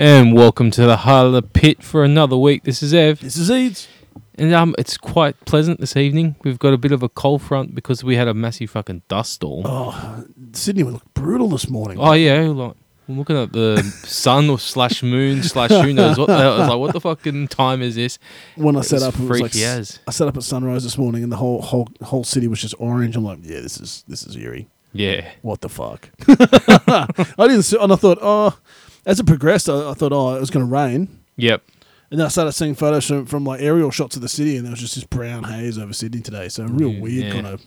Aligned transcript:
And 0.00 0.32
welcome 0.32 0.70
to 0.70 0.82
the 0.86 0.98
heart 0.98 1.26
of 1.26 1.32
the 1.32 1.42
pit 1.42 1.82
for 1.82 2.04
another 2.04 2.36
week. 2.36 2.62
This 2.62 2.84
is 2.84 2.94
Ev, 2.94 3.18
This 3.18 3.36
is 3.36 3.50
Eads. 3.50 3.88
and 4.36 4.54
um, 4.54 4.76
it's 4.78 4.96
quite 4.96 5.44
pleasant 5.44 5.80
this 5.80 5.96
evening. 5.96 6.36
We've 6.44 6.56
got 6.60 6.72
a 6.72 6.76
bit 6.78 6.92
of 6.92 7.02
a 7.02 7.08
cold 7.08 7.42
front 7.42 7.74
because 7.74 8.04
we 8.04 8.14
had 8.14 8.28
a 8.28 8.32
massive 8.34 8.70
fucking 8.70 9.02
dust 9.08 9.32
storm. 9.32 9.64
Oh, 9.66 10.24
Sydney 10.52 10.84
would 10.84 10.92
look 10.94 11.14
brutal 11.14 11.48
this 11.48 11.68
morning. 11.68 11.98
Oh, 11.98 12.12
yeah, 12.12 12.42
like 12.42 12.76
I'm 13.08 13.18
looking 13.18 13.36
at 13.36 13.52
the 13.52 13.82
sun 14.04 14.48
or 14.48 14.60
slash 14.60 15.02
moon 15.02 15.42
slash 15.42 15.70
who 15.70 15.92
knows 15.92 16.16
what. 16.16 16.28
The 16.28 16.36
hell. 16.38 16.52
I 16.52 16.58
was 16.60 16.68
like, 16.68 16.78
what 16.78 16.92
the 16.92 17.00
fucking 17.00 17.48
time 17.48 17.82
is 17.82 17.96
this? 17.96 18.20
when 18.54 18.76
I 18.76 18.82
set 18.82 19.02
up, 19.02 19.14
it 19.18 19.28
was 19.28 19.40
like 19.40 19.56
as. 19.56 19.98
I 20.06 20.12
set 20.12 20.28
up 20.28 20.36
at 20.36 20.44
sunrise 20.44 20.84
this 20.84 20.96
morning, 20.96 21.24
and 21.24 21.32
the 21.32 21.36
whole 21.38 21.60
whole 21.60 21.88
whole 22.02 22.22
city 22.22 22.46
was 22.46 22.60
just 22.60 22.76
orange. 22.78 23.16
I'm 23.16 23.24
like, 23.24 23.40
yeah, 23.42 23.62
this 23.62 23.80
is 23.80 24.04
this 24.06 24.22
is 24.22 24.36
eerie. 24.36 24.68
Yeah, 24.92 25.28
What 25.42 25.60
the 25.60 25.68
fuck? 25.68 26.08
I 26.28 27.46
didn't, 27.46 27.64
see, 27.64 27.76
and 27.78 27.92
I 27.92 27.96
thought, 27.96 28.18
oh, 28.22 28.56
as 29.06 29.20
it 29.20 29.26
progressed, 29.26 29.68
I, 29.68 29.90
I 29.90 29.94
thought, 29.94 30.12
oh, 30.12 30.34
it 30.34 30.40
was 30.40 30.50
going 30.50 30.66
to 30.66 30.72
rain. 30.72 31.20
yep. 31.36 31.62
And 32.10 32.18
then 32.18 32.24
I 32.24 32.30
started 32.30 32.52
seeing 32.52 32.74
photos 32.74 33.06
from, 33.06 33.26
from 33.26 33.44
like 33.44 33.60
aerial 33.60 33.90
shots 33.90 34.16
of 34.16 34.22
the 34.22 34.30
city, 34.30 34.56
and 34.56 34.64
there 34.64 34.70
was 34.70 34.80
just 34.80 34.94
this 34.94 35.04
brown 35.04 35.44
haze 35.44 35.76
over 35.78 35.92
Sydney 35.92 36.22
today. 36.22 36.48
So 36.48 36.64
a 36.64 36.66
real 36.66 36.90
Yeah, 36.90 37.00
weird 37.02 37.24
yeah. 37.26 37.32
kind 37.32 37.46
of 37.46 37.66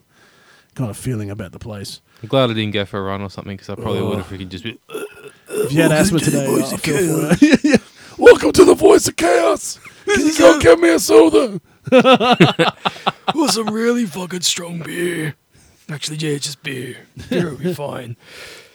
kind 0.74 0.90
of 0.90 0.98
feeling 0.98 1.30
about 1.30 1.52
the 1.52 1.60
place. 1.60 2.02
I'm 2.24 2.30
glad 2.30 2.50
I 2.50 2.54
didn't 2.54 2.72
go 2.72 2.84
for 2.86 2.98
a 3.00 3.04
run 3.04 3.22
or 3.22 3.30
something 3.30 3.56
because 3.56 3.70
I 3.70 3.76
probably 3.76 4.02
would 4.02 4.18
have 4.18 4.26
freaking 4.28 4.50
just 4.50 4.64
been. 4.64 4.80
If 5.50 5.72
you 5.74 5.82
had 5.84 5.92
asthma 5.92 6.20
today, 6.22 6.46
I 6.48 6.78
feel 6.78 7.30
for 7.38 7.46
you. 7.46 7.58
yeah. 7.72 7.78
Welcome 8.18 8.52
to 8.54 8.66
the 8.66 8.74
voice 8.74 9.08
of 9.08 9.16
chaos. 9.16 9.80
Can 10.06 10.26
you 10.26 10.36
go 10.38 10.60
get 10.60 10.80
me 10.80 10.90
a 10.90 10.98
soda? 11.00 11.62
Or 13.36 13.48
some 13.48 13.70
really 13.70 14.06
fucking 14.06 14.42
strong 14.42 14.80
beer. 14.80 15.36
Actually, 15.90 16.18
yeah, 16.18 16.38
just 16.38 16.62
beer. 16.64 16.98
Beer 17.30 17.50
will 17.52 17.58
be 17.58 17.74
fine. 17.74 18.18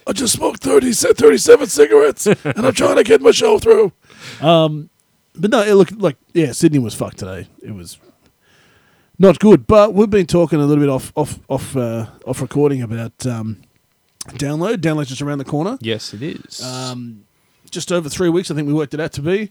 I 0.07 0.13
just 0.13 0.35
smoked 0.35 0.63
30, 0.63 0.93
ci- 0.93 1.13
37 1.13 1.67
cigarettes 1.67 2.27
and 2.45 2.67
I'm 2.67 2.73
trying 2.73 2.97
to 2.97 3.05
get 3.05 3.21
my 3.21 3.33
show 3.33 3.59
through. 3.59 3.93
Um, 4.41 4.91
but 5.35 5.51
no, 5.51 5.63
it 5.63 5.75
looked 5.75 5.99
like 5.99 6.17
yeah, 6.33 6.53
Sydney 6.53 6.79
was 6.79 6.95
fucked 6.95 7.19
today. 7.19 7.49
It 7.63 7.75
was 7.75 7.99
not 9.19 9.39
good. 9.39 9.67
But 9.67 9.95
we've 9.95 10.11
been 10.11 10.27
talking 10.27 10.61
a 10.61 10.67
little 10.67 10.83
bit 10.83 10.91
off 10.91 11.13
off 11.17 11.39
off 11.49 11.77
uh, 11.77 12.07
off 12.27 12.41
recording 12.41 12.83
about 12.83 13.27
um, 13.27 13.63
download. 14.29 14.77
Download's 14.77 15.09
just 15.09 15.23
around 15.23 15.39
the 15.39 15.45
corner. 15.45 15.79
Yes, 15.81 16.15
it 16.15 16.23
is. 16.23 16.63
Um, 16.63 17.25
just 17.71 17.93
over 17.93 18.09
three 18.09 18.29
weeks, 18.29 18.51
I 18.51 18.55
think 18.55 18.69
we 18.69 18.75
worked 18.75 18.95
it 18.95 19.01
out 19.01 19.13
to 19.13 19.23
be. 19.23 19.51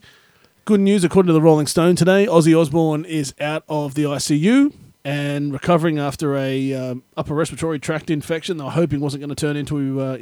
Good 0.64 0.80
news, 0.80 1.04
according 1.04 1.28
to 1.28 1.32
the 1.32 1.42
Rolling 1.42 1.68
Stone 1.68 1.94
today, 1.94 2.26
Ozzy 2.26 2.58
Osbourne 2.58 3.04
is 3.04 3.34
out 3.40 3.62
of 3.68 3.94
the 3.94 4.02
ICU 4.02 4.72
and 5.04 5.52
recovering 5.52 6.00
after 6.00 6.36
a 6.36 6.72
um, 6.74 7.04
upper 7.16 7.34
respiratory 7.34 7.78
tract 7.78 8.10
infection. 8.10 8.56
They 8.56 8.64
were 8.64 8.70
hoping 8.70 8.98
wasn't 8.98 9.20
going 9.20 9.28
to 9.28 9.36
turn 9.36 9.56
into 9.56 10.00
uh, 10.00 10.18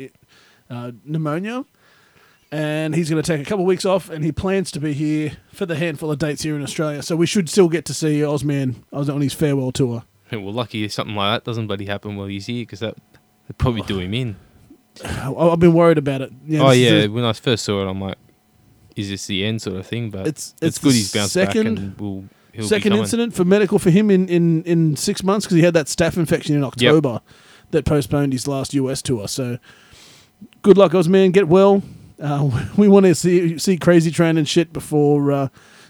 uh, 0.71 0.93
pneumonia. 1.05 1.65
And 2.53 2.95
he's 2.95 3.11
going 3.11 3.21
to 3.21 3.27
take 3.27 3.45
a 3.45 3.49
couple 3.49 3.65
of 3.65 3.67
weeks 3.67 3.85
off, 3.85 4.09
and 4.11 4.25
he 4.25 4.31
plans 4.31 4.71
to 4.73 4.81
be 4.81 4.93
here 4.93 5.33
for 5.53 5.67
the 5.67 5.75
handful 5.75 6.13
of 6.13 6.19
dates 6.19 6.43
here 6.43 6.55
in 6.55 6.63
Australia. 6.63 7.03
So 7.03 7.17
we 7.17 7.27
should 7.27 7.49
still 7.49 7.69
get 7.69 7.85
to 7.87 7.95
see 7.95 8.21
Ozzman 8.21 8.77
on 8.93 9.21
his 9.21 9.35
farewell 9.35 9.73
tour. 9.73 10.05
well, 10.31 10.53
lucky 10.53 10.85
if 10.85 10.93
something 10.93 11.17
like 11.17 11.35
that 11.41 11.45
doesn't 11.49 11.67
bloody 11.67 11.87
happen 11.87 12.15
while 12.17 12.27
he's 12.29 12.47
here 12.47 12.63
because 12.63 12.79
that 12.81 12.97
would 13.49 13.59
probably 13.59 13.83
do 13.83 13.99
him 13.99 14.15
in. 14.15 14.37
I've 15.05 15.59
been 15.59 15.73
worried 15.73 15.99
about 15.99 16.21
it. 16.21 16.33
You 16.47 16.59
know, 16.59 16.69
oh 16.69 16.71
yeah, 16.71 17.01
the- 17.03 17.09
when 17.09 17.25
I 17.25 17.33
first 17.33 17.65
saw 17.65 17.85
it, 17.85 17.91
I'm 17.91 18.01
like, 18.01 18.19
"Is 18.95 19.09
this 19.09 19.27
the 19.27 19.45
end?" 19.45 19.61
sort 19.61 19.77
of 19.77 19.87
thing. 19.87 20.11
But 20.11 20.21
It's- 20.29 20.55
it's, 20.63 20.77
it's 20.77 20.79
good 20.79 20.93
he's 20.93 21.13
bounced 21.13 21.33
second- 21.33 21.75
back 21.75 21.83
and 21.85 22.01
will 22.01 22.25
he'll 22.53 22.69
second 22.69 22.93
incident 22.93 23.35
for 23.35 23.45
medical 23.45 23.81
for 23.81 23.91
him 23.91 24.11
in, 24.13 24.29
in, 24.29 24.63
in 24.63 24.95
six 24.95 25.25
months 25.25 25.47
because 25.47 25.57
he 25.57 25.63
had 25.63 25.75
that 25.75 25.87
staph 25.87 26.17
infection 26.17 26.55
in 26.55 26.63
October 26.63 27.21
that 27.73 27.85
postponed 27.85 28.33
his 28.33 28.47
last 28.47 28.75
US 28.75 29.03
tour. 29.03 29.27
So 29.27 29.59
good 30.63 30.79
luck, 30.79 30.93
Ozzman. 30.93 31.33
Get 31.33 31.49
well. 31.49 31.83
Uh, 32.21 32.69
we 32.77 32.89
want 32.89 33.07
to 33.07 33.15
see 33.15 33.59
see 33.59 33.77
Crazy 33.77 34.11
Train 34.11 34.37
and 34.39 34.49
shit 34.49 34.73
before 34.73 35.33
uh, 35.33 35.49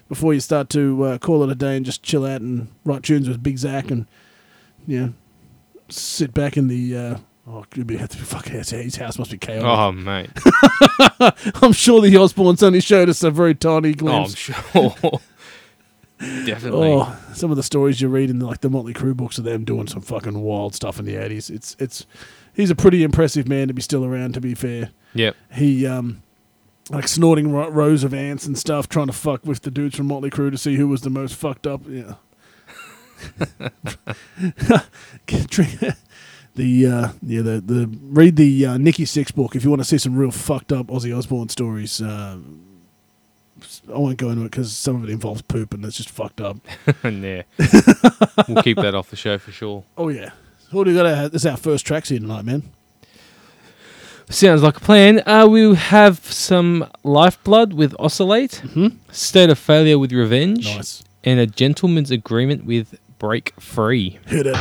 before 0.08 0.34
you 0.34 0.40
start 0.40 0.68
to 0.70 1.04
uh, 1.04 1.18
call 1.18 1.42
it 1.42 1.50
a 1.50 1.54
day 1.54 1.76
and 1.76 1.86
just 1.86 2.02
chill 2.02 2.24
out 2.24 2.40
and 2.40 2.68
write 2.84 3.02
tunes 3.02 3.28
with 3.28 3.42
Big 3.42 3.56
Zakk 3.56 3.90
and 3.90 4.06
you 4.86 5.00
know 5.00 5.12
sit 5.88 6.34
back 6.34 6.56
in 6.56 6.68
the. 6.68 6.96
Uh, 6.96 7.16
Oh, 7.46 7.58
it 7.58 7.68
could 7.68 7.86
be 7.86 7.98
have 7.98 8.08
to 8.08 8.16
fuck 8.16 8.46
his 8.46 8.96
house 8.96 9.18
must 9.18 9.30
be 9.30 9.36
chaotic. 9.36 9.66
Oh 9.66 9.92
mate, 9.92 10.30
I'm 11.62 11.72
sure 11.72 12.00
the 12.00 12.14
Osbournes 12.14 12.62
only 12.62 12.80
showed 12.80 13.10
us 13.10 13.22
a 13.22 13.30
very 13.30 13.54
tiny 13.54 13.92
glimpse. 13.92 14.50
oh, 14.74 14.94
I'm 14.94 15.10
sure. 15.10 15.20
Definitely. 16.46 16.92
Oh, 16.92 17.16
some 17.34 17.50
of 17.50 17.58
the 17.58 17.62
stories 17.62 18.00
you 18.00 18.08
read 18.08 18.30
in 18.30 18.40
like 18.40 18.62
the 18.62 18.70
Motley 18.70 18.94
Crue 18.94 19.14
books 19.14 19.36
of 19.36 19.44
them 19.44 19.64
doing 19.64 19.88
some 19.88 20.00
fucking 20.00 20.40
wild 20.40 20.74
stuff 20.74 20.98
in 20.98 21.04
the 21.04 21.16
eighties. 21.16 21.50
It's 21.50 21.76
it's 21.78 22.06
he's 22.54 22.70
a 22.70 22.74
pretty 22.74 23.02
impressive 23.02 23.48
man 23.48 23.68
to 23.68 23.74
be 23.74 23.82
still 23.82 24.04
around. 24.04 24.34
To 24.34 24.40
be 24.40 24.54
fair, 24.54 24.90
Yep. 25.14 25.36
he 25.52 25.86
um 25.86 26.22
like 26.90 27.08
snorting 27.08 27.50
ro- 27.52 27.70
rows 27.70 28.04
of 28.04 28.12
ants 28.12 28.46
and 28.46 28.58
stuff, 28.58 28.88
trying 28.88 29.06
to 29.06 29.12
fuck 29.12 29.44
with 29.44 29.62
the 29.62 29.70
dudes 29.70 29.96
from 29.96 30.06
Motley 30.06 30.30
Crue 30.30 30.50
to 30.50 30.58
see 30.58 30.76
who 30.76 30.86
was 30.88 31.00
the 31.02 31.10
most 31.10 31.34
fucked 31.34 31.66
up. 31.66 31.82
Yeah. 31.88 32.14
the 36.56 36.86
uh, 36.86 37.08
yeah 37.22 37.42
the 37.42 37.60
the 37.64 37.90
read 38.02 38.36
the 38.36 38.66
uh, 38.66 38.76
Nikki 38.76 39.04
Sixx 39.04 39.34
book 39.34 39.56
if 39.56 39.64
you 39.64 39.70
want 39.70 39.80
to 39.80 39.84
see 39.88 39.98
some 39.98 40.16
real 40.16 40.30
fucked 40.30 40.72
up 40.72 40.86
Ozzy 40.88 41.16
Osbourne 41.16 41.48
stories. 41.48 42.00
Uh, 42.02 42.38
I 43.88 43.98
won't 43.98 44.18
go 44.18 44.28
into 44.30 44.42
it 44.42 44.50
because 44.50 44.76
some 44.76 44.96
of 44.96 45.04
it 45.04 45.10
involves 45.10 45.40
poop 45.42 45.72
and 45.72 45.84
it's 45.84 45.96
just 45.96 46.10
fucked 46.10 46.40
up. 46.40 46.58
And 47.02 47.22
yeah. 47.22 47.42
we'll 48.48 48.62
keep 48.62 48.76
that 48.78 48.94
off 48.94 49.08
the 49.10 49.16
show 49.16 49.38
for 49.38 49.52
sure. 49.52 49.84
Oh 49.96 50.08
yeah. 50.08 50.30
What 50.74 50.84
do 50.84 50.90
we 50.90 50.96
got? 50.96 51.06
Our, 51.06 51.28
this 51.28 51.42
is 51.42 51.46
our 51.46 51.56
first 51.56 51.86
tracks 51.86 52.08
here 52.08 52.18
tonight, 52.18 52.44
man. 52.44 52.62
Sounds 54.28 54.62
like 54.62 54.76
a 54.78 54.80
plan. 54.80 55.22
Uh, 55.26 55.46
we 55.48 55.74
have 55.74 56.18
some 56.24 56.86
Lifeblood 57.04 57.74
with 57.74 57.94
Oscillate, 57.98 58.62
Mhm. 58.66 58.96
State 59.12 59.50
of 59.50 59.58
Failure 59.58 59.98
with 59.98 60.12
Revenge, 60.12 60.64
Nice. 60.76 61.04
and 61.22 61.38
a 61.38 61.46
Gentleman's 61.46 62.10
Agreement 62.10 62.64
with 62.64 62.98
Break 63.18 63.52
Free. 63.60 64.18
Hit 64.26 64.46
it. 64.46 64.56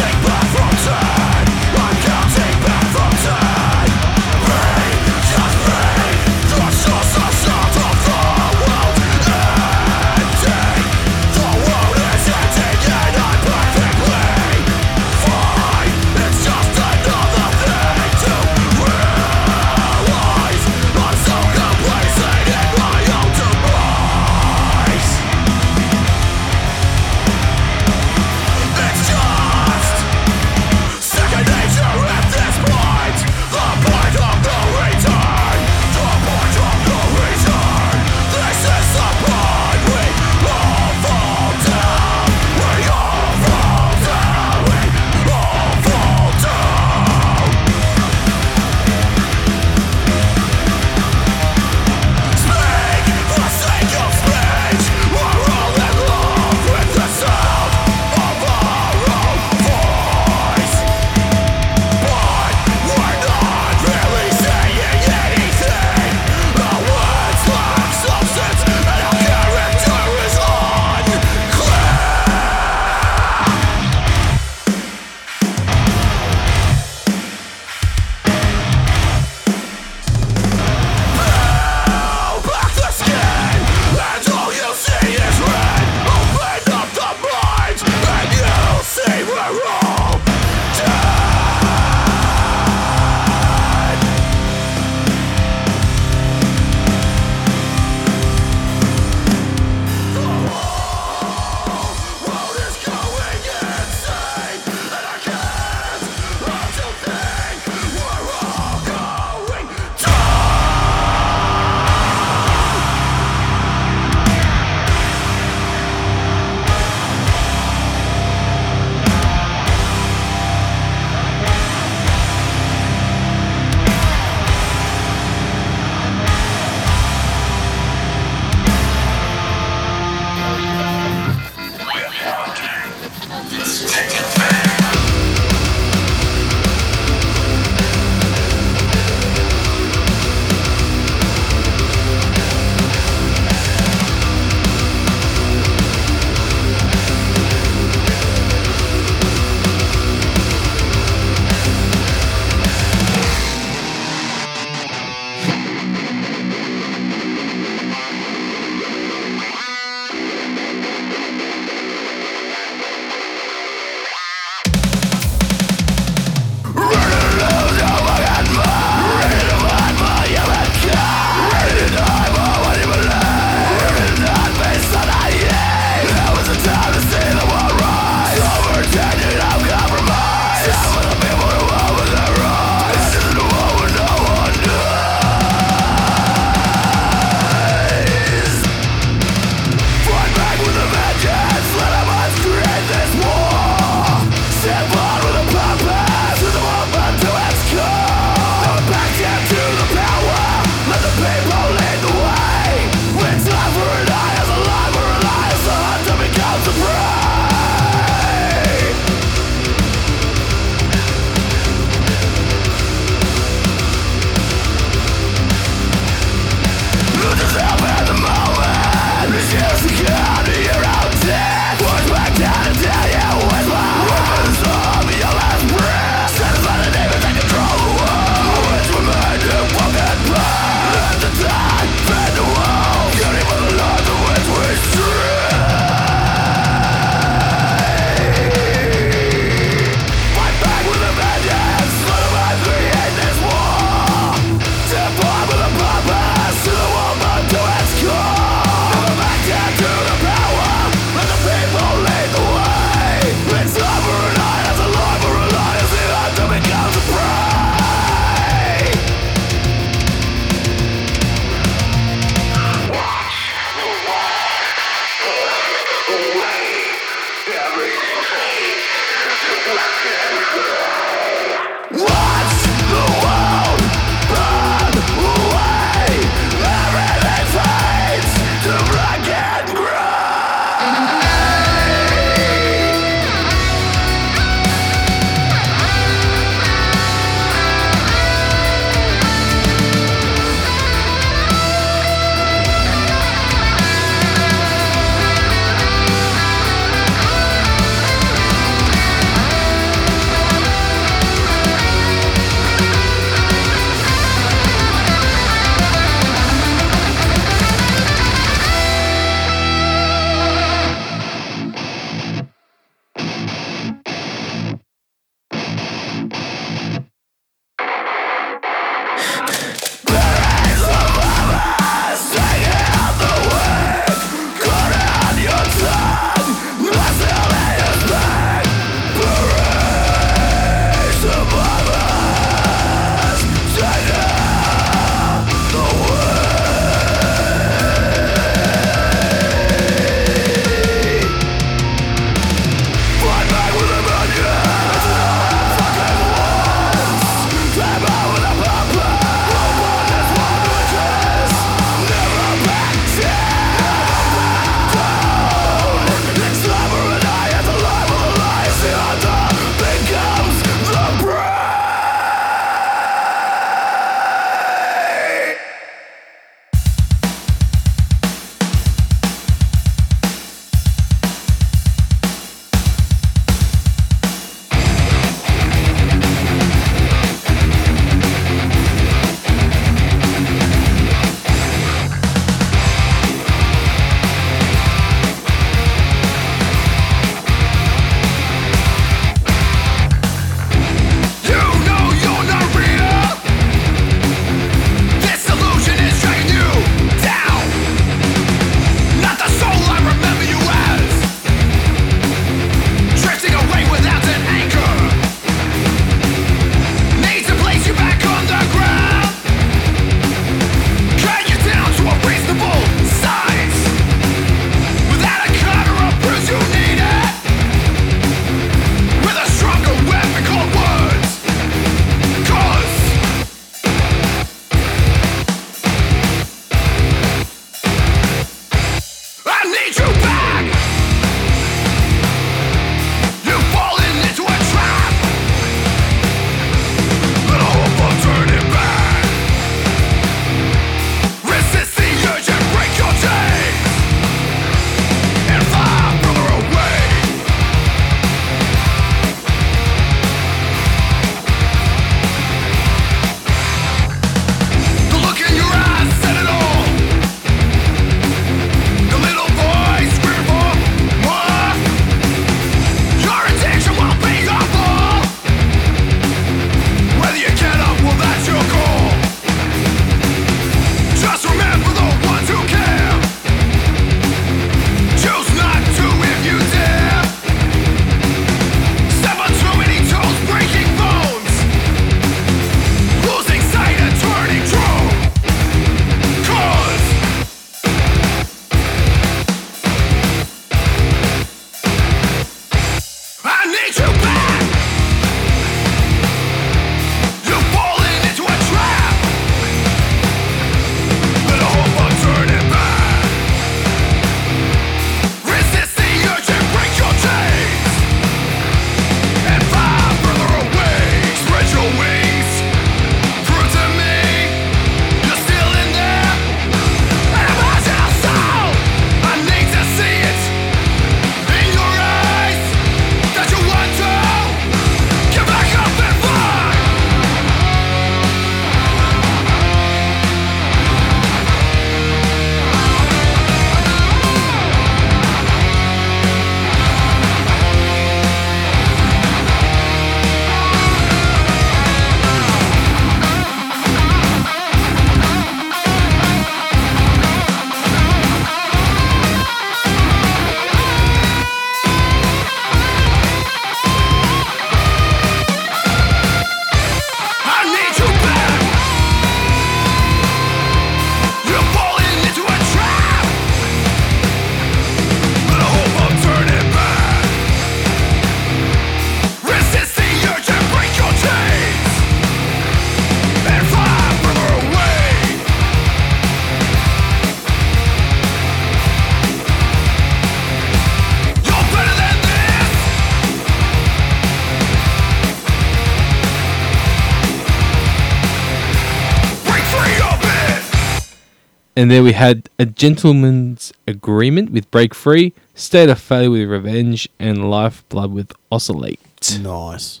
And 591.76 591.90
then 591.90 592.04
we 592.04 592.12
had 592.12 592.48
a 592.58 592.64
gentleman's 592.64 593.72
agreement 593.86 594.50
with 594.50 594.70
Break 594.70 594.94
Free, 594.94 595.34
State 595.54 595.90
of 595.90 596.00
Failure 596.00 596.30
with 596.30 596.48
Revenge, 596.48 597.06
and 597.18 597.50
Lifeblood 597.50 598.12
with 598.12 598.32
Oscillate. 598.50 598.98
Nice. 599.40 600.00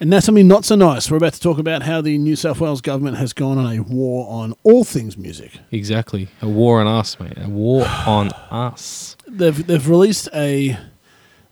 And 0.00 0.10
now 0.10 0.20
something 0.20 0.46
not 0.46 0.64
so 0.64 0.74
nice. 0.74 1.10
We're 1.10 1.16
about 1.16 1.34
to 1.34 1.40
talk 1.40 1.58
about 1.58 1.82
how 1.82 2.00
the 2.00 2.18
New 2.18 2.36
South 2.36 2.60
Wales 2.60 2.80
government 2.80 3.16
has 3.16 3.32
gone 3.32 3.58
on 3.58 3.76
a 3.76 3.80
war 3.82 4.28
on 4.28 4.54
all 4.62 4.84
things 4.84 5.16
music. 5.16 5.58
Exactly. 5.70 6.28
A 6.42 6.48
war 6.48 6.80
on 6.80 6.86
us, 6.86 7.18
mate. 7.18 7.34
A 7.36 7.48
war 7.48 7.84
on 8.06 8.30
us. 8.50 9.16
They've 9.26 9.66
they've 9.66 9.88
released 9.88 10.28
a 10.34 10.78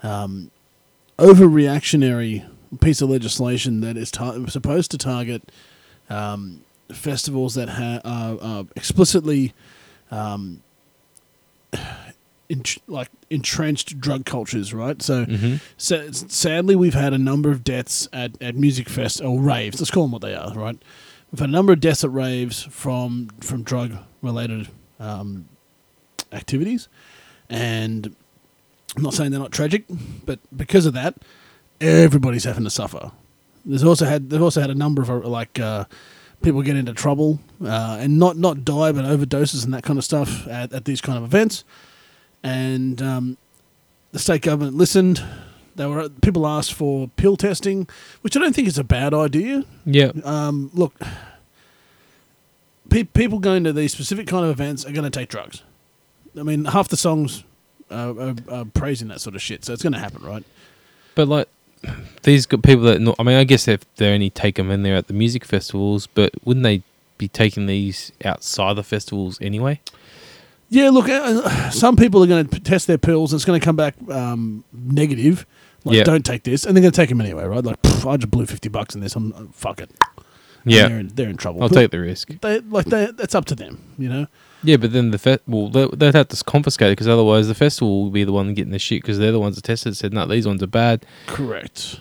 um, 0.03 0.51
overreactionary 1.19 2.49
piece 2.81 3.01
of 3.01 3.11
legislation 3.11 3.81
that 3.81 3.97
is 3.97 4.11
tar- 4.11 4.49
supposed 4.49 4.91
to 4.93 4.99
target 4.99 5.51
um, 6.09 6.63
festivals 6.93 7.55
that 7.55 7.69
ha- 7.69 8.01
are, 8.05 8.39
are 8.41 8.65
explicitly 8.77 9.53
um, 10.11 10.63
ent- 12.51 12.79
like 12.87 13.09
entrenched 13.31 14.01
drug 14.01 14.25
cultures, 14.25 14.73
right? 14.73 15.01
So, 15.03 15.25
hmm 15.25 15.57
sa- 15.77 16.11
sadly, 16.11 16.77
we've 16.77 16.95
had 16.95 17.13
a 17.13 17.19
number 17.19 17.51
of 17.51 17.65
deaths 17.65 18.09
at, 18.13 18.41
at 18.43 18.55
music 18.57 18.89
fest 18.89 19.21
or 19.21 19.41
raves. 19.41 19.81
Let's 19.81 19.91
call 19.91 20.05
them 20.05 20.13
what 20.13 20.23
they 20.23 20.35
are, 20.35 20.53
right? 20.55 20.81
We've 21.33 21.41
had 21.41 21.49
a 21.49 21.53
number 21.53 21.73
of 21.73 21.81
deaths 21.81 22.05
at 22.05 22.13
raves 22.13 22.63
from 22.65 23.29
from 23.41 23.63
drug 23.63 23.97
related 24.23 24.69
um, 25.01 25.49
activities, 26.33 26.89
and 27.51 28.15
I'm 28.97 29.03
not 29.03 29.13
saying 29.15 29.33
they're 29.33 29.41
not 29.41 29.53
tragic, 29.53 29.85
but 30.25 30.39
because 30.57 30.87
of 30.87 30.95
that, 30.95 31.17
everybody's 31.81 32.45
having 32.45 32.65
to 32.65 32.71
suffer. 32.71 33.11
There's 33.65 33.83
also 33.85 34.05
had 34.07 34.31
they've 34.31 34.41
also 34.41 34.61
had 34.61 34.71
a 34.71 34.75
number 34.75 35.03
of 35.03 35.11
uh, 35.11 35.17
like 35.29 35.59
uh, 35.59 35.85
people 36.43 36.63
get 36.63 36.77
into 36.77 36.93
trouble 36.93 37.41
uh, 37.65 37.99
and 38.01 38.19
not 38.19 38.37
not 38.37 38.65
die 38.65 38.93
but 38.93 39.05
overdoses 39.05 39.65
and 39.65 39.75
that 39.75 39.83
kind 39.83 39.99
of 39.99 40.05
stuff 40.05 40.47
at, 40.49 40.73
at 40.73 40.85
these 40.85 41.01
kind 41.01 41.19
of 41.19 41.25
events, 41.25 41.65
and 42.43 43.01
um, 43.03 43.37
the 44.13 44.19
state 44.19 44.43
government 44.43 44.77
listened. 44.77 45.23
They 45.75 45.85
were 45.87 46.09
people 46.09 46.47
asked 46.47 46.73
for 46.73 47.09
pill 47.17 47.37
testing, 47.37 47.87
which 48.23 48.35
I 48.35 48.41
don't 48.41 48.55
think 48.55 48.67
is 48.67 48.79
a 48.79 48.85
bad 48.85 49.13
idea. 49.13 49.65
Yeah. 49.85 50.13
Um, 50.25 50.71
look, 50.73 50.95
pe- 52.89 53.05
people 53.05 53.39
going 53.41 53.65
to 53.65 53.75
these 53.75 53.93
specific 53.93 54.27
kind 54.27 54.45
of 54.45 54.51
events 54.51 54.87
are 54.87 54.93
going 54.93 55.05
to 55.05 55.11
take 55.11 55.29
drugs. 55.29 55.63
I 56.39 56.43
mean, 56.45 56.65
half 56.65 56.89
the 56.89 56.97
songs 56.97 57.45
are, 57.91 58.19
are, 58.19 58.35
are 58.51 58.65
praising 58.65 59.09
that 59.09 59.21
sort 59.21 59.37
of 59.37 59.43
shit, 59.43 59.67
so 59.67 59.75
it's 59.75 59.83
going 59.83 59.93
to 59.93 59.99
happen, 59.99 60.23
right? 60.25 60.45
But 61.15 61.29
like 61.29 61.49
these 62.23 62.47
good 62.47 62.63
people 62.63 62.85
that, 62.85 63.01
no- 63.01 63.15
I 63.19 63.23
mean, 63.23 63.37
I 63.37 63.45
guess 63.45 63.69
if 63.69 63.81
they 63.97 64.13
only 64.13 64.31
take 64.31 64.57
them 64.57 64.71
in 64.71 64.83
there 64.83 64.97
at 64.97 65.07
the 65.07 65.15
music 65.15 65.45
festivals, 65.45 66.07
but 66.07 66.33
wouldn't 66.45 66.65
they 66.65 66.83
be 67.19 67.29
taking 67.29 67.67
these 67.67 68.13
outside 68.25 68.75
the 68.75 68.83
festivals 68.83 69.39
anyway? 69.41 69.81
Yeah, 70.69 70.91
look, 70.91 71.09
uh, 71.09 71.71
some 71.71 71.97
people 71.97 72.23
are 72.25 72.27
going 72.27 72.47
to 72.49 72.61
test 72.61 72.87
their 72.89 72.99
pills. 72.99 73.33
and 73.33 73.39
It's 73.39 73.45
going 73.45 73.61
to 73.61 73.65
come 73.65 73.77
back 73.77 73.95
um, 74.11 74.65
negative. 74.73 75.47
Like, 75.85 75.99
Yeah. 75.99 76.03
don't 76.05 76.27
take 76.27 76.43
this, 76.43 76.67
and 76.67 76.77
they're 76.77 76.83
going 76.83 76.91
to 76.93 76.97
take 77.01 77.09
them 77.09 77.21
anyway, 77.21 77.45
right? 77.45 77.63
Like, 77.65 77.81
"Pff, 77.83 78.11
I 78.11 78.17
just 78.17 78.31
blew 78.33 78.45
fifty 78.47 78.69
bucks 78.69 78.97
in 78.97 79.01
this. 79.01 79.15
I'm 79.15 79.33
uh, 79.33 79.45
fuck 79.53 79.81
it. 79.81 79.89
And 80.65 80.75
Yeah. 80.75 80.89
they're 80.89 80.99
in, 80.99 81.09
they're 81.15 81.29
in 81.29 81.37
trouble. 81.37 81.63
I'll 81.63 81.69
But 81.69 81.77
take 81.77 81.91
the 81.93 82.01
risk. 82.01 82.31
They 82.41 82.59
like 82.59 82.87
they. 82.87 83.07
That's 83.13 83.37
up 83.37 83.45
to 83.45 83.55
them, 83.55 83.79
you 83.97 84.09
know. 84.09 84.27
Yeah, 84.67 84.77
but 84.77 84.93
then 84.93 85.11
the 85.13 85.19
fe- 85.19 85.39
well, 85.47 85.69
they, 85.69 85.87
they'd 85.95 86.15
have 86.15 86.29
to 86.29 86.45
confiscate 86.45 86.89
it 86.89 86.93
because 86.93 87.09
otherwise 87.09 87.49
the 87.49 87.55
festival 87.55 88.03
will 88.05 88.11
be 88.11 88.25
the 88.25 88.33
one 88.33 88.53
getting 88.55 88.73
the 88.73 88.79
shit 88.79 89.03
because 89.03 89.19
they're 89.19 89.33
the 89.33 89.41
ones 89.41 89.57
that 89.57 89.63
tested 89.65 89.97
said 89.97 90.13
no, 90.13 90.27
these 90.27 90.47
ones 90.47 90.63
are 90.63 90.67
bad. 90.67 91.05
Correct. 91.27 92.01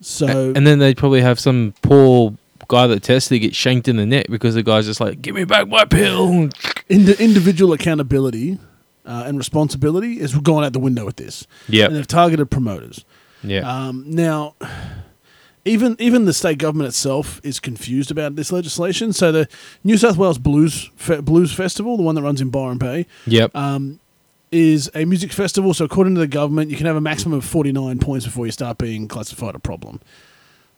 A- 0.00 0.04
So 0.04 0.52
and 0.54 0.66
then 0.66 0.78
they'd 0.80 0.96
probably 0.96 1.22
have 1.22 1.40
some 1.40 1.74
poor 1.82 2.34
guy 2.68 2.86
that 2.86 3.02
tested 3.02 3.40
get 3.40 3.54
shanked 3.54 3.88
in 3.88 3.96
the 3.96 4.06
neck 4.06 4.26
because 4.28 4.54
the 4.54 4.62
guy's 4.62 4.86
just 4.86 5.00
like, 5.00 5.20
give 5.22 5.34
me 5.34 5.44
back 5.44 5.66
my 5.68 5.84
pill. 5.84 6.48
Indi- 6.88 7.16
individual 7.18 7.72
accountability 7.72 8.58
uh, 9.06 9.24
and 9.26 9.36
responsibility 9.38 10.20
is 10.20 10.34
gone 10.38 10.64
out 10.64 10.72
the 10.72 10.78
window 10.78 11.04
with 11.04 11.16
this. 11.16 11.46
And 11.66 11.74
Yeah, 11.74 11.88
they've 11.88 12.06
targeted 12.06 12.50
promoters. 12.50 13.04
yeah, 13.42 13.60
Um, 13.68 14.04
now, 14.06 14.54
even 15.64 15.96
even 15.98 16.24
the 16.26 16.32
state 16.32 16.58
government 16.58 16.88
itself 16.88 17.40
is 17.42 17.58
confused 17.60 18.10
about 18.10 18.36
this 18.36 18.52
legislation. 18.52 19.12
So 19.12 19.32
the 19.32 19.48
New 19.82 19.96
South 19.96 20.16
Wales 20.16 20.38
Blues 20.38 20.90
Fe- 20.96 21.20
Blues 21.20 21.52
Festival, 21.52 21.96
the 21.96 22.02
one 22.02 22.14
that 22.14 22.22
runs 22.22 22.40
in 22.40 22.50
Byron 22.50 22.78
Bay, 22.78 23.06
yep, 23.26 23.54
um, 23.56 23.98
is 24.52 24.90
a 24.94 25.04
music 25.04 25.32
festival. 25.32 25.72
So 25.74 25.84
according 25.84 26.14
to 26.14 26.20
the 26.20 26.26
government, 26.26 26.70
you 26.70 26.76
can 26.76 26.86
have 26.86 26.96
a 26.96 27.00
maximum 27.00 27.38
of 27.38 27.44
forty 27.44 27.72
nine 27.72 27.98
points 27.98 28.26
before 28.26 28.46
you 28.46 28.52
start 28.52 28.78
being 28.78 29.08
classified 29.08 29.54
a 29.54 29.58
problem. 29.58 30.00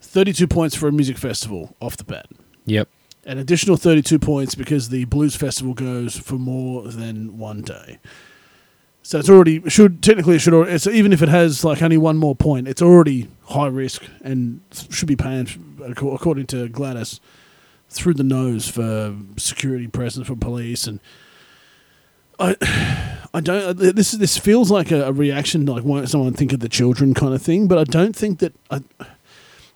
Thirty 0.01 0.33
two 0.33 0.47
points 0.47 0.77
for 0.77 0.89
a 0.89 0.93
music 0.93 1.19
festival 1.19 1.75
off 1.81 1.97
the 1.97 2.05
bat. 2.05 2.27
yep, 2.65 2.89
An 3.25 3.39
additional 3.39 3.77
32 3.77 4.19
points 4.21 4.55
because 4.55 4.89
the 4.91 5.05
blues 5.07 5.35
festival 5.35 5.75
goes 5.75 6.17
for 6.17 6.35
more 6.37 6.83
than 6.89 7.39
one 7.39 7.63
day. 7.63 7.99
So 9.03 9.19
it's 9.19 9.29
already 9.31 9.69
should 9.69 10.03
technically 10.03 10.37
it 10.37 10.41
should 10.41 10.55
already, 10.55 10.73
it's 10.73 10.87
even 10.87 11.13
if 11.13 11.23
it 11.23 11.29
has 11.29 11.65
like 11.65 11.83
only 11.83 11.97
one 11.97 12.17
more 12.19 12.37
point, 12.37 12.69
it's 12.69 12.83
already 12.83 13.29
high 13.47 13.69
risk 13.69 14.03
and 14.23 14.61
should 14.91 15.09
be 15.09 15.17
paying 15.17 15.49
according 15.85 16.47
to 16.47 16.69
Gladys 16.69 17.21
through 17.89 18.15
the 18.15 18.25
nose 18.25 18.69
for 18.69 19.15
security 19.37 19.87
presence 19.87 20.27
for 20.27 20.37
police 20.37 20.87
and 20.87 21.01
I 22.39 22.57
I 23.33 23.41
don't 23.41 23.65
uh, 23.65 23.73
this 23.93 24.13
this 24.13 24.39
feels 24.39 24.71
like 24.71 24.91
a, 24.91 25.07
a 25.07 25.13
reaction 25.13 25.67
like 25.67 25.85
won't 25.85 26.09
someone 26.09 26.33
think 26.35 26.53
of 26.53 26.61
the 26.61 26.69
children 26.69 27.15
kind 27.15 27.35
of 27.35 27.43
thing, 27.43 27.67
but 27.69 27.79
I 27.79 27.85
don't 27.85 28.15
think 28.15 28.39
that 28.41 28.55
I, 28.71 28.83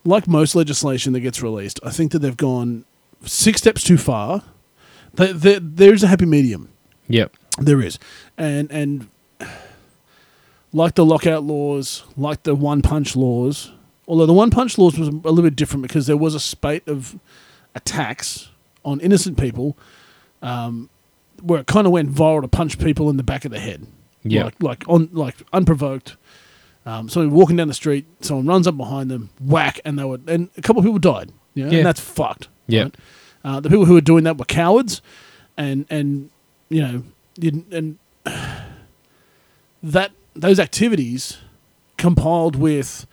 like 0.05 0.27
most 0.27 0.55
legislation 0.55 1.13
that 1.13 1.21
gets 1.21 1.43
released, 1.43 1.81
I 1.85 1.91
think 1.91 2.13
that 2.13 2.21
they've 2.21 2.37
gone 2.37 2.85
six 3.25 3.61
steps 3.61 3.83
too 3.83 3.99
far. 3.99 4.43
There, 5.15 5.33
there, 5.33 5.61
there's 5.61 6.03
a 6.03 6.07
happy 6.07 6.27
medium. 6.27 6.71
yep, 7.09 7.35
There 7.59 7.81
is, 7.83 7.99
and 8.39 8.71
and 8.71 9.09
like 10.73 10.95
the 10.95 11.05
lockout 11.05 11.43
laws, 11.45 12.05
like 12.17 12.43
the 12.45 12.55
one 12.55 12.83
punch 12.83 13.17
laws. 13.17 13.73
Although 14.09 14.27
the 14.27 14.33
one 14.33 14.51
punch 14.51 14.77
laws 14.79 14.99
was 14.99 15.09
a 15.09 15.13
little 15.13 15.43
bit 15.43 15.57
different 15.57 15.83
because 15.83 16.07
there 16.07 16.17
was 16.17 16.35
a 16.35 16.41
spate 16.41 16.87
of 16.89 17.19
attacks 17.75 18.49
on 18.85 19.01
innocent 19.01 19.39
people, 19.39 19.77
um, 20.43 20.89
where 21.43 21.61
it 21.61 21.67
kind 21.67 21.87
of 21.87 21.93
went 21.93 22.11
viral 22.13 22.43
to 22.43 22.49
punch 22.49 22.79
people 22.79 23.09
in 23.11 23.17
the 23.17 23.23
back 23.23 23.45
of 23.45 23.51
the 23.51 23.61
head, 23.61 23.87
Yeah. 24.25 24.45
like 24.45 24.63
like 24.63 24.85
on 24.89 25.09
like 25.13 25.37
unprovoked. 25.53 26.17
Um, 26.87 27.09
someone 27.09 27.31
walking 27.35 27.57
down 27.57 27.69
the 27.69 27.75
street, 27.75 28.07
someone 28.21 28.47
runs 28.47 28.67
up 28.67 28.77
behind 28.77 29.11
them, 29.11 29.29
whack, 29.39 29.81
and 29.85 29.99
they 29.99 30.05
were, 30.05 30.19
and 30.27 30.49
a 30.57 30.63
couple 30.63 30.81
of 30.81 30.85
people 30.87 30.99
died. 30.99 31.31
You 31.55 31.65
know, 31.67 31.71
Yeah. 31.71 31.77
and 31.79 31.87
that's 31.87 32.01
fucked. 32.01 32.49
Yeah. 32.67 32.85
right? 32.85 32.95
Uh, 33.45 33.61
the 33.61 33.69
people 33.69 33.85
who 33.85 33.95
were 33.95 34.01
doing 34.01 34.25
that 34.25 34.39
were 34.39 34.45
cowards, 34.47 35.03
and 35.57 35.85
and 35.91 36.31
you 36.69 36.83
know, 36.83 37.03
and 37.71 37.99
that 39.83 40.13
those 40.35 40.59
activities 40.59 41.39
compiled 41.97 42.57
with 42.57 43.07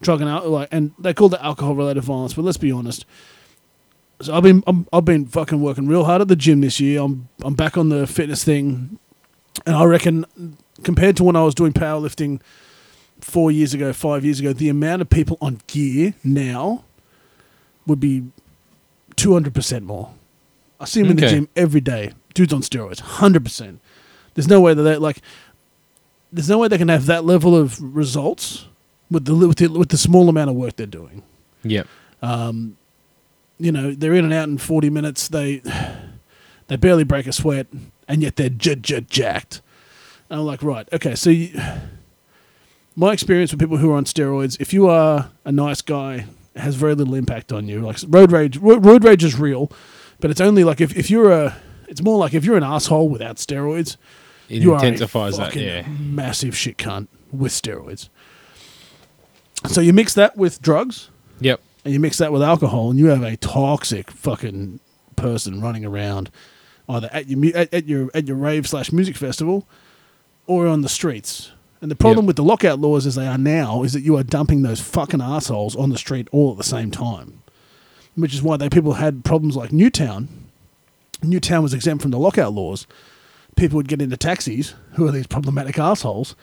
drug 0.00 0.20
and 0.20 0.28
al- 0.28 0.48
like, 0.48 0.68
and 0.72 0.92
they 0.98 1.14
called 1.14 1.34
it 1.34 1.40
alcohol 1.40 1.74
related 1.74 2.02
violence. 2.02 2.34
But 2.34 2.44
let's 2.44 2.58
be 2.58 2.72
honest. 2.72 3.04
So 4.20 4.34
I've 4.34 4.42
been 4.42 4.62
I'm, 4.66 4.86
I've 4.92 5.04
been 5.04 5.26
fucking 5.26 5.60
working 5.60 5.86
real 5.86 6.04
hard 6.04 6.20
at 6.20 6.28
the 6.28 6.36
gym 6.36 6.60
this 6.60 6.80
year. 6.80 7.00
I'm 7.02 7.28
I'm 7.42 7.54
back 7.54 7.76
on 7.76 7.88
the 7.88 8.06
fitness 8.06 8.44
thing, 8.44 8.98
and 9.66 9.74
I 9.74 9.84
reckon 9.84 10.56
compared 10.82 11.16
to 11.16 11.24
when 11.24 11.36
I 11.36 11.42
was 11.42 11.54
doing 11.54 11.72
powerlifting 11.72 12.40
four 13.20 13.50
years 13.50 13.74
ago, 13.74 13.92
five 13.92 14.24
years 14.24 14.40
ago, 14.40 14.52
the 14.52 14.68
amount 14.68 15.02
of 15.02 15.10
people 15.10 15.38
on 15.40 15.60
gear 15.66 16.14
now 16.24 16.84
would 17.86 18.00
be 18.00 18.24
two 19.16 19.32
hundred 19.32 19.54
percent 19.54 19.84
more. 19.84 20.14
I 20.80 20.84
see 20.84 21.02
them 21.02 21.12
in 21.12 21.16
the 21.16 21.28
gym 21.28 21.48
every 21.54 21.80
day. 21.80 22.12
Dudes 22.34 22.52
on 22.52 22.62
steroids, 22.62 23.00
hundred 23.00 23.44
percent. 23.44 23.80
There's 24.34 24.48
no 24.48 24.60
way 24.60 24.72
that 24.74 24.82
they 24.82 24.96
like. 24.96 25.20
There's 26.32 26.48
no 26.48 26.58
way 26.58 26.68
they 26.68 26.78
can 26.78 26.88
have 26.88 27.06
that 27.06 27.24
level 27.24 27.54
of 27.56 27.80
results 27.82 28.66
with 29.10 29.26
the 29.26 29.34
with 29.34 29.58
the, 29.58 29.68
with 29.68 29.90
the 29.90 29.98
small 29.98 30.28
amount 30.28 30.50
of 30.50 30.56
work 30.56 30.76
they're 30.76 30.86
doing. 30.86 31.22
Yeah. 31.62 31.82
Um, 32.22 32.76
you 33.58 33.70
know, 33.70 33.92
they're 33.92 34.14
in 34.14 34.24
and 34.24 34.32
out 34.32 34.48
in 34.48 34.58
40 34.58 34.90
minutes. 34.90 35.28
They 35.28 35.62
they 36.68 36.76
barely 36.76 37.04
break 37.04 37.26
a 37.26 37.32
sweat, 37.32 37.66
and 38.08 38.22
yet 38.22 38.36
they're 38.36 38.48
j- 38.48 38.76
j- 38.76 39.02
jacked. 39.02 39.60
And 40.30 40.40
I'm 40.40 40.46
like, 40.46 40.62
right, 40.62 40.88
okay. 40.92 41.14
So, 41.14 41.30
you, 41.30 41.50
my 42.96 43.12
experience 43.12 43.52
with 43.52 43.60
people 43.60 43.76
who 43.76 43.90
are 43.90 43.96
on 43.96 44.04
steroids, 44.04 44.58
if 44.60 44.72
you 44.72 44.88
are 44.88 45.30
a 45.44 45.52
nice 45.52 45.82
guy, 45.82 46.26
it 46.54 46.60
has 46.60 46.74
very 46.74 46.94
little 46.94 47.14
impact 47.14 47.52
on 47.52 47.68
you. 47.68 47.80
Like 47.80 47.98
road 48.08 48.32
rage, 48.32 48.56
ro- 48.58 48.78
road 48.78 49.04
rage 49.04 49.24
is 49.24 49.38
real, 49.38 49.70
but 50.20 50.30
it's 50.30 50.40
only 50.40 50.64
like 50.64 50.80
if, 50.80 50.96
if 50.96 51.10
you're 51.10 51.30
a, 51.30 51.56
it's 51.88 52.02
more 52.02 52.18
like 52.18 52.34
if 52.34 52.44
you're 52.44 52.56
an 52.56 52.64
asshole 52.64 53.08
without 53.08 53.36
steroids, 53.36 53.96
it 54.52 54.62
you 54.62 54.72
are 54.72 54.76
a 54.76 54.84
intensifies 54.84 55.36
that. 55.38 55.54
Yeah, 55.56 55.86
massive 55.88 56.56
shit 56.56 56.76
cunt 56.78 57.08
with 57.32 57.52
steroids. 57.52 58.08
So 59.68 59.80
you 59.80 59.92
mix 59.92 60.14
that 60.14 60.36
with 60.36 60.60
drugs, 60.60 61.08
yep, 61.40 61.60
and 61.84 61.94
you 61.94 62.00
mix 62.00 62.18
that 62.18 62.32
with 62.32 62.42
alcohol, 62.42 62.90
and 62.90 62.98
you 62.98 63.06
have 63.06 63.22
a 63.22 63.36
toxic 63.36 64.10
fucking 64.10 64.80
person 65.16 65.60
running 65.60 65.84
around, 65.84 66.30
either 66.88 67.08
at 67.12 67.28
your 67.28 67.56
at, 67.56 67.72
at 67.72 67.86
your 67.86 68.10
at 68.14 68.26
your 68.26 68.36
rave 68.36 68.66
slash 68.66 68.90
music 68.92 69.16
festival, 69.16 69.66
or 70.46 70.66
on 70.66 70.80
the 70.82 70.88
streets. 70.88 71.52
And 71.80 71.90
the 71.90 71.96
problem 71.96 72.24
Yep. 72.24 72.26
with 72.28 72.36
the 72.36 72.44
lockout 72.44 72.78
laws 72.78 73.06
as 73.06 73.16
they 73.16 73.26
are 73.26 73.36
now 73.38 73.82
is 73.82 73.92
that 73.92 74.02
you 74.02 74.16
are 74.16 74.22
dumping 74.22 74.62
those 74.62 74.80
fucking 74.80 75.20
assholes 75.20 75.74
on 75.74 75.90
the 75.90 75.98
street 75.98 76.28
all 76.30 76.52
at 76.52 76.56
the 76.56 76.62
same 76.62 76.92
time, 76.92 77.42
which 78.14 78.32
is 78.34 78.40
why 78.40 78.56
they 78.56 78.68
people 78.68 78.92
had 78.94 79.24
problems 79.24 79.56
like 79.56 79.72
Newtown, 79.72 80.28
Newtown 81.24 81.60
was 81.62 81.74
exempt 81.74 82.02
from 82.02 82.12
the 82.12 82.20
lockout 82.20 82.52
laws, 82.52 82.86
people 83.56 83.76
would 83.76 83.88
get 83.88 84.00
into 84.02 84.16
taxis 84.16 84.74
who 84.92 85.06
are 85.06 85.12
these 85.12 85.26
problematic 85.26 85.78
assholes, 85.78 86.34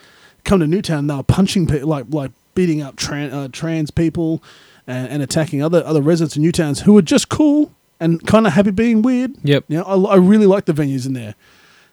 come 0.44 0.60
to 0.60 0.68
Newtown 0.68 1.00
and 1.00 1.10
they 1.10 1.16
were 1.16 1.24
punching 1.24 1.68
people 1.68 1.88
like 1.90 2.06
like 2.10 2.32
beating 2.56 2.82
up 2.82 2.96
tran- 2.96 3.32
uh, 3.34 3.48
trans 3.52 3.92
people 3.92 4.44
and, 4.88 5.08
and 5.10 5.24
attacking 5.24 5.62
other 5.64 5.84
other 5.86 6.02
residents 6.02 6.36
in 6.38 6.44
Newtowns 6.44 6.82
who 6.82 6.94
were 6.94 7.02
just 7.02 7.30
cool 7.30 7.72
and 8.00 8.26
kind 8.26 8.48
of 8.48 8.54
happy 8.54 8.72
being 8.72 9.02
weird. 9.02 9.32
Yep. 9.44 9.66
You 9.68 9.78
know, 9.80 9.84
I, 9.84 10.14
I 10.14 10.16
really 10.16 10.46
like 10.46 10.66
the 10.66 10.74
venues 10.74 11.06
in 11.06 11.14
there, 11.14 11.36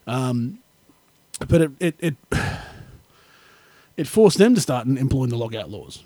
um, 0.06 0.58
but 1.48 1.60
it 1.62 1.70
it, 1.80 1.94
it 2.00 2.14
it 3.96 4.06
forced 4.06 4.38
them 4.38 4.54
to 4.54 4.60
start 4.60 4.86
employing 4.86 5.30
the 5.30 5.36
lockout 5.36 5.70
laws 5.70 6.02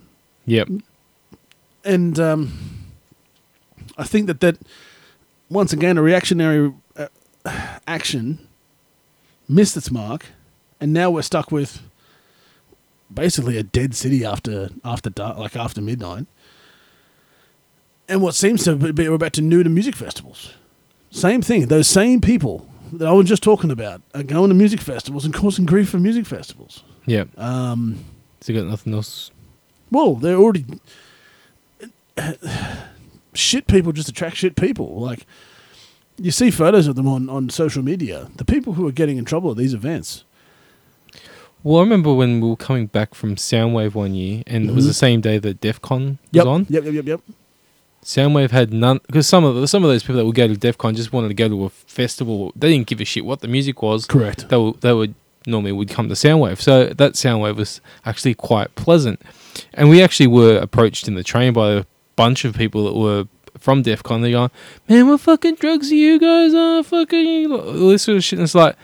Yep. 0.47 0.69
and 1.85 2.19
um, 2.21 2.53
I 3.99 4.05
think 4.05 4.27
that 4.29 4.41
that 4.41 4.57
once 5.49 5.73
again 5.73 5.99
a 5.99 6.03
reactionary 6.03 6.73
uh, 6.97 7.09
action 7.87 8.47
missed 9.51 9.77
its 9.77 9.91
mark, 9.91 10.27
and 10.81 10.93
now 10.93 11.11
we're 11.11 11.23
stuck 11.23 11.51
with 11.53 11.83
basically 13.13 13.59
a 13.59 13.63
dead 13.63 13.95
city 13.95 14.25
after 14.25 14.71
after 14.85 15.11
dark, 15.11 15.37
like 15.39 15.57
after 15.57 15.81
midnight. 15.81 16.27
And 18.09 18.23
what 18.23 18.35
seems 18.35 18.65
to 18.65 18.77
be 18.77 19.09
we're 19.09 19.15
about 19.15 19.33
to 19.35 19.43
new 19.43 19.63
to 19.63 19.71
music 19.71 19.95
festivals. 19.97 20.53
Same 21.11 21.43
thing. 21.43 21.67
Those 21.67 21.89
same 21.89 22.21
people 22.21 22.67
that 22.93 23.07
I 23.09 23.13
was 23.13 23.29
just 23.29 23.43
talking 23.43 23.71
about 23.71 24.03
are 24.15 24.23
going 24.23 24.49
to 24.49 24.55
music 24.55 24.81
festivals 24.81 25.25
and 25.25 25.33
causing 25.35 25.65
grief 25.67 25.89
for 25.91 25.99
music 25.99 26.27
festivals. 26.27 26.83
Yeah. 27.07 27.25
Um, 27.37 28.05
So 28.41 28.53
you 28.53 28.61
got 28.61 28.69
nothing 28.71 28.95
else. 28.95 29.31
well, 29.91 30.15
they're 30.17 30.37
already 30.37 30.65
shit 33.35 33.67
people 33.67 33.93
just 33.93 34.09
attract 34.09 34.37
shit 34.37 34.57
people. 34.57 35.01
Like 35.01 35.27
you 36.21 36.31
see 36.31 36.51
photos 36.51 36.87
of 36.87 36.97
them 36.97 37.09
on, 37.09 37.29
on 37.29 37.49
social 37.51 37.83
media. 37.83 38.29
The 38.37 38.45
people 38.45 38.75
who 38.75 38.87
are 38.87 38.93
getting 38.93 39.17
in 39.17 39.25
trouble 39.25 39.51
at 39.51 39.57
these 39.57 39.75
events. 39.75 40.25
Well, 41.63 41.79
I 41.79 41.83
remember 41.83 42.13
when 42.15 42.41
we 42.41 42.49
were 42.49 42.57
coming 42.57 42.87
back 42.87 43.15
from 43.15 43.37
Soundwave 43.37 43.95
one 43.95 44.15
year, 44.15 44.43
and 44.47 44.71
it 44.71 44.75
was 44.75 44.85
Mhm. 44.85 44.89
the 44.89 44.95
same 44.95 45.21
day 45.21 45.39
that 45.39 45.61
Defqon 45.61 46.09
was 46.11 46.17
Yep. 46.33 46.47
on. 46.47 46.67
Yep, 46.71 46.85
yep, 46.85 46.95
yep, 46.95 47.07
yep. 47.07 47.21
Soundwave 48.03 48.51
had 48.51 48.73
none 48.73 49.01
because 49.07 49.27
some 49.27 49.45
of 49.45 49.55
the, 49.57 49.69
some 49.69 49.85
of 49.85 49.91
those 49.91 50.03
people 50.03 50.17
that 50.17 50.25
would 50.25 50.35
go 50.35 50.49
to 50.49 50.55
Defqon 50.55 50.97
just 50.97 51.13
wanted 51.13 51.29
to 51.29 51.35
go 51.35 51.49
to 51.49 51.65
a 51.67 51.69
festival. 51.69 52.51
They 52.57 52.71
didn't 52.73 52.87
give 52.87 52.99
a 53.01 53.05
shit 53.05 53.27
what 53.27 53.41
the 53.41 53.49
music 53.49 53.83
was. 53.83 54.07
Correct. 54.07 54.49
They 54.49 54.57
were, 54.57 54.73
they 54.81 54.95
would 54.95 55.15
normally 55.47 55.73
would 55.73 55.91
come 55.91 56.09
to 56.09 56.15
Soundwave. 56.15 56.63
So 56.63 56.87
that 56.87 57.13
Soundwave 57.13 57.57
was 57.57 57.83
actually 58.07 58.33
quite 58.35 58.75
pleasant. 58.75 59.21
And 59.75 59.91
we 59.91 60.03
actually 60.03 60.29
were 60.29 60.57
approached 60.57 61.09
in 61.09 61.15
the 61.15 61.23
train 61.23 61.53
by 61.53 61.73
a 61.73 61.85
bunch 62.17 62.47
of 62.47 62.57
people 62.57 62.85
that 62.85 62.95
were 62.99 63.27
from 63.59 63.83
Defqon. 63.83 64.23
They're 64.23 64.33
going, 64.33 64.51
man, 64.89 65.09
what 65.09 65.21
fucking 65.21 65.57
drugs 65.57 65.91
are 65.91 65.95
you 65.97 66.19
guys 66.19 66.55
on? 66.55 66.83
Fucking 66.85 67.51
all 67.53 67.89
this 67.89 68.03
sort 68.03 68.17
of 68.19 68.25
shit. 68.25 68.39
And 68.39 68.45
it's 68.45 68.55
like, 68.55 68.77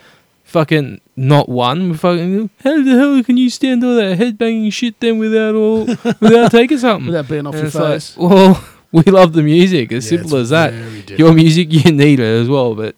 fucking 0.43 1.01
not 1.15 1.49
one. 1.49 1.89
We 1.91 1.97
fucking, 1.97 2.49
how 2.63 2.83
the 2.83 2.91
hell 2.91 3.23
can 3.23 3.37
you 3.37 3.49
stand 3.49 3.83
all 3.83 3.95
that 3.95 4.17
headbanging 4.17 4.71
shit 4.73 4.99
then 4.99 5.17
without 5.17 5.55
all 5.55 5.85
without 6.19 6.51
taking 6.51 6.77
something? 6.77 7.07
Without 7.07 7.27
being 7.27 7.47
off 7.47 7.53
And 7.55 7.59
your 7.61 7.67
it's 7.67 7.75
like, 7.75 7.91
face. 7.93 8.17
well, 8.17 8.63
we 8.91 9.03
love 9.03 9.33
the 9.33 9.43
music. 9.43 9.91
As 9.91 10.05
Yeah, 10.05 10.17
simple 10.19 10.37
it's 10.37 10.51
as 10.51 11.09
that. 11.09 11.17
Your 11.19 11.33
music, 11.33 11.67
you 11.71 11.91
need 11.91 12.19
it 12.19 12.41
as 12.41 12.47
well. 12.49 12.75
But 12.75 12.95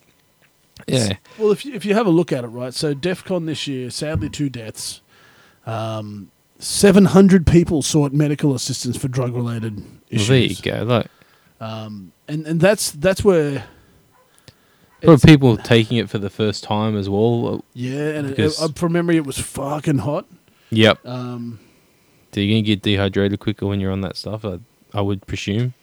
yeah, 0.88 1.18
Well, 1.38 1.52
if 1.52 1.66
you, 1.66 1.74
if 1.74 1.86
you 1.86 1.94
have 1.94 2.08
a 2.08 2.12
look 2.12 2.32
at 2.32 2.44
it, 2.44 2.48
right? 2.48 2.74
So 2.74 2.94
Defqon 2.96 3.46
this 3.46 3.68
year, 3.68 3.90
sadly, 3.92 4.30
two 4.30 4.50
deaths. 4.50 5.02
Um, 5.66 6.32
700 6.58 7.46
people 7.48 7.82
sought 7.82 8.12
medical 8.12 8.54
assistance 8.56 8.98
for 8.98 9.08
drug 9.08 9.34
related 9.36 9.78
well, 9.78 9.86
issues. 10.10 10.28
there 10.28 10.40
you 10.40 10.56
go. 10.56 10.84
Like 10.84 11.08
Um, 11.60 12.12
and, 12.28 12.46
and 12.48 12.60
that's 12.62 12.92
that's 12.92 13.24
where. 13.24 13.66
for 15.04 15.18
people 15.18 15.58
taking 15.58 15.98
it 15.98 16.10
for 16.10 16.18
the 16.18 16.30
first 16.30 16.64
time 16.64 16.96
as 16.98 17.10
well. 17.10 17.64
Yeah, 17.74 18.10
and 18.10 18.28
it, 18.28 18.36
Because- 18.36 18.62
uh, 18.62 18.70
from 18.76 18.94
memory, 18.94 19.18
it 19.18 19.26
was 19.26 19.38
fucking 19.40 20.00
hot. 20.00 20.26
Yep. 20.72 21.06
Um, 21.06 21.60
So 22.34 22.40
you're 22.42 22.54
gonna 22.54 22.62
get 22.62 22.82
dehydrated 22.84 23.40
quicker 23.40 23.66
when 23.66 23.80
you're 23.80 23.92
on 23.92 24.02
that 24.02 24.16
stuff. 24.18 24.46
I, 24.46 24.60
I 24.94 25.02
would 25.02 25.26
presume. 25.28 25.74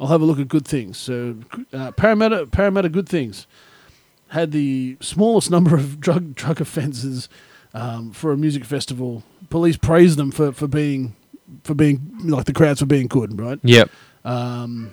I'll 0.00 0.08
have 0.08 0.20
a 0.20 0.24
look 0.24 0.38
at 0.38 0.48
good 0.48 0.66
things. 0.66 0.98
So, 0.98 1.36
uh, 1.72 1.90
Parramatta, 1.92 2.46
Parramatta, 2.46 2.88
good 2.88 3.08
things 3.08 3.46
had 4.28 4.50
the 4.50 4.96
smallest 5.00 5.50
number 5.50 5.76
of 5.76 6.00
drug 6.06 6.34
drug 6.34 6.60
offences 6.60 7.28
um, 7.74 8.10
for 8.10 8.32
a 8.32 8.36
music 8.36 8.64
festival. 8.64 9.22
Police 9.50 9.76
praised 9.76 10.18
them 10.18 10.30
for, 10.32 10.50
for 10.52 10.66
being 10.66 11.14
for 11.62 11.74
being 11.74 12.10
like 12.24 12.46
the 12.46 12.52
crowds 12.52 12.80
for 12.80 12.86
being 12.86 13.06
good, 13.06 13.38
right? 13.38 13.58
Yep. 13.62 13.90
Um, 14.26 14.90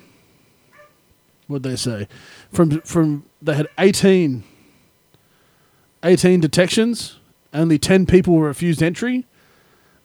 what 1.48 1.64
they 1.64 1.76
say 1.76 2.08
from 2.54 2.80
from 2.82 3.26
they 3.42 3.56
had 3.56 3.68
18, 3.78 4.44
18 6.04 6.40
detections. 6.40 7.18
Only 7.54 7.78
ten 7.78 8.06
people 8.08 8.34
were 8.36 8.48
refused 8.48 8.82
entry, 8.82 9.26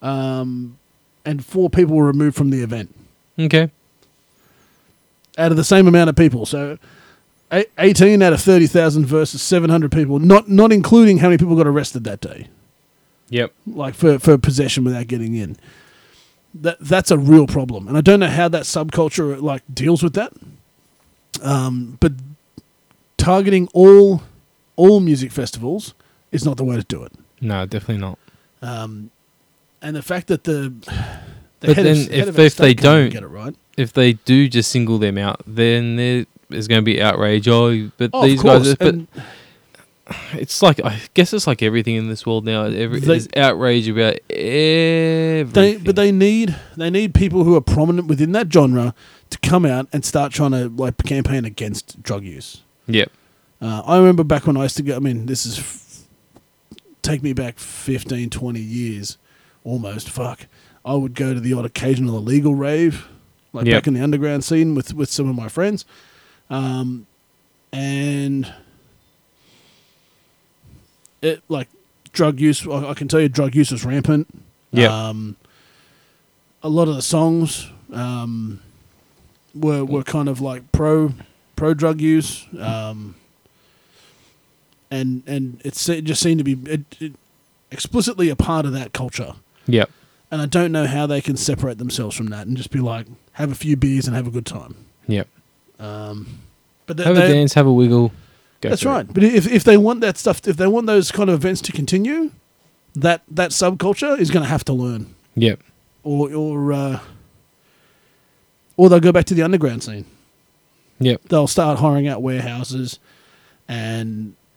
um, 0.02 0.78
and 1.24 1.42
four 1.44 1.70
people 1.70 1.96
were 1.96 2.04
removed 2.06 2.36
from 2.36 2.50
the 2.50 2.60
event 2.62 2.94
Okay. 3.38 3.70
out 5.38 5.50
of 5.50 5.56
the 5.56 5.64
same 5.64 5.86
amount 5.88 6.10
of 6.10 6.16
people. 6.16 6.44
So, 6.44 6.76
eighteen 7.78 8.20
out 8.20 8.34
of 8.34 8.40
thirty 8.42 8.66
thousand 8.66 9.06
versus 9.06 9.40
seven 9.40 9.70
hundred 9.70 9.92
people. 9.92 10.18
Not 10.18 10.48
not 10.50 10.72
including 10.72 11.18
how 11.18 11.28
many 11.28 11.38
people 11.38 11.56
got 11.56 11.66
arrested 11.66 12.04
that 12.04 12.20
day, 12.20 12.48
Yep. 13.30 13.52
like 13.66 13.94
for 13.94 14.18
for 14.18 14.36
possession 14.36 14.84
without 14.84 15.06
getting 15.06 15.34
in. 15.34 15.56
That 16.54 16.78
that's 16.80 17.11
a 17.11 17.18
real 17.18 17.46
problem, 17.46 17.87
and 17.88 17.96
I 17.96 18.00
don't 18.00 18.20
know 18.20 18.26
how 18.28 18.48
that 18.48 18.62
subculture 18.62 19.40
like 19.40 19.62
deals 19.72 20.02
with 20.02 20.14
that. 20.14 20.32
Um, 21.42 21.98
but 22.00 22.12
targeting 23.16 23.68
all 23.74 24.22
all 24.76 25.00
music 25.00 25.30
festivals 25.32 25.94
is 26.32 26.44
not 26.44 26.56
the 26.56 26.64
way 26.64 26.76
to 26.76 26.82
do 26.82 27.02
it. 27.04 27.12
No, 27.40 27.66
definitely 27.66 27.98
not. 27.98 28.18
Um, 28.62 29.11
and 29.82 29.94
the 29.94 30.02
fact 30.02 30.26
that 30.28 30.44
the, 30.44 30.72
the 31.61 31.66
But 31.68 31.76
head 31.76 31.78
of- 31.78 31.84
then 31.84 31.96
head 31.96 32.11
if 32.12 32.28
of 32.28 32.34
they- 32.37 32.46
if 32.46 32.56
they 32.56 32.70
state 32.72 32.78
can't 32.78 32.87
even 32.98 33.02
don't- 33.04 33.11
get 33.12 33.22
it 33.22 33.26
right, 33.28 33.54
If 33.76 33.92
they 33.92 34.14
do 34.14 34.48
just 34.48 34.70
single 34.72 34.98
them 34.98 35.18
out, 35.18 35.42
then 35.46 35.94
there 35.96 36.26
is 36.50 36.66
going 36.66 36.80
to 36.80 36.84
be 36.84 37.00
outrage. 37.00 37.46
Oh, 37.46 37.90
but 37.96 38.11
oh, 38.12 38.24
these 38.26 38.40
of 38.40 38.46
guys. 38.46 38.74
But 38.74 38.88
and- 38.94 39.06
it's 40.32 40.62
like 40.62 40.80
I 40.84 41.00
guess 41.14 41.32
it's 41.32 41.46
like 41.46 41.62
everything 41.62 41.96
in 41.96 42.08
this 42.08 42.24
world 42.26 42.44
now. 42.44 42.64
Every, 42.64 43.00
They- 43.00 43.06
there's 43.06 43.28
outrage 43.36 43.88
about 43.88 44.18
everything. 44.30 45.52
They, 45.52 45.76
but 45.76 45.96
they 45.96 46.12
need 46.12 46.56
they 46.76 46.90
need 46.90 47.14
people 47.14 47.44
who 47.44 47.54
are 47.56 47.60
prominent 47.60 48.08
within 48.08 48.32
that 48.32 48.52
genre 48.52 48.94
to 49.30 49.38
come 49.40 49.64
out 49.66 49.88
and 49.92 50.04
start 50.04 50.32
trying 50.32 50.52
to 50.52 50.68
like 50.68 50.96
campaign 51.04 51.44
against 51.44 52.02
drug 52.02 52.24
use. 52.24 52.62
Yep. 52.86 53.10
Uh, 53.60 53.82
I 53.84 53.98
remember 53.98 54.24
back 54.24 54.46
when 54.46 54.56
I 54.56 54.62
used 54.62 54.76
to 54.78 54.82
go. 54.82 54.96
I 54.96 54.98
mean, 55.00 55.26
this 55.26 55.44
is 55.44 55.58
f- 55.58 56.04
take 57.02 57.22
me 57.22 57.32
back 57.32 57.58
15, 57.58 58.30
20 58.30 58.60
years, 58.60 59.18
almost. 59.64 60.08
Fuck, 60.08 60.46
I 60.84 60.94
would 60.94 61.14
go 61.14 61.34
to 61.34 61.40
the 61.40 61.52
odd 61.52 61.64
occasional 61.66 62.16
illegal 62.16 62.54
rave, 62.54 63.08
like 63.52 63.66
Yep. 63.66 63.74
back 63.74 63.86
in 63.88 63.94
the 63.94 64.00
underground 64.00 64.44
scene 64.44 64.74
with 64.74 64.94
with 64.94 65.10
some 65.10 65.28
of 65.28 65.34
my 65.34 65.48
friends, 65.48 65.84
um, 66.48 67.06
and 67.72 68.52
it 71.22 71.42
like 71.48 71.68
drug 72.12 72.40
use. 72.40 72.66
I 72.66 72.90
I 72.90 72.94
can 72.94 73.09
tell 73.09 73.20
you, 73.20 73.28
drug 73.28 73.54
use 73.54 73.70
was 73.70 73.85
rampant. 73.85 74.28
Yep. 74.72 74.90
Um, 74.90 75.37
a 76.62 76.68
lot 76.68 76.88
of 76.88 76.94
the 76.96 77.02
songs 77.02 77.70
um, 77.92 78.61
were 79.54 79.85
were 79.85 80.02
kind 80.02 80.28
of 80.28 80.40
like 80.40 80.70
pro 80.72 81.14
pro 81.57 81.74
drug 81.74 82.00
use, 82.00 82.46
um, 82.59 83.14
and 84.90 85.22
and 85.26 85.61
it, 85.64 85.74
se- 85.74 85.98
it 85.98 86.04
just 86.04 86.22
seemed 86.22 86.38
to 86.38 86.44
be 86.44 86.52
it, 86.70 86.81
it, 87.00 87.12
explicitly 87.70 88.28
a 88.28 88.37
part 88.37 88.64
of 88.66 88.72
that 88.72 88.92
culture. 88.92 89.35
Yep. 89.66 89.90
And 90.31 90.42
I 90.42 90.46
don't 90.46 90.72
know 90.72 90.87
how 90.87 91.07
they 91.07 91.20
can 91.22 91.37
separate 91.38 91.78
themselves 91.78 92.14
from 92.14 92.26
that 92.26 92.46
and 92.46 92.54
just 92.57 92.70
be 92.70 92.81
like, 92.81 93.07
have 93.33 93.50
a 93.50 93.54
few 93.54 93.76
beers 93.76 94.07
and 94.07 94.14
have 94.14 94.26
a 94.26 94.31
good 94.31 94.44
time. 94.44 94.74
Yep. 95.07 95.26
Um, 95.78 96.40
but 96.87 96.98
they, 96.98 97.04
Have 97.04 97.16
a 97.16 97.20
they- 97.20 97.33
dance, 97.33 97.54
have 97.54 97.66
a 97.66 97.72
wiggle. 97.72 98.12
Go 98.60 98.70
that's 98.70 98.82
for 98.82 98.88
it. 98.88 98.92
right. 98.92 99.14
But 99.14 99.22
if 99.24 99.46
if 99.46 99.64
they 99.64 99.76
want 99.76 100.00
that 100.00 100.16
stuff, 100.18 100.46
if 100.48 100.56
they 100.56 100.66
want 100.66 100.86
those 100.86 101.10
kind 101.12 101.28
of 101.30 101.34
events 101.36 101.60
to 101.62 101.72
continue, 101.72 102.30
that 102.94 103.22
that 103.30 103.50
subculture 103.52 104.18
is 104.18 104.30
going 104.30 104.42
to 104.42 104.48
have 104.48 104.64
to 104.64 104.72
learn, 104.72 105.14
Yep. 105.36 105.60
or 106.02 106.32
or 106.34 106.72
uh, 106.72 107.00
or 108.76 108.88
they'll 108.88 109.00
go 109.00 109.12
back 109.12 109.26
to 109.26 109.34
the 109.34 109.42
underground 109.42 109.82
scene. 109.82 110.04
Yep. 111.00 111.22
They'll 111.28 111.46
start 111.46 111.78
hiring 111.78 112.08
out 112.08 112.22
warehouses, 112.22 112.98
and 113.68 114.34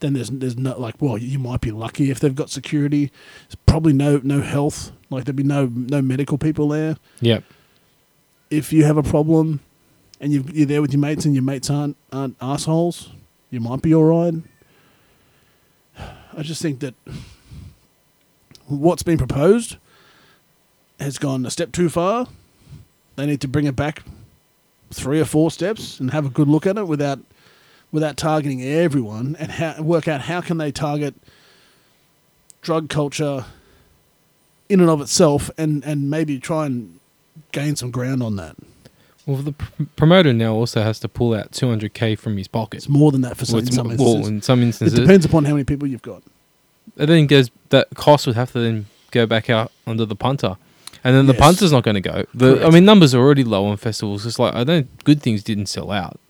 then 0.00 0.12
there's 0.14 0.30
there's 0.30 0.56
no 0.56 0.78
like 0.78 0.96
well 1.00 1.16
you 1.16 1.38
might 1.38 1.60
be 1.60 1.70
lucky 1.70 2.10
if 2.10 2.18
they've 2.20 2.34
got 2.34 2.50
security. 2.50 3.12
There's 3.48 3.54
probably 3.66 3.92
no 3.92 4.20
no 4.24 4.40
health 4.40 4.90
like 5.10 5.24
there'd 5.24 5.36
be 5.36 5.44
no 5.44 5.66
no 5.66 6.02
medical 6.02 6.38
people 6.38 6.68
there. 6.68 6.96
Yep. 7.20 7.44
If 8.50 8.72
you 8.72 8.84
have 8.84 8.96
a 8.96 9.02
problem, 9.02 9.60
and 10.20 10.32
you 10.32 10.44
you're 10.52 10.66
there 10.66 10.82
with 10.82 10.92
your 10.92 11.00
mates 11.00 11.24
and 11.24 11.34
your 11.34 11.42
mates 11.42 11.70
aren't 11.70 11.96
aren't 12.12 12.36
assholes, 12.40 13.10
you 13.50 13.60
might 13.60 13.82
be 13.82 13.94
all 13.94 14.04
right. 14.04 14.34
I 16.36 16.42
just 16.42 16.60
think 16.60 16.80
that 16.80 16.94
what's 18.66 19.02
been 19.02 19.18
proposed 19.18 19.76
has 21.00 21.18
gone 21.18 21.46
a 21.46 21.50
step 21.50 21.72
too 21.72 21.88
far. 21.88 22.26
They 23.16 23.26
need 23.26 23.40
to 23.40 23.48
bring 23.48 23.66
it 23.66 23.76
back 23.76 24.02
three 24.92 25.20
or 25.20 25.24
four 25.24 25.50
steps 25.50 25.98
and 25.98 26.10
have 26.10 26.26
a 26.26 26.30
good 26.30 26.48
look 26.48 26.66
at 26.66 26.76
it 26.76 26.86
without 26.86 27.20
without 27.92 28.16
targeting 28.16 28.62
everyone 28.62 29.36
and 29.38 29.50
how, 29.52 29.80
work 29.80 30.08
out 30.08 30.22
how 30.22 30.40
can 30.40 30.58
they 30.58 30.70
target 30.70 31.14
drug 32.60 32.88
culture 32.88 33.44
in 34.68 34.80
and 34.80 34.90
of 34.90 35.00
itself 35.00 35.50
and, 35.56 35.84
and 35.84 36.10
maybe 36.10 36.38
try 36.38 36.66
and 36.66 36.98
gain 37.52 37.76
some 37.76 37.90
ground 37.90 38.22
on 38.22 38.36
that. 38.36 38.56
Well, 39.26 39.38
the 39.38 39.52
pr- 39.52 39.82
promoter 39.96 40.32
now 40.32 40.54
also 40.54 40.82
has 40.82 41.00
to 41.00 41.08
pull 41.08 41.34
out 41.34 41.50
200k 41.50 42.16
from 42.18 42.36
his 42.36 42.46
pocket. 42.48 42.76
It's 42.78 42.88
more 42.88 43.10
than 43.10 43.22
that 43.22 43.36
for 43.36 43.44
some, 43.44 43.54
Well, 43.54 43.62
in 43.62 43.66
it's 43.66 43.76
some 43.76 43.88
mo- 43.88 43.96
well, 43.98 44.06
instances. 44.16 44.28
in 44.30 44.42
some 44.42 44.60
It 44.62 44.66
instances, 44.66 44.98
depends 45.00 45.26
upon 45.26 45.44
how 45.46 45.52
many 45.52 45.64
people 45.64 45.88
you've 45.88 46.02
got. 46.02 46.22
it 46.96 47.06
then 47.06 47.26
goes 47.26 47.50
that 47.70 47.88
cost 47.94 48.26
would 48.26 48.36
have 48.36 48.52
to 48.52 48.60
then 48.60 48.86
go 49.10 49.26
back 49.26 49.50
out 49.50 49.72
under 49.86 50.04
the 50.06 50.14
punter, 50.14 50.56
and 51.02 51.16
then 51.16 51.26
the 51.26 51.32
Yes. 51.32 51.40
punter's 51.42 51.72
not 51.72 51.82
going 51.82 51.96
to 51.96 52.00
go. 52.00 52.24
The 52.34 52.52
I 52.52 52.58
Correct. 52.58 52.72
mean, 52.74 52.84
numbers 52.84 53.14
are 53.14 53.20
already 53.20 53.42
low 53.44 53.66
on 53.66 53.76
festivals. 53.76 54.24
It's 54.26 54.38
like 54.38 54.54
I 54.54 54.62
don't. 54.64 54.86
Good 55.04 55.20
things 55.22 55.42
didn't 55.42 55.66
sell 55.66 55.90
out. 55.90 56.20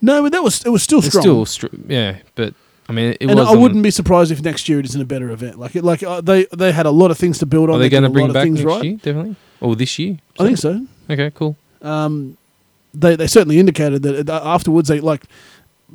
No, 0.00 0.22
but 0.22 0.30
that 0.32 0.44
was 0.44 0.62
it 0.64 0.68
was 0.70 0.82
still 0.84 0.98
It's 0.98 1.08
strong. 1.08 1.22
still, 1.22 1.46
str- 1.46 1.66
yeah, 1.88 2.18
but 2.36 2.54
I 2.88 2.92
mean, 2.92 3.16
it 3.18 3.28
and 3.28 3.34
was. 3.38 3.48
I 3.48 3.50
on- 3.52 3.60
wouldn't 3.60 3.82
be 3.82 3.90
surprised 3.90 4.30
if 4.30 4.40
next 4.42 4.68
year 4.68 4.78
it 4.78 4.84
isn't 4.86 5.00
a 5.00 5.04
better 5.06 5.30
event. 5.30 5.58
Like 5.58 5.74
it, 5.74 5.82
like 5.82 6.04
uh, 6.04 6.20
they 6.20 6.46
they 6.56 6.70
had 6.70 6.86
a 6.86 6.90
lot 6.92 7.10
of 7.10 7.18
things 7.18 7.38
to 7.38 7.46
build 7.46 7.70
on. 7.70 7.76
Are 7.76 7.78
they 7.80 7.88
going 7.88 8.04
to 8.04 8.08
a 8.08 8.12
bring 8.12 8.26
lot 8.26 8.30
of 8.30 8.34
back 8.34 8.44
things 8.44 8.58
next 8.60 8.66
right. 8.66 8.84
year? 8.84 8.94
Definitely, 9.02 9.36
or 9.60 9.74
this 9.74 9.98
year? 9.98 10.18
I 10.38 10.44
think 10.44 10.58
so. 10.58 10.86
Okay, 11.10 11.32
cool. 11.34 11.56
Um, 11.86 12.36
they 12.92 13.16
they 13.16 13.26
certainly 13.26 13.58
indicated 13.58 14.02
that 14.02 14.28
uh, 14.28 14.40
afterwards 14.44 14.88
they 14.88 15.00
like 15.00 15.24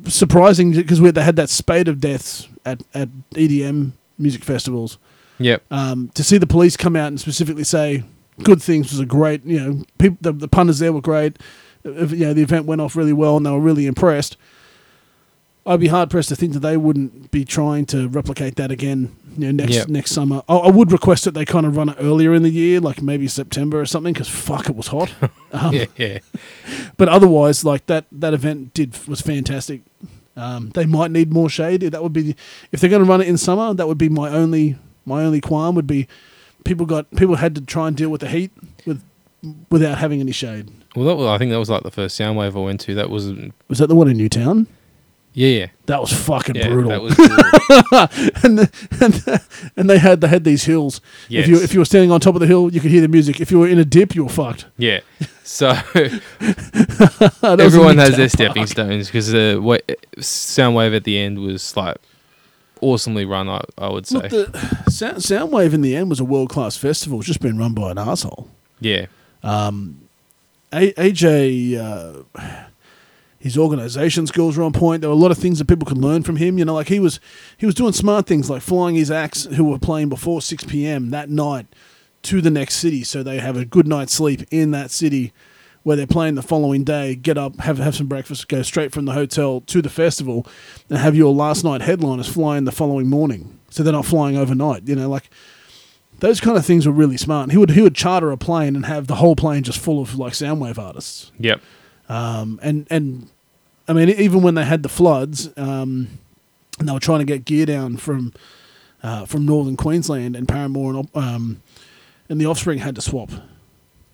surprising 0.08 0.72
because 0.72 1.00
they 1.00 1.22
had 1.22 1.36
that 1.36 1.50
spate 1.50 1.88
of 1.88 2.00
deaths 2.00 2.48
at 2.64 2.82
at 2.94 3.08
EDM 3.32 3.92
music 4.18 4.44
festivals. 4.44 4.98
Yep. 5.38 5.62
Um, 5.70 6.10
to 6.14 6.22
see 6.22 6.38
the 6.38 6.46
police 6.46 6.76
come 6.76 6.94
out 6.96 7.08
and 7.08 7.20
specifically 7.20 7.64
say 7.64 8.04
good 8.42 8.62
things 8.62 8.90
was 8.90 9.00
a 9.00 9.06
great. 9.06 9.44
You 9.44 9.60
know, 9.60 9.84
people 9.98 10.18
the, 10.20 10.32
the 10.32 10.48
punters 10.48 10.78
there 10.78 10.92
were 10.92 11.00
great. 11.00 11.38
Uh, 11.84 12.06
You 12.06 12.26
know, 12.26 12.34
the 12.34 12.42
event 12.42 12.66
went 12.66 12.80
off 12.80 12.96
really 12.96 13.12
well 13.12 13.36
and 13.36 13.44
they 13.46 13.50
were 13.50 13.60
really 13.60 13.86
impressed. 13.86 14.36
I'd 15.64 15.80
be 15.80 15.88
hard 15.88 16.10
pressed 16.10 16.28
to 16.30 16.36
think 16.36 16.54
that 16.54 16.60
they 16.60 16.76
wouldn't 16.76 17.30
be 17.30 17.44
trying 17.44 17.86
to 17.86 18.08
replicate 18.08 18.56
that 18.56 18.72
again. 18.72 19.14
You 19.36 19.46
know, 19.52 19.64
next 19.64 19.74
Yep. 19.74 19.88
next 19.88 20.10
summer. 20.12 20.42
I, 20.48 20.54
I 20.56 20.70
would 20.70 20.92
request 20.92 21.24
that 21.24 21.32
they 21.34 21.44
kind 21.44 21.64
of 21.66 21.76
run 21.76 21.88
it 21.88 21.96
earlier 21.98 22.34
in 22.34 22.42
the 22.42 22.50
year, 22.50 22.80
like 22.80 23.00
maybe 23.02 23.26
September 23.28 23.80
or 23.80 23.86
something, 23.86 24.12
because 24.12 24.28
fuck, 24.28 24.68
it 24.68 24.76
was 24.76 24.88
hot. 24.88 25.12
Um, 25.54 25.74
yeah, 25.74 25.84
yeah. 25.98 26.18
but 26.96 27.10
otherwise, 27.10 27.62
like 27.62 27.84
that 27.86 28.06
that 28.10 28.32
event 28.32 28.72
did 28.72 28.96
was 29.06 29.20
fantastic. 29.20 29.82
Um, 30.34 30.70
they 30.70 30.86
might 30.86 31.10
need 31.10 31.30
more 31.30 31.50
shade. 31.50 31.82
That 31.82 32.02
would 32.02 32.14
be 32.14 32.34
if 32.72 32.80
they're 32.80 32.88
going 32.88 33.04
to 33.04 33.08
run 33.08 33.20
it 33.20 33.28
in 33.28 33.36
summer. 33.36 33.74
That 33.74 33.86
would 33.86 33.98
be 33.98 34.08
my 34.08 34.30
only 34.30 34.76
my 35.04 35.22
only 35.22 35.42
qualm. 35.42 35.74
Would 35.74 35.86
be 35.86 36.08
people 36.64 36.86
got 36.86 37.10
people 37.16 37.34
had 37.36 37.54
to 37.56 37.60
try 37.60 37.86
and 37.88 37.94
deal 37.94 38.08
with 38.08 38.22
the 38.22 38.28
heat 38.28 38.50
with 38.86 39.02
without 39.68 39.98
having 39.98 40.20
any 40.20 40.32
shade. 40.32 40.70
Well, 40.96 41.04
that 41.06 41.16
was, 41.16 41.26
I 41.26 41.36
think 41.36 41.50
that 41.52 41.58
was 41.58 41.68
like 41.68 41.82
the 41.82 41.90
first 41.90 42.18
Soundwave 42.18 42.56
I 42.56 42.60
went 42.64 42.80
to. 42.82 42.94
That 42.94 43.10
was 43.10 43.30
Was 43.68 43.78
that 43.78 43.88
the 43.88 43.94
one 43.94 44.08
in 44.08 44.16
Newtown? 44.16 44.66
Yeah, 45.34 45.48
yeah, 45.48 45.66
That 45.86 46.00
was 46.00 46.12
fucking 46.12 46.56
yeah. 46.56 46.68
brutal. 46.68 46.90
That 46.90 47.02
was 47.02 47.14
brutal. 47.14 47.36
and, 48.44 48.58
the, 48.58 48.70
and, 49.00 49.12
the- 49.24 49.42
and 49.76 49.88
they 49.90 49.98
had 49.98 50.20
they 50.20 50.28
had 50.28 50.44
these 50.44 50.64
hills. 50.64 51.00
If 51.30 51.46
you 51.48 51.54
Yes. 51.54 51.64
if 51.64 51.72
you 51.74 51.78
were 51.80 51.84
standing 51.86 52.10
on 52.12 52.20
top 52.20 52.34
of 52.34 52.40
the 52.40 52.46
hill, 52.46 52.72
you 52.72 52.80
could 52.80 52.90
hear 52.90 53.00
the 53.00 53.08
music. 53.08 53.40
If 53.40 53.50
you 53.50 53.58
were 53.58 53.68
in 53.68 53.78
a 53.78 53.84
dip, 53.84 54.14
you 54.14 54.24
were 54.24 54.30
fucked. 54.30 54.66
yeah. 54.76 55.00
So 55.44 55.72
That 55.94 56.20
was 57.42 57.42
in 57.42 57.60
everyone 57.60 57.98
has 57.98 58.16
their 58.16 58.28
stepping 58.28 58.66
stones 58.66 59.06
because 59.08 59.28
the 59.32 59.58
wa- 59.60 59.78
Soundwave 60.18 60.94
at 60.96 61.04
the 61.04 61.18
end 61.18 61.38
was 61.40 61.76
like 61.76 61.96
awesomely 62.80 63.24
run. 63.24 63.48
I, 63.48 63.62
I 63.78 63.88
would 63.90 64.06
say. 64.06 64.28
Look, 64.28 64.52
the 64.52 64.90
Sound, 64.90 65.16
Soundwave 65.18 65.72
in 65.72 65.80
the 65.80 65.96
end 65.96 66.10
was 66.10 66.20
a 66.20 66.24
world 66.24 66.48
class 66.50 66.76
festival. 66.76 67.18
It's 67.18 67.26
just 67.26 67.40
been 67.40 67.58
run 67.58 67.74
by 67.74 67.90
an 67.90 67.98
asshole. 67.98 68.48
yeah, 68.80 69.06
Um, 69.42 70.02
A- 70.72 70.92
AJ, 70.94 71.76
uh, 71.78 72.22
his 73.42 73.58
organisation 73.58 74.26
skills 74.28 74.56
were 74.56 74.62
on 74.62 74.72
point. 74.72 75.00
There 75.00 75.10
were 75.10 75.16
a 75.16 75.18
lot 75.18 75.32
of 75.32 75.38
things 75.38 75.58
that 75.58 75.66
people 75.66 75.84
could 75.84 75.98
learn 75.98 76.22
from 76.22 76.36
him. 76.36 76.58
You 76.58 76.64
know, 76.64 76.74
like 76.74 76.88
he 76.88 77.00
was 77.00 77.18
he 77.58 77.66
was 77.66 77.74
doing 77.74 77.92
smart 77.92 78.26
things 78.26 78.48
like 78.48 78.62
flying 78.62 78.94
his 78.94 79.10
acts 79.10 79.44
who 79.46 79.64
were 79.64 79.78
playing 79.78 80.08
before 80.08 80.40
six 80.40 80.62
p.m. 80.64 81.10
that 81.10 81.28
night 81.28 81.66
to 82.22 82.40
the 82.40 82.50
next 82.50 82.76
city, 82.76 83.02
so 83.02 83.22
they 83.24 83.40
have 83.40 83.56
a 83.56 83.64
good 83.64 83.88
night's 83.88 84.12
sleep 84.12 84.42
in 84.50 84.70
that 84.70 84.90
city. 84.90 85.32
Where 85.82 85.96
they're 85.96 86.06
playing 86.06 86.36
the 86.36 86.42
following 86.42 86.84
day, 86.84 87.16
get 87.16 87.36
up, 87.36 87.58
have 87.58 87.78
have 87.78 87.96
some 87.96 88.06
breakfast, 88.06 88.46
go 88.46 88.62
straight 88.62 88.92
from 88.92 89.04
the 89.04 89.14
hotel 89.14 89.62
to 89.62 89.82
the 89.82 89.88
festival, 89.88 90.46
and 90.88 90.96
have 90.96 91.16
your 91.16 91.34
last 91.34 91.64
night 91.64 91.80
headliners 91.80 92.28
flying 92.28 92.66
the 92.66 92.70
following 92.70 93.08
morning. 93.08 93.58
So 93.68 93.82
they're 93.82 93.92
not 93.92 94.06
flying 94.06 94.36
overnight. 94.36 94.86
You 94.86 94.94
know, 94.94 95.08
like 95.08 95.28
those 96.20 96.40
kind 96.40 96.56
of 96.56 96.64
things 96.64 96.86
were 96.86 96.92
really 96.92 97.16
smart. 97.16 97.50
He 97.50 97.58
would 97.58 97.70
he 97.72 97.82
would 97.82 97.96
charter 97.96 98.30
a 98.30 98.36
plane 98.36 98.76
and 98.76 98.86
have 98.86 99.08
the 99.08 99.16
whole 99.16 99.34
plane 99.34 99.64
just 99.64 99.80
full 99.80 100.00
of 100.00 100.16
like 100.16 100.34
Soundwave 100.34 100.78
artists. 100.78 101.32
yep, 101.40 101.60
Um, 102.12 102.60
and 102.62 102.86
and 102.90 103.28
I 103.88 103.94
mean, 103.94 104.10
even 104.10 104.42
when 104.42 104.54
they 104.54 104.64
had 104.64 104.82
the 104.82 104.90
floods, 104.90 105.48
um, 105.56 106.08
and 106.78 106.86
they 106.88 106.92
were 106.92 107.00
trying 107.00 107.20
to 107.20 107.24
get 107.24 107.46
gear 107.46 107.64
down 107.64 107.96
from 107.96 108.34
uh, 109.02 109.24
from 109.24 109.46
northern 109.46 109.76
Queensland 109.76 110.36
and 110.36 110.46
Paramore 110.46 110.94
and 110.94 111.08
um, 111.14 111.62
and 112.28 112.38
the 112.38 112.44
Offspring 112.44 112.80
had 112.80 112.94
to 112.96 113.00
swap. 113.00 113.30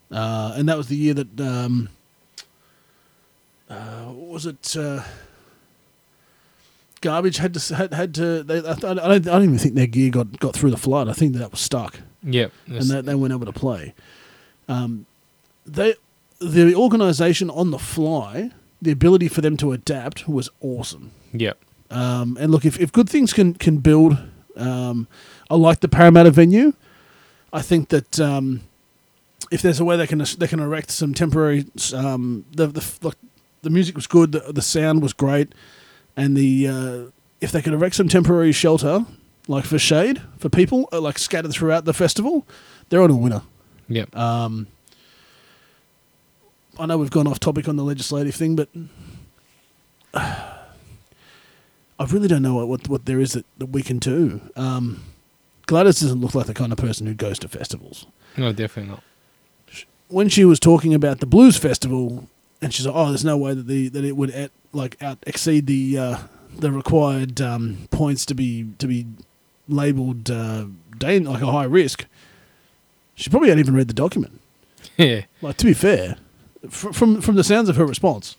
Uh, 0.09 0.53
and 0.55 0.69
that 0.69 0.77
was 0.77 0.87
the 0.87 0.95
year 0.95 1.13
that 1.13 1.41
um, 1.41 1.89
uh, 3.69 4.05
was 4.13 4.45
it? 4.45 4.77
Uh, 4.77 5.03
Garbage 7.01 7.37
had 7.37 7.53
to 7.53 7.75
had, 7.75 7.93
had 7.93 8.15
to. 8.15 8.43
They, 8.43 8.59
I, 8.65 8.71
I, 8.71 8.75
don't, 8.75 8.99
I 8.99 9.17
don't 9.19 9.43
even 9.43 9.57
think 9.57 9.75
their 9.75 9.87
gear 9.87 10.09
got, 10.09 10.39
got 10.39 10.55
through 10.55 10.71
the 10.71 10.77
flood. 10.77 11.09
I 11.09 11.13
think 11.13 11.35
that 11.35 11.51
was 11.51 11.59
stuck 11.59 11.99
yep. 12.23 12.51
and 12.65 12.83
they, 12.83 13.01
they 13.01 13.15
weren't 13.15 13.33
able 13.33 13.45
to 13.45 13.53
play. 13.53 13.93
Um, 14.67 15.05
they, 15.65 15.95
the 16.39 16.75
organisation 16.75 17.49
on 17.49 17.71
the 17.71 17.79
fly, 17.79 18.51
the 18.81 18.91
ability 18.91 19.27
for 19.27 19.41
them 19.41 19.57
to 19.57 19.71
adapt 19.71 20.27
was 20.27 20.49
awesome. 20.61 21.11
yep. 21.33 21.57
Um, 21.91 22.37
and 22.39 22.51
look, 22.51 22.65
if, 22.65 22.79
if 22.79 22.91
good 22.91 23.09
things 23.09 23.33
can 23.33 23.55
can 23.55 23.77
build, 23.77 24.17
um, 24.55 25.07
I 25.49 25.55
like 25.55 25.79
the 25.79 25.87
Parramatta 25.87 26.29
venue. 26.29 26.73
I 27.51 27.63
think 27.63 27.89
that 27.89 28.19
um, 28.19 28.61
if 29.49 29.63
there's 29.63 29.79
a 29.79 29.85
way 29.85 29.97
they 29.97 30.05
can 30.05 30.23
they 30.37 30.47
can 30.47 30.59
erect 30.59 30.91
some 30.91 31.15
temporary, 31.15 31.65
um, 31.95 32.45
the 32.51 32.67
the 32.67 32.97
look, 33.01 33.17
the 33.63 33.71
music 33.71 33.95
was 33.95 34.05
good, 34.05 34.33
the, 34.33 34.39
the 34.53 34.61
sound 34.61 35.01
was 35.01 35.13
great, 35.13 35.53
and 36.15 36.37
the 36.37 36.67
uh, 36.67 37.03
if 37.41 37.51
they 37.51 37.61
could 37.61 37.73
erect 37.73 37.95
some 37.95 38.07
temporary 38.07 38.51
shelter, 38.51 39.05
like 39.47 39.65
for 39.65 39.79
shade 39.79 40.21
for 40.37 40.49
people, 40.49 40.87
uh, 40.91 41.01
like 41.01 41.17
scattered 41.17 41.51
throughout 41.51 41.85
the 41.85 41.93
festival, 41.93 42.45
they're 42.89 43.01
on 43.01 43.09
a 43.09 43.15
winner. 43.15 43.41
Yep. 43.87 44.15
Um, 44.15 44.67
I 46.79 46.85
know 46.85 46.97
we've 46.97 47.11
gone 47.11 47.27
off 47.27 47.39
topic 47.39 47.67
on 47.67 47.75
the 47.75 47.83
legislative 47.83 48.33
thing, 48.35 48.55
but 48.55 48.69
I 50.13 52.05
really 52.09 52.27
don't 52.27 52.41
know 52.41 52.55
what, 52.55 52.67
what, 52.67 52.87
what 52.87 53.05
there 53.05 53.19
is 53.19 53.33
that, 53.33 53.45
that 53.57 53.67
we 53.67 53.83
can 53.83 53.99
do. 53.99 54.41
Um, 54.55 55.03
Gladys 55.65 55.99
doesn't 55.99 56.21
look 56.21 56.33
like 56.33 56.45
the 56.47 56.53
kind 56.53 56.71
of 56.71 56.77
person 56.77 57.05
who 57.05 57.13
goes 57.13 57.37
to 57.39 57.47
festivals. 57.47 58.07
No, 58.37 58.51
definitely 58.53 58.91
not. 58.91 59.03
When 60.07 60.29
she 60.29 60.45
was 60.45 60.59
talking 60.59 60.93
about 60.93 61.19
the 61.19 61.27
blues 61.27 61.57
festival, 61.57 62.27
and 62.61 62.73
she's 62.73 62.87
like, 62.87 62.95
"Oh, 62.95 63.09
there's 63.09 63.23
no 63.25 63.37
way 63.37 63.53
that 63.53 63.67
the 63.67 63.89
that 63.89 64.03
it 64.03 64.17
would 64.17 64.31
at, 64.31 64.49
like 64.73 64.99
out 65.03 65.19
exceed 65.27 65.67
the 65.67 65.97
uh, 65.99 66.17
the 66.57 66.71
required 66.71 67.39
um, 67.41 67.87
points 67.91 68.25
to 68.25 68.33
be 68.33 68.65
to 68.79 68.87
be 68.87 69.05
labelled 69.67 70.31
uh, 70.31 70.65
dan- 70.97 71.25
like 71.25 71.43
a 71.43 71.51
high 71.51 71.65
risk." 71.65 72.05
She 73.13 73.29
probably 73.29 73.49
hadn't 73.49 73.59
even 73.59 73.75
read 73.75 73.87
the 73.87 73.93
document. 73.93 74.39
Yeah. 74.97 75.21
Like 75.41 75.55
to 75.57 75.65
be 75.65 75.73
fair, 75.73 76.17
from 76.67 77.21
from 77.21 77.35
the 77.35 77.43
sounds 77.43 77.69
of 77.69 77.75
her 77.75 77.85
response, 77.85 78.35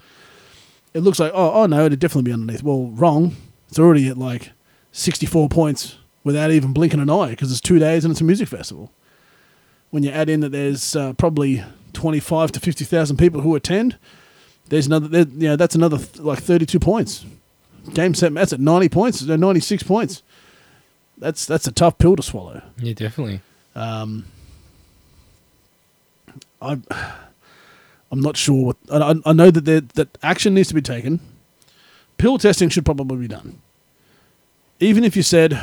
it 0.92 1.00
looks 1.00 1.18
like 1.18 1.32
oh 1.34 1.52
oh 1.52 1.66
no, 1.66 1.86
it'd 1.86 1.98
definitely 1.98 2.28
be 2.28 2.32
underneath. 2.32 2.62
Well, 2.62 2.86
wrong. 2.88 3.36
It's 3.68 3.78
already 3.78 4.08
at 4.08 4.18
like 4.18 4.50
sixty 4.92 5.26
four 5.26 5.48
points 5.48 5.96
without 6.24 6.50
even 6.50 6.72
blinking 6.72 7.00
an 7.00 7.08
eye 7.10 7.30
because 7.30 7.50
it's 7.50 7.60
two 7.60 7.78
days 7.78 8.04
and 8.04 8.12
it's 8.12 8.20
a 8.20 8.24
music 8.24 8.48
festival. 8.48 8.90
When 9.90 10.02
you 10.02 10.10
add 10.10 10.28
in 10.28 10.40
that 10.40 10.52
there's 10.52 10.94
uh, 10.94 11.12
probably 11.14 11.64
twenty 11.92 12.20
five 12.20 12.52
to 12.52 12.60
fifty 12.60 12.84
thousand 12.84 13.16
people 13.16 13.40
who 13.40 13.54
attend, 13.54 13.96
there's 14.68 14.86
another 14.86 15.08
there, 15.08 15.26
you 15.26 15.48
know 15.48 15.56
that's 15.56 15.74
another 15.74 15.98
th- 15.98 16.18
like 16.18 16.40
thirty 16.40 16.66
two 16.66 16.80
points. 16.80 17.24
Game 17.94 18.14
set 18.14 18.34
that's 18.34 18.52
at 18.52 18.60
ninety 18.60 18.88
points, 18.88 19.28
uh, 19.28 19.36
ninety 19.36 19.60
six 19.60 19.82
points. 19.82 20.22
That's 21.18 21.46
that's 21.46 21.66
a 21.66 21.72
tough 21.72 21.98
pill 21.98 22.16
to 22.16 22.22
swallow. 22.22 22.62
Yeah, 22.78 22.94
definitely. 22.94 23.40
Um, 23.74 24.26
I, 26.60 26.78
I'm 28.10 28.20
not 28.20 28.36
sure. 28.36 28.66
What, 28.66 28.76
I, 28.90 29.14
I- 29.24 29.32
know 29.32 29.50
that 29.50 29.64
there, 29.64 29.80
that 29.94 30.18
action 30.22 30.54
needs 30.54 30.68
to 30.68 30.74
be 30.74 30.82
taken. 30.82 31.20
Pill 32.18 32.38
testing 32.38 32.68
should 32.68 32.84
probably 32.84 33.16
be 33.18 33.28
done. 33.28 33.60
Even 34.80 35.04
if 35.04 35.16
you 35.16 35.22
said 35.22 35.62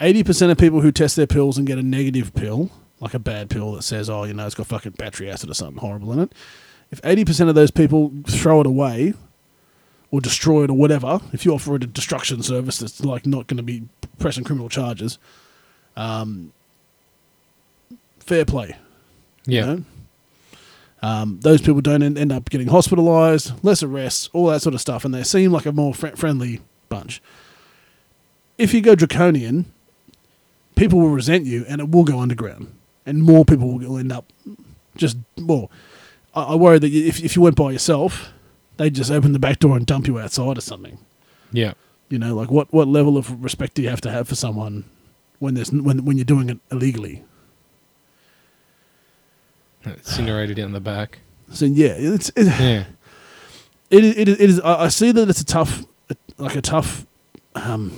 80% 0.00 0.50
of 0.50 0.58
people 0.58 0.80
who 0.80 0.92
test 0.92 1.16
their 1.16 1.26
pills 1.26 1.58
and 1.58 1.66
get 1.66 1.78
a 1.78 1.82
negative 1.82 2.34
pill, 2.34 2.70
like 3.00 3.14
a 3.14 3.18
bad 3.18 3.48
pill 3.50 3.72
that 3.72 3.82
says, 3.82 4.10
oh, 4.10 4.24
you 4.24 4.34
know, 4.34 4.44
it's 4.46 4.54
got 4.54 4.66
fucking 4.66 4.92
battery 4.92 5.30
acid 5.30 5.50
or 5.50 5.54
something 5.54 5.78
horrible 5.78 6.12
in 6.12 6.18
it, 6.20 6.32
if 6.90 7.00
80% 7.02 7.48
of 7.48 7.54
those 7.54 7.70
people 7.70 8.12
throw 8.26 8.60
it 8.60 8.66
away 8.66 9.14
or 10.10 10.20
destroy 10.20 10.64
it 10.64 10.70
or 10.70 10.76
whatever, 10.76 11.20
if 11.32 11.44
you 11.44 11.54
offer 11.54 11.76
it 11.76 11.84
a 11.84 11.86
destruction 11.86 12.42
service 12.42 12.78
that's 12.78 13.02
like 13.02 13.24
not 13.26 13.46
going 13.46 13.56
to 13.56 13.62
be 13.62 13.84
pressing 14.18 14.44
criminal 14.44 14.68
charges, 14.68 15.18
um, 15.96 16.52
fair 18.20 18.44
play. 18.44 18.76
you 19.46 19.58
Yeah. 19.58 19.64
know? 19.66 19.84
Um, 21.02 21.40
those 21.42 21.60
people 21.60 21.80
don't 21.80 22.02
end 22.02 22.30
up 22.32 22.48
getting 22.48 22.68
hospitalized, 22.68 23.52
less 23.64 23.82
arrests, 23.82 24.30
all 24.32 24.46
that 24.46 24.62
sort 24.62 24.74
of 24.74 24.80
stuff, 24.80 25.04
and 25.04 25.12
they 25.12 25.24
seem 25.24 25.50
like 25.50 25.66
a 25.66 25.72
more 25.72 25.92
fri 25.92 26.12
friendly 26.12 26.60
bunch. 26.88 27.20
If 28.56 28.72
you 28.72 28.80
go 28.80 28.94
draconian, 28.94 29.66
people 30.76 31.00
will 31.00 31.08
resent 31.08 31.44
you, 31.44 31.64
and 31.68 31.80
it 31.80 31.90
will 31.90 32.04
go 32.04 32.20
underground, 32.20 32.72
and 33.04 33.22
more 33.22 33.44
people 33.44 33.78
will 33.78 33.98
end 33.98 34.12
up 34.12 34.32
just 34.96 35.16
well. 35.36 35.70
I, 36.34 36.42
I 36.42 36.54
worry 36.54 36.78
that 36.78 36.92
if 36.92 37.22
if 37.22 37.34
you 37.34 37.42
went 37.42 37.56
by 37.56 37.72
yourself, 37.72 38.32
they'd 38.76 38.94
just 38.94 39.10
open 39.10 39.32
the 39.32 39.40
back 39.40 39.58
door 39.58 39.76
and 39.76 39.84
dump 39.84 40.06
you 40.06 40.20
outside 40.20 40.56
or 40.56 40.60
something. 40.60 40.98
Yeah. 41.52 41.74
You 42.08 42.18
know, 42.18 42.34
like 42.34 42.50
what, 42.50 42.72
what 42.72 42.88
level 42.88 43.16
of 43.16 43.42
respect 43.42 43.74
do 43.74 43.82
you 43.82 43.88
have 43.88 44.00
to 44.02 44.10
have 44.10 44.28
for 44.28 44.34
someone 44.34 44.84
when 45.38 45.54
there's 45.54 45.72
when 45.72 46.04
when 46.04 46.16
you're 46.16 46.24
doing 46.24 46.48
it 46.50 46.58
illegally? 46.70 47.24
Incinerated 49.84 50.56
down 50.56 50.72
the 50.72 50.80
back. 50.80 51.18
So 51.50 51.64
yeah, 51.66 51.94
it's 51.96 52.30
it, 52.36 52.46
Yeah. 52.46 52.84
it, 53.90 54.04
it, 54.04 54.28
it 54.28 54.40
is. 54.40 54.60
I 54.60 54.88
see 54.88 55.12
that 55.12 55.28
it's 55.28 55.40
a 55.40 55.44
tough, 55.44 55.84
like 56.38 56.56
a 56.56 56.62
tough 56.62 57.06
um, 57.54 57.92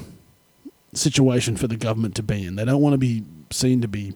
situation 0.92 1.56
for 1.56 1.66
the 1.68 1.76
government 1.76 2.14
to 2.16 2.22
be 2.22 2.44
in. 2.44 2.56
They 2.56 2.64
don't 2.64 2.80
want 2.82 2.94
to 2.94 2.98
be 2.98 3.24
seen 3.50 3.80
to 3.82 3.88
be 3.88 4.14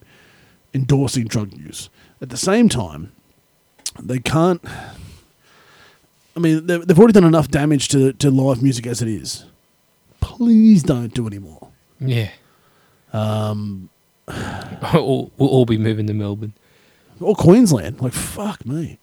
endorsing 0.75 1.27
drug 1.27 1.53
use. 1.57 1.91
At 2.21 2.31
the 2.31 2.37
same 2.37 2.69
time, 2.69 3.13
they 4.01 4.19
can't. 4.19 4.63
I 6.37 6.41
mean, 6.41 6.67
they've, 6.67 6.87
they've 6.87 6.99
already 6.99 7.13
done 7.13 7.25
enough 7.25 7.49
damage 7.49 7.89
to 7.89 8.13
to 8.15 8.31
live 8.31 8.63
music 8.63 8.87
as 8.87 9.03
it 9.03 9.09
is. 9.09 9.45
Please 10.21 10.83
don't 10.83 11.15
do 11.15 11.27
any 11.27 11.39
more. 11.39 11.69
Yeah. 12.01 12.31
Um, 13.13 13.89
we'll, 14.95 15.31
we'll 15.37 15.49
all 15.49 15.65
be 15.65 15.79
moving 15.79 16.07
to 16.07 16.15
Melbourne. 16.15 16.55
Or 17.21 17.35
Queensland. 17.35 18.01
Like 18.01 18.13
fuck 18.13 18.65
me. 18.67 18.99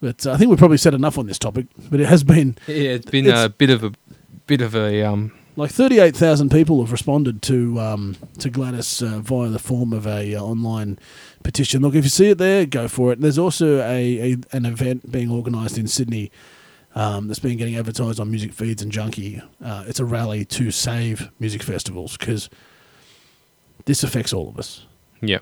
But 0.00 0.26
uh, 0.26 0.32
I 0.32 0.36
think 0.36 0.48
we've 0.50 0.58
probably 0.58 0.76
said 0.78 0.94
enough 0.94 1.18
on 1.18 1.26
this 1.26 1.38
topic. 1.38 1.66
But 1.90 2.00
it 2.00 2.06
has 2.06 2.24
been 2.24 2.56
Yeah, 2.66 2.92
it's 2.92 3.10
been 3.10 3.26
It's- 3.26 3.44
a 3.44 3.48
bit 3.50 3.70
of 3.70 3.84
a 3.84 3.92
bit 4.46 4.60
of 4.62 4.74
a 4.74 5.02
um. 5.02 5.32
like 5.56 5.70
thirty-eight 5.70 6.16
thousand 6.16 6.50
people 6.50 6.80
have 6.82 6.90
responded 6.92 7.42
to 7.42 7.78
um, 7.80 8.16
to 8.38 8.50
Gladys 8.50 9.02
uh, 9.02 9.20
via 9.20 9.48
the 9.48 9.58
form 9.58 9.92
of 9.92 10.06
a 10.06 10.34
uh, 10.34 10.42
online 10.42 10.98
petition. 11.42 11.82
Look, 11.82 11.94
if 11.94 12.04
you 12.04 12.10
see 12.10 12.30
it 12.30 12.38
there, 12.38 12.66
go 12.66 12.88
for 12.88 13.12
it. 13.12 13.20
There's 13.20 13.38
also 13.38 13.78
a, 13.80 14.32
a 14.32 14.36
an 14.52 14.64
event 14.66 15.10
being 15.12 15.30
organised 15.30 15.78
in 15.78 15.86
Sydney 15.86 16.32
um, 16.96 17.28
that's 17.28 17.38
been 17.38 17.56
getting 17.58 17.76
advertised 17.76 18.18
on 18.18 18.30
music 18.30 18.52
feeds 18.52 18.82
and 18.82 18.90
Junkee. 18.90 19.40
Uh, 19.64 19.84
it's 19.86 20.00
a 20.00 20.04
rally 20.04 20.44
to 20.46 20.70
save 20.72 21.30
music 21.38 21.62
festivals 21.62 22.16
because 22.16 22.50
this 23.84 24.02
affects 24.02 24.32
all 24.32 24.48
of 24.48 24.58
us. 24.58 24.86
Yeah. 25.20 25.38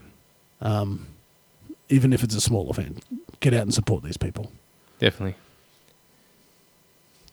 Um, 0.60 1.06
even 1.88 2.12
if 2.12 2.22
it's 2.22 2.34
a 2.34 2.40
small 2.40 2.70
event, 2.70 3.04
get 3.40 3.54
out 3.54 3.62
and 3.62 3.74
support 3.74 4.02
these 4.02 4.16
people. 4.16 4.52
Definitely. 4.98 5.36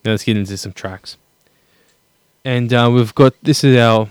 Now 0.03 0.11
let's 0.11 0.23
get 0.23 0.37
into 0.37 0.55
some 0.57 0.73
tracks. 0.73 1.17
And 2.43 2.71
uh, 2.73 2.91
we've 2.93 3.13
got 3.15 3.33
this 3.41 3.63
is 3.63 3.75
our 3.77 4.07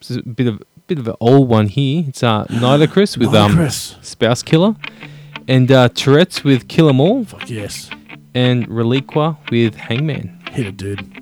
this 0.00 0.10
is 0.10 0.16
a 0.18 0.22
bit 0.22 0.48
of 0.48 0.62
bit 0.88 0.98
of 0.98 1.06
an 1.06 1.14
old 1.20 1.48
one 1.48 1.68
here. 1.68 2.04
It's 2.08 2.22
uh 2.22 2.44
Nidacris 2.46 3.16
with 3.18 3.34
um 3.34 3.54
Chris. 3.54 3.96
Spouse 4.02 4.42
Killer, 4.42 4.74
and 5.46 5.70
uh, 5.70 5.88
Tourette's 5.90 6.42
with 6.42 6.66
Kill 6.68 6.88
'Em 6.88 7.00
All, 7.00 7.24
Fuck 7.24 7.48
yes. 7.48 7.88
and 8.34 8.66
Reliqa 8.68 9.36
with 9.50 9.76
Hangman. 9.76 10.40
Hit 10.50 10.66
it, 10.66 10.76
dude. 10.76 11.21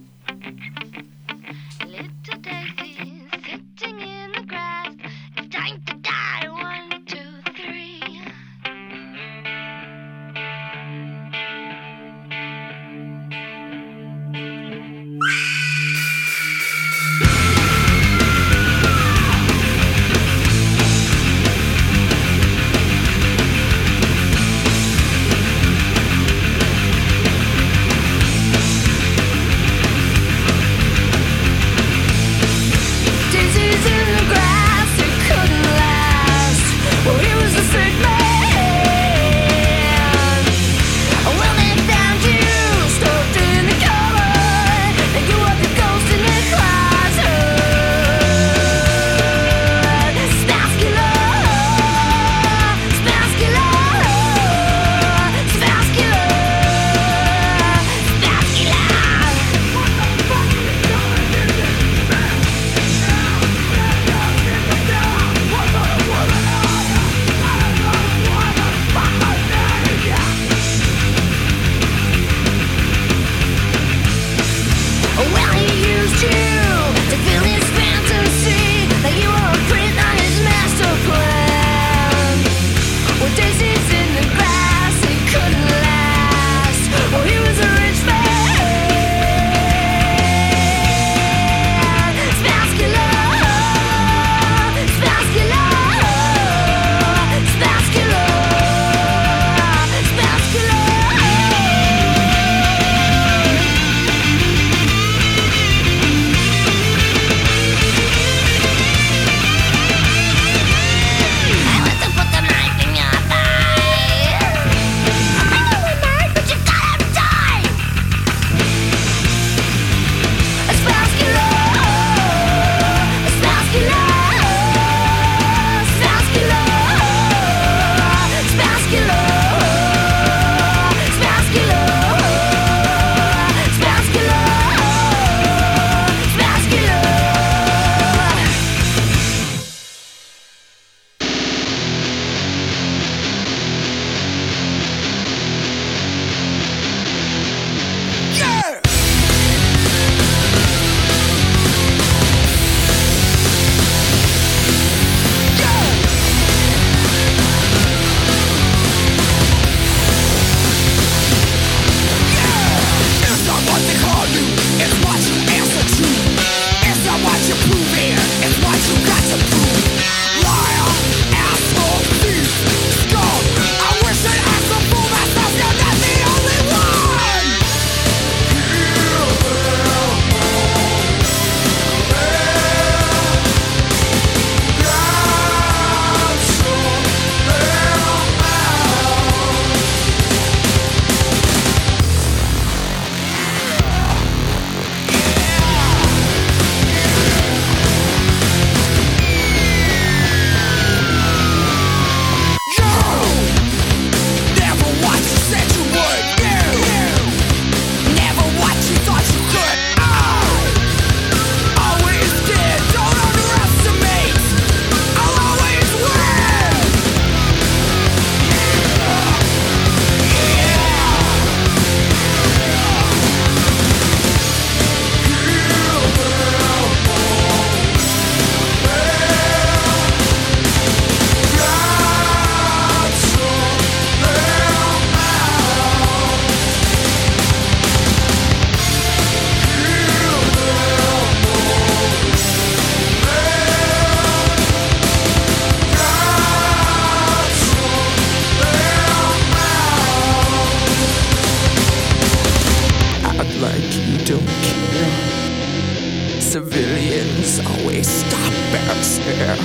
Stare. 259.21 259.57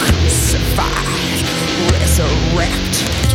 Crucified, 0.00 1.42
resurrected, 1.92 3.27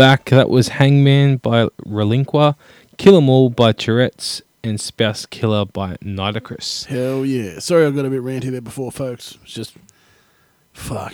back. 0.00 0.30
That 0.30 0.48
was 0.48 0.68
Hangman 0.68 1.36
by 1.36 1.66
Reliqa, 1.86 2.54
Kill 2.96 3.18
'Em 3.18 3.28
All 3.28 3.50
by 3.50 3.72
Tourette's, 3.72 4.40
and 4.64 4.80
Spouse 4.80 5.26
Killer 5.26 5.66
by 5.66 5.96
Nitocris. 5.96 6.86
Hell 6.86 7.26
yeah. 7.26 7.58
Sorry 7.58 7.84
I 7.84 7.90
got 7.90 8.06
a 8.06 8.10
bit 8.10 8.22
ranty 8.22 8.50
there 8.50 8.62
before, 8.62 8.90
folks. 8.90 9.36
It's 9.42 9.52
just, 9.52 9.74
fuck. 10.72 11.12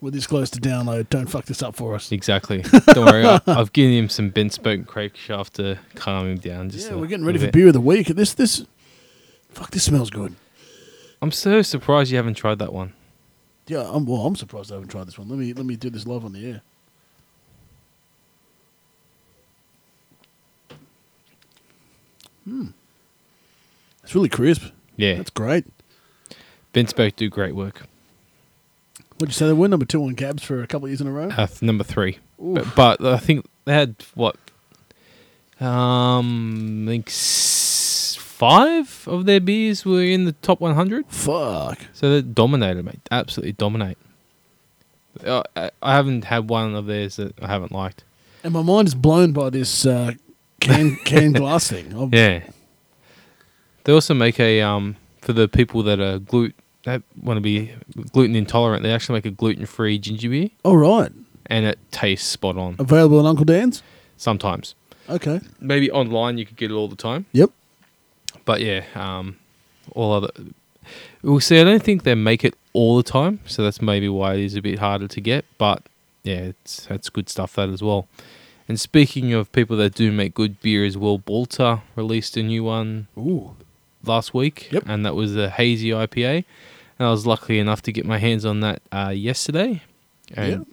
We're 0.00 0.12
this 0.12 0.28
close 0.28 0.50
to 0.50 0.60
download. 0.60 1.08
Don't 1.10 1.26
fuck 1.26 1.46
this 1.46 1.64
up 1.64 1.74
for 1.74 1.96
us. 1.96 2.12
Exactly. 2.12 2.62
Don't 2.62 3.06
worry. 3.06 3.24
I, 3.26 3.40
I've 3.48 3.72
given 3.72 3.92
him 3.92 4.08
some 4.08 4.30
Bentspoke 4.30 4.86
Crankshaft 4.86 5.50
to 5.54 5.78
calm 5.96 6.28
him 6.28 6.38
down. 6.38 6.70
Just 6.70 6.90
Yeah, 6.90 6.96
we're 6.96 7.08
getting 7.08 7.26
ready 7.26 7.38
for 7.40 7.46
bit. 7.46 7.54
beer 7.54 7.66
of 7.68 7.72
the 7.72 7.80
week. 7.80 8.06
This, 8.06 8.34
this, 8.34 8.64
fuck, 9.50 9.72
this 9.72 9.82
smells 9.82 10.10
good. 10.10 10.36
I'm 11.20 11.32
so 11.32 11.60
surprised 11.62 12.12
you 12.12 12.18
haven't 12.18 12.34
tried 12.34 12.60
that 12.60 12.72
one. 12.72 12.92
Yeah, 13.66 13.88
I'm, 13.92 14.06
well, 14.06 14.26
I'm 14.26 14.36
surprised 14.36 14.70
I 14.70 14.74
haven't 14.76 14.90
tried 14.90 15.08
this 15.08 15.18
one. 15.18 15.28
Let 15.28 15.40
me, 15.40 15.52
let 15.54 15.66
me 15.66 15.74
do 15.74 15.90
this 15.90 16.06
live 16.06 16.24
on 16.24 16.32
the 16.32 16.46
air. 16.48 16.62
Hmm. 22.44 22.68
It's 24.02 24.14
really 24.14 24.28
crisp. 24.28 24.64
Yeah. 24.96 25.14
That's 25.14 25.30
great. 25.30 25.66
Bentspoke 26.74 27.16
do 27.16 27.28
great 27.28 27.54
work. 27.54 27.82
What'd 29.14 29.28
you 29.28 29.32
say 29.34 29.46
they 29.46 29.52
were? 29.52 29.68
Number 29.68 29.84
two 29.84 30.02
on 30.02 30.14
GABS 30.14 30.42
for 30.42 30.62
a 30.62 30.66
couple 30.66 30.86
of 30.86 30.90
years 30.90 31.00
in 31.00 31.06
a 31.06 31.12
row? 31.12 31.28
Uh, 31.28 31.46
number 31.60 31.84
three. 31.84 32.18
But, 32.38 32.74
but 32.74 33.04
I 33.04 33.18
think 33.18 33.46
they 33.64 33.72
had 33.72 33.96
what? 34.14 34.36
Um, 35.60 36.86
I 36.88 36.92
think 36.92 37.10
five 37.10 39.06
of 39.06 39.26
their 39.26 39.38
beers 39.38 39.84
were 39.84 40.02
in 40.02 40.24
the 40.24 40.32
top 40.32 40.60
100. 40.60 41.06
Fuck. 41.06 41.78
So 41.92 42.10
they 42.10 42.22
dominated, 42.22 42.84
mate. 42.84 42.98
Absolutely 43.12 43.52
dominate. 43.52 43.98
Uh, 45.24 45.42
I 45.54 45.70
I 45.80 45.94
haven't 45.94 46.24
had 46.24 46.48
one 46.48 46.74
of 46.74 46.86
theirs 46.86 47.16
that 47.16 47.40
I 47.40 47.46
haven't 47.46 47.70
liked. 47.70 48.02
And 48.42 48.52
my 48.52 48.62
mind 48.62 48.88
is 48.88 48.96
blown 48.96 49.32
by 49.32 49.50
this 49.50 49.86
uh, 49.86 50.14
can 50.62 50.96
can 51.04 51.32
glass 51.32 51.68
thing. 51.68 51.94
I've- 51.96 52.16
Yeah. 52.16 52.40
They 53.84 53.92
also 53.92 54.14
make 54.14 54.38
a 54.38 54.60
um 54.62 54.96
for 55.20 55.32
the 55.32 55.48
people 55.48 55.82
that 55.84 56.00
are 56.00 56.18
gluten 56.18 56.54
that 56.84 57.02
want 57.22 57.36
to 57.36 57.40
be 57.40 57.72
gluten 58.12 58.34
intolerant. 58.36 58.82
They 58.82 58.92
actually 58.92 59.14
make 59.18 59.26
a 59.26 59.30
gluten 59.30 59.66
free 59.66 59.98
ginger 59.98 60.28
beer, 60.30 60.48
All 60.64 60.76
right. 60.76 61.12
and 61.46 61.64
it 61.66 61.78
tastes 61.92 62.26
spot 62.28 62.56
on. 62.56 62.76
Available 62.78 63.20
in 63.20 63.26
Uncle 63.26 63.44
Dan's? 63.44 63.82
Sometimes, 64.16 64.74
Okay. 65.08 65.40
maybe 65.60 65.90
online 65.90 66.38
you 66.38 66.46
could 66.46 66.56
get 66.56 66.70
it 66.70 66.74
all 66.74 66.88
the 66.88 66.96
time. 66.96 67.26
Yep. 67.32 67.50
But 68.44 68.60
yeah, 68.60 68.84
um, 68.94 69.36
all 69.92 70.12
other. 70.12 70.28
We'll 71.22 71.38
see. 71.40 71.60
I 71.60 71.64
don't 71.64 71.82
think 71.82 72.02
they 72.04 72.14
make 72.16 72.44
it 72.44 72.54
all 72.72 72.96
the 72.96 73.02
time, 73.04 73.38
so 73.46 73.62
that's 73.62 73.80
maybe 73.82 74.08
why 74.08 74.34
it 74.34 74.40
is 74.40 74.54
a 74.56 74.62
bit 74.62 74.78
harder 74.80 75.06
to 75.08 75.20
get. 75.20 75.44
But 75.58 75.82
yeah, 76.24 76.50
it's 76.52 76.86
that's 76.86 77.08
good 77.10 77.28
stuff 77.28 77.54
that 77.54 77.68
as 77.68 77.82
well. 77.82 78.08
And 78.72 78.80
speaking 78.80 79.34
of 79.34 79.52
people 79.52 79.76
that 79.76 79.94
do 79.94 80.10
make 80.10 80.32
good 80.32 80.58
beer 80.62 80.82
as 80.86 80.96
well, 80.96 81.18
Balter 81.18 81.82
released 81.94 82.38
a 82.38 82.42
new 82.42 82.64
one 82.64 83.06
Ooh. 83.18 83.54
last 84.02 84.32
week, 84.32 84.72
Yep. 84.72 84.84
and 84.86 85.04
that 85.04 85.14
was 85.14 85.36
a 85.36 85.50
hazy 85.50 85.90
IPA. 85.90 86.46
And 86.98 87.06
I 87.06 87.10
was 87.10 87.26
lucky 87.26 87.58
enough 87.58 87.82
to 87.82 87.92
get 87.92 88.06
my 88.06 88.16
hands 88.16 88.46
on 88.46 88.60
that 88.60 88.80
uh, 88.90 89.10
yesterday. 89.14 89.82
And 90.32 90.64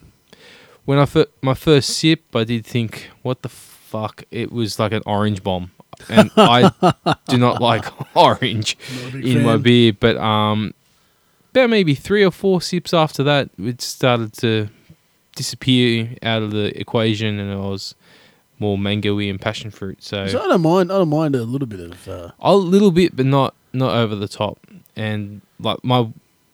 when 0.85 0.97
I 0.97 1.05
fir- 1.07 1.25
my 1.41 1.53
first 1.53 1.89
sip, 1.89 2.33
I 2.33 2.45
did 2.45 2.65
think, 2.65 3.09
"What 3.21 3.41
the 3.41 3.49
fuck?" 3.49 4.23
It 4.31 4.49
was 4.49 4.79
like 4.79 4.93
an 4.93 5.03
orange 5.05 5.43
bomb, 5.43 5.71
and 6.07 6.31
I 6.37 6.71
do 7.27 7.37
not 7.37 7.61
like 7.71 7.83
orange 8.15 8.77
Not 9.03 9.15
in 9.25 9.43
my 9.43 9.57
beer. 9.57 9.91
But 9.91 10.15
um, 10.15 10.73
about 11.51 11.69
maybe 11.69 11.95
three 11.95 12.23
or 12.23 12.31
four 12.31 12.61
sips 12.61 12.93
after 12.93 13.23
that, 13.23 13.49
it 13.57 13.81
started 13.81 14.31
to 14.35 14.69
disappear 15.35 16.15
out 16.23 16.41
of 16.41 16.51
the 16.51 16.77
equation, 16.79 17.39
and 17.39 17.51
it 17.51 17.57
was 17.57 17.95
more 18.59 18.77
mangoey 18.77 19.29
and 19.29 19.39
passion 19.39 19.71
fruit. 19.71 20.03
So 20.03 20.23
I 20.23 20.27
don't 20.29 20.61
mind. 20.61 20.91
I 20.91 20.97
don't 20.97 21.09
mind 21.09 21.35
a 21.35 21.43
little 21.43 21.67
bit 21.67 21.79
of. 21.79 22.07
Uh, 22.07 22.31
a 22.39 22.55
little 22.55 22.91
bit, 22.91 23.15
but 23.15 23.25
not 23.25 23.53
not 23.73 23.95
over 23.95 24.15
the 24.15 24.27
top. 24.27 24.59
And 24.95 25.41
like 25.59 25.83
my 25.83 26.07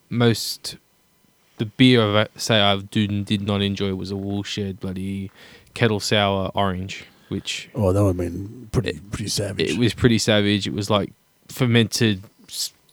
most, 0.10 0.78
the 1.58 1.66
beer 1.66 2.02
I 2.02 2.28
say 2.36 2.60
I 2.60 2.78
do 2.78 3.08
did 3.08 3.42
not 3.42 3.62
enjoy 3.62 3.96
was 3.96 4.12
a 4.12 4.16
Woolshed 4.16 4.80
bloody 4.80 5.32
kettle 5.74 6.00
sour 6.00 6.52
orange, 6.54 7.06
which 7.30 7.70
oh, 7.76 7.92
that 7.92 8.02
would 8.04 8.18
have 8.18 8.18
been 8.18 8.70
pretty 8.72 9.00
pretty 9.12 9.30
savage. 9.30 9.72
it 9.72 9.78
was 9.78 9.94
pretty 9.94 10.20
savage. 10.20 10.68
It 10.68 10.74
was 10.74 10.90
like 10.90 11.12
fermented 11.48 12.24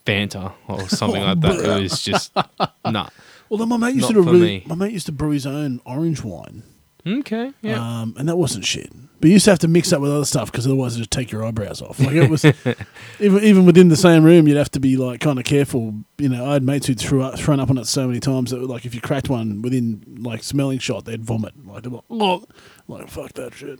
Fanta 0.06 0.52
or 0.68 0.88
something 0.88 1.22
like 1.22 1.40
that. 1.40 1.60
It 1.78 1.82
was 1.82 2.02
just 2.02 2.32
nah. 2.84 3.08
Although 3.52 3.66
my 3.66 3.76
mate 3.76 3.94
used 3.94 4.08
Not 4.08 4.14
to 4.14 4.24
for 4.24 4.32
really, 4.32 4.40
me. 4.40 4.62
my 4.66 4.74
mate 4.74 4.92
used 4.92 5.06
to 5.06 5.12
brew 5.12 5.30
his 5.30 5.46
own 5.46 5.80
orange 5.84 6.24
wine, 6.24 6.62
Okay, 7.06 7.52
yeah. 7.60 8.00
um, 8.00 8.14
and 8.18 8.26
that 8.28 8.36
wasn't 8.36 8.64
shit. 8.64 8.90
But 9.20 9.28
you 9.28 9.34
used 9.34 9.44
to 9.44 9.50
have 9.52 9.58
to 9.60 9.68
mix 9.68 9.92
up 9.92 10.00
with 10.00 10.10
other 10.10 10.24
stuff 10.24 10.50
because 10.50 10.66
otherwise, 10.66 10.94
it 10.94 10.96
would 10.96 11.02
just 11.02 11.10
take 11.12 11.30
your 11.30 11.44
eyebrows 11.44 11.80
off. 11.82 12.00
Like 12.00 12.14
it 12.14 12.28
was, 12.30 12.44
even 13.20 13.44
even 13.44 13.66
within 13.66 13.88
the 13.88 13.96
same 13.96 14.24
room, 14.24 14.48
you'd 14.48 14.56
have 14.56 14.70
to 14.72 14.80
be 14.80 14.96
like 14.96 15.20
kind 15.20 15.38
of 15.38 15.44
careful. 15.44 15.94
You 16.18 16.28
know, 16.30 16.46
I 16.46 16.54
had 16.54 16.62
mates 16.64 16.86
who'd 16.86 16.98
threw 16.98 17.22
up, 17.22 17.38
thrown 17.38 17.60
up 17.60 17.68
on 17.70 17.76
it 17.78 17.86
so 17.86 18.06
many 18.08 18.18
times 18.20 18.50
that 18.52 18.60
like 18.62 18.84
if 18.86 18.94
you 18.96 19.00
cracked 19.00 19.28
one 19.28 19.60
within 19.62 20.02
like 20.22 20.42
smelling 20.42 20.78
shot, 20.80 21.04
they'd 21.04 21.22
vomit. 21.22 21.52
Like, 21.64 21.82
they'd 21.84 21.92
like, 22.08 22.40
like 22.88 23.08
fuck 23.08 23.34
that 23.34 23.54
shit. 23.54 23.78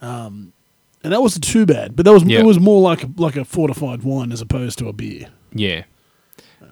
Um, 0.00 0.52
and 1.04 1.12
that 1.12 1.20
wasn't 1.20 1.44
too 1.44 1.66
bad, 1.66 1.96
but 1.96 2.04
that 2.04 2.12
was 2.12 2.22
Yeah. 2.24 2.40
it 2.40 2.46
was 2.46 2.58
more 2.60 2.80
like 2.80 3.02
a, 3.04 3.10
like 3.16 3.36
a 3.36 3.44
fortified 3.44 4.02
wine 4.02 4.32
as 4.32 4.40
opposed 4.40 4.78
to 4.78 4.88
a 4.88 4.92
beer. 4.92 5.26
yeah. 5.52 5.82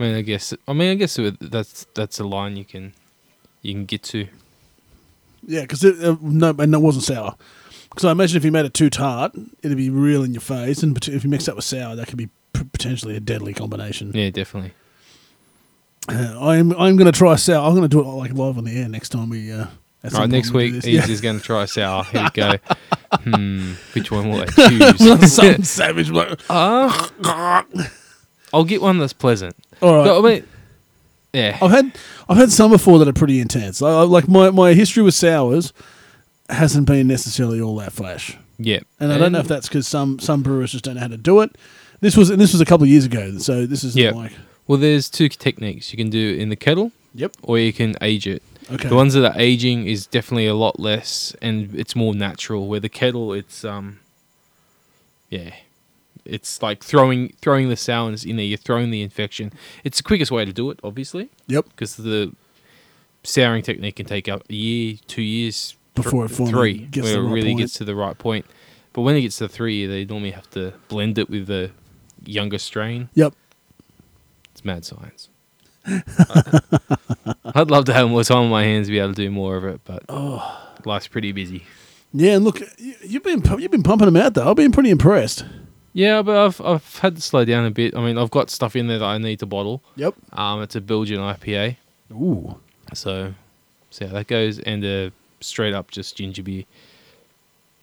I 0.01 0.03
mean, 0.05 0.15
I 0.17 0.23
guess. 0.23 0.55
I 0.67 0.73
mean, 0.73 0.91
I 0.91 0.95
guess 0.95 1.19
it- 1.19 1.39
that's 1.41 1.87
that's 1.95 2.19
a 2.19 2.25
line 2.25 2.57
you 2.57 2.65
can 2.65 2.95
you 3.63 3.75
can 3.75 3.85
get 3.85 4.03
to. 4.05 4.27
Yeah, 5.47 5.61
because 5.63 5.85
uh, 5.85 6.17
no, 6.21 6.51
and 6.59 6.73
that 6.75 6.81
wasn't 6.81 7.05
sour. 7.05 7.35
Because 7.91 8.05
I 8.05 8.13
imagine 8.13 8.37
if 8.37 8.45
you 8.45 8.53
made 8.53 8.65
it 8.67 8.75
too 8.75 8.89
tart, 8.91 9.33
it'd 9.63 9.77
be 9.77 9.91
real 9.91 10.23
in 10.23 10.33
your 10.33 10.41
face, 10.41 10.83
and 10.83 10.97
if 11.09 11.23
you 11.25 11.31
mix 11.31 11.47
that 11.47 11.57
with 11.57 11.65
sour, 11.65 11.97
that 11.97 12.07
could 12.09 12.19
be 12.19 12.29
p- 12.53 12.65
potentially 12.65 13.17
a 13.17 13.21
deadly 13.21 13.53
combination. 13.53 14.13
Yeah, 14.15 14.31
definitely. 14.31 14.73
Uh, 16.09 16.37
I'm 16.41 16.73
I'm 16.73 16.97
going 16.97 17.11
to 17.13 17.17
try 17.17 17.37
sour. 17.37 17.67
I'm 17.67 17.73
going 17.75 17.83
to 17.83 17.89
do 17.89 18.01
it 18.01 18.05
like 18.05 18.33
live 18.33 18.57
on 18.59 18.65
the 18.65 18.77
air 18.79 18.89
next 18.89 19.11
time 19.11 19.29
we. 19.29 19.53
Uh, 19.53 19.67
All 20.05 20.21
right, 20.21 20.31
next 20.31 20.53
week 20.53 20.83
he's 20.85 21.07
just 21.07 21.23
going 21.23 21.39
to 21.39 21.45
try 21.45 21.65
sour. 21.67 22.05
Here 22.13 22.23
we 22.25 22.31
go. 22.31 22.53
hmm, 23.25 23.73
which 23.95 24.11
one 24.11 24.31
will 24.31 24.43
I 24.43 24.47
choose? 24.69 25.01
Yeah. 25.01 25.17
Something 25.27 25.63
savage. 25.65 26.11
Like, 26.11 26.39
Uh, 26.51 27.09
I'll 28.53 28.65
get 28.65 28.81
one 28.83 28.99
that's 28.99 29.13
pleasant. 29.13 29.57
All 29.83 29.97
right. 29.97 30.09
I 30.11 30.21
mean, 30.21 30.47
yeah, 31.33 31.59
I've 31.63 31.71
had 31.71 31.93
I've 32.29 32.37
had 32.37 32.51
some 32.51 32.71
before 32.71 32.99
that 32.99 33.09
are 33.09 33.13
pretty 33.13 33.41
intense. 33.41 33.81
I, 33.83 33.89
I- 33.91 34.03
like 34.03 34.29
my, 34.29 34.51
my 34.51 34.75
history 34.75 35.03
with 35.03 35.15
sours 35.15 35.73
hasn't 36.49 36.87
been 36.87 37.07
necessarily 37.07 37.61
all 37.61 37.77
that 37.77 37.93
flash, 37.93 38.37
yeah. 38.59 38.81
and 38.99 39.13
I 39.13 39.19
don't 39.19 39.31
know 39.33 39.39
if 39.39 39.47
that's 39.49 39.69
because 39.69 39.87
some 39.87 40.19
some 40.19 40.43
brewers 40.43 40.73
just 40.73 40.85
don't 40.85 40.95
know 40.97 41.01
how 41.03 41.09
to 41.09 41.17
do 41.17 41.41
it. 41.41 41.57
This 42.01 42.17
was 42.17 42.31
and 42.31 42.41
this 42.41 42.53
was 42.53 42.61
a 42.61 42.65
couple 42.65 42.85
of 42.85 42.91
years 42.91 43.05
ago, 43.05 43.39
so 43.39 43.67
this 43.67 43.85
is 43.85 43.95
Yeah. 43.95 44.11
like 44.13 44.33
Well, 44.67 44.79
there's 44.79 45.09
two 45.09 45.29
techniques. 45.29 45.93
You 45.93 45.97
can 45.97 46.11
do 46.11 46.35
it 46.35 46.41
in 46.41 46.49
the 46.49 46.57
kettle, 46.57 46.91
Yep. 47.15 47.37
or 47.43 47.59
you 47.59 47.73
can 47.73 47.95
age 48.01 48.27
it. 48.27 48.43
okay. 48.73 48.89
The 48.89 48.95
ones 48.97 49.15
that 49.15 49.25
are 49.25 49.39
aging 49.41 49.87
is 49.87 50.07
definitely 50.07 50.47
a 50.47 50.55
lot 50.55 50.81
less, 50.81 51.35
and 51.43 51.73
it's 51.75 51.95
more 51.95 52.15
natural. 52.15 52.67
Where 52.67 52.81
the 52.81 52.89
kettle, 52.89 53.33
it's 53.33 53.65
um, 53.65 54.01
yeah, 55.29 55.51
it's 56.25 56.63
like 56.63 56.83
throwing 56.83 57.33
throwing 57.41 57.69
the 57.69 57.77
sourness 57.77 58.25
in 58.25 58.37
there. 58.37 58.45
You're 58.47 58.59
throwing 58.59 58.91
the 58.91 59.03
infection. 59.03 59.53
It's 59.85 59.99
the 59.99 60.03
quickest 60.05 60.31
way 60.31 60.45
to 60.45 60.53
do 60.53 60.71
it, 60.71 60.79
obviously, 60.85 61.31
Yep. 61.49 61.67
because 61.71 61.97
the 61.97 62.33
souring 63.23 63.63
technique 63.63 63.97
can 63.97 64.07
take 64.07 64.29
up 64.29 64.43
a 64.49 64.55
year, 64.55 64.97
two 65.07 65.23
years 65.23 65.77
Before 65.95 66.27
th- 66.29 66.49
three, 66.51 66.79
gets 66.91 67.07
where 67.07 67.19
it 67.19 67.23
right 67.23 67.33
really 67.33 67.51
point. 67.51 67.59
gets 67.61 67.73
to 67.75 67.85
the 67.85 67.95
right 67.95 68.17
point. 68.17 68.47
But 68.93 69.03
when 69.03 69.15
it 69.17 69.21
gets 69.23 69.37
to 69.39 69.49
three, 69.49 69.87
they 69.87 70.05
normally 70.05 70.31
have 70.33 70.49
to 70.51 70.73
blend 70.89 71.19
it 71.19 71.29
with 71.31 71.47
the 71.47 71.71
younger 72.25 72.59
strain. 72.59 73.09
Yep. 73.15 73.35
It's 74.53 74.65
mad 74.65 74.85
science. 74.85 75.29
I'd 77.55 77.71
love 77.71 77.85
to 77.87 77.93
have 77.93 78.09
more 78.11 78.25
time 78.25 78.39
on 78.45 78.51
my 78.51 78.63
hands 78.65 78.87
to 78.89 78.93
be 78.93 78.99
able 78.99 79.15
to 79.15 79.23
do 79.23 79.31
more 79.31 79.57
of 79.57 79.65
it, 79.65 79.81
but 79.85 80.03
Oh. 80.09 80.59
life's 80.85 81.07
pretty 81.09 81.33
busy. 81.33 81.65
Yeah, 82.13 82.33
and 82.37 82.45
look, 82.45 82.61
you- 82.79 82.95
you've 83.05 83.23
been 83.23 83.43
you've 83.59 83.71
been 83.71 83.83
pumping 83.83 84.07
them 84.07 84.17
out 84.17 84.35
though. 84.35 84.51
I've 84.51 84.57
been 84.57 84.73
pretty 84.73 84.91
impressed. 84.91 85.45
Yeah, 85.93 86.23
but 86.23 86.37
I've 86.37 86.61
I've 86.61 86.99
had 86.99 87.17
to 87.17 87.23
slow 87.23 87.45
down 87.45 87.65
a 87.65 87.71
bit. 87.71 87.97
I 87.97 88.01
mean, 88.01 88.17
I've 88.19 88.31
got 88.31 88.51
stuff 88.51 88.77
in 88.77 88.87
there 88.87 88.99
that 88.99 89.05
I 89.05 89.19
need 89.19 89.41
to 89.41 89.47
bottle. 89.47 89.83
Yep. 89.97 90.15
Um, 90.33 90.63
it's 90.63 90.77
a 90.77 90.81
Belgian 90.81 91.19
IPA, 91.19 91.77
Ooh. 92.13 92.59
so 92.95 93.35
see 93.91 94.07
how 94.07 94.13
that 94.13 94.29
goes, 94.29 94.59
and 94.61 94.85
a 94.85 95.13
straight 95.41 95.75
up 95.75 95.91
just 95.91 96.17
ginger 96.17 96.43
beer. 96.43 96.65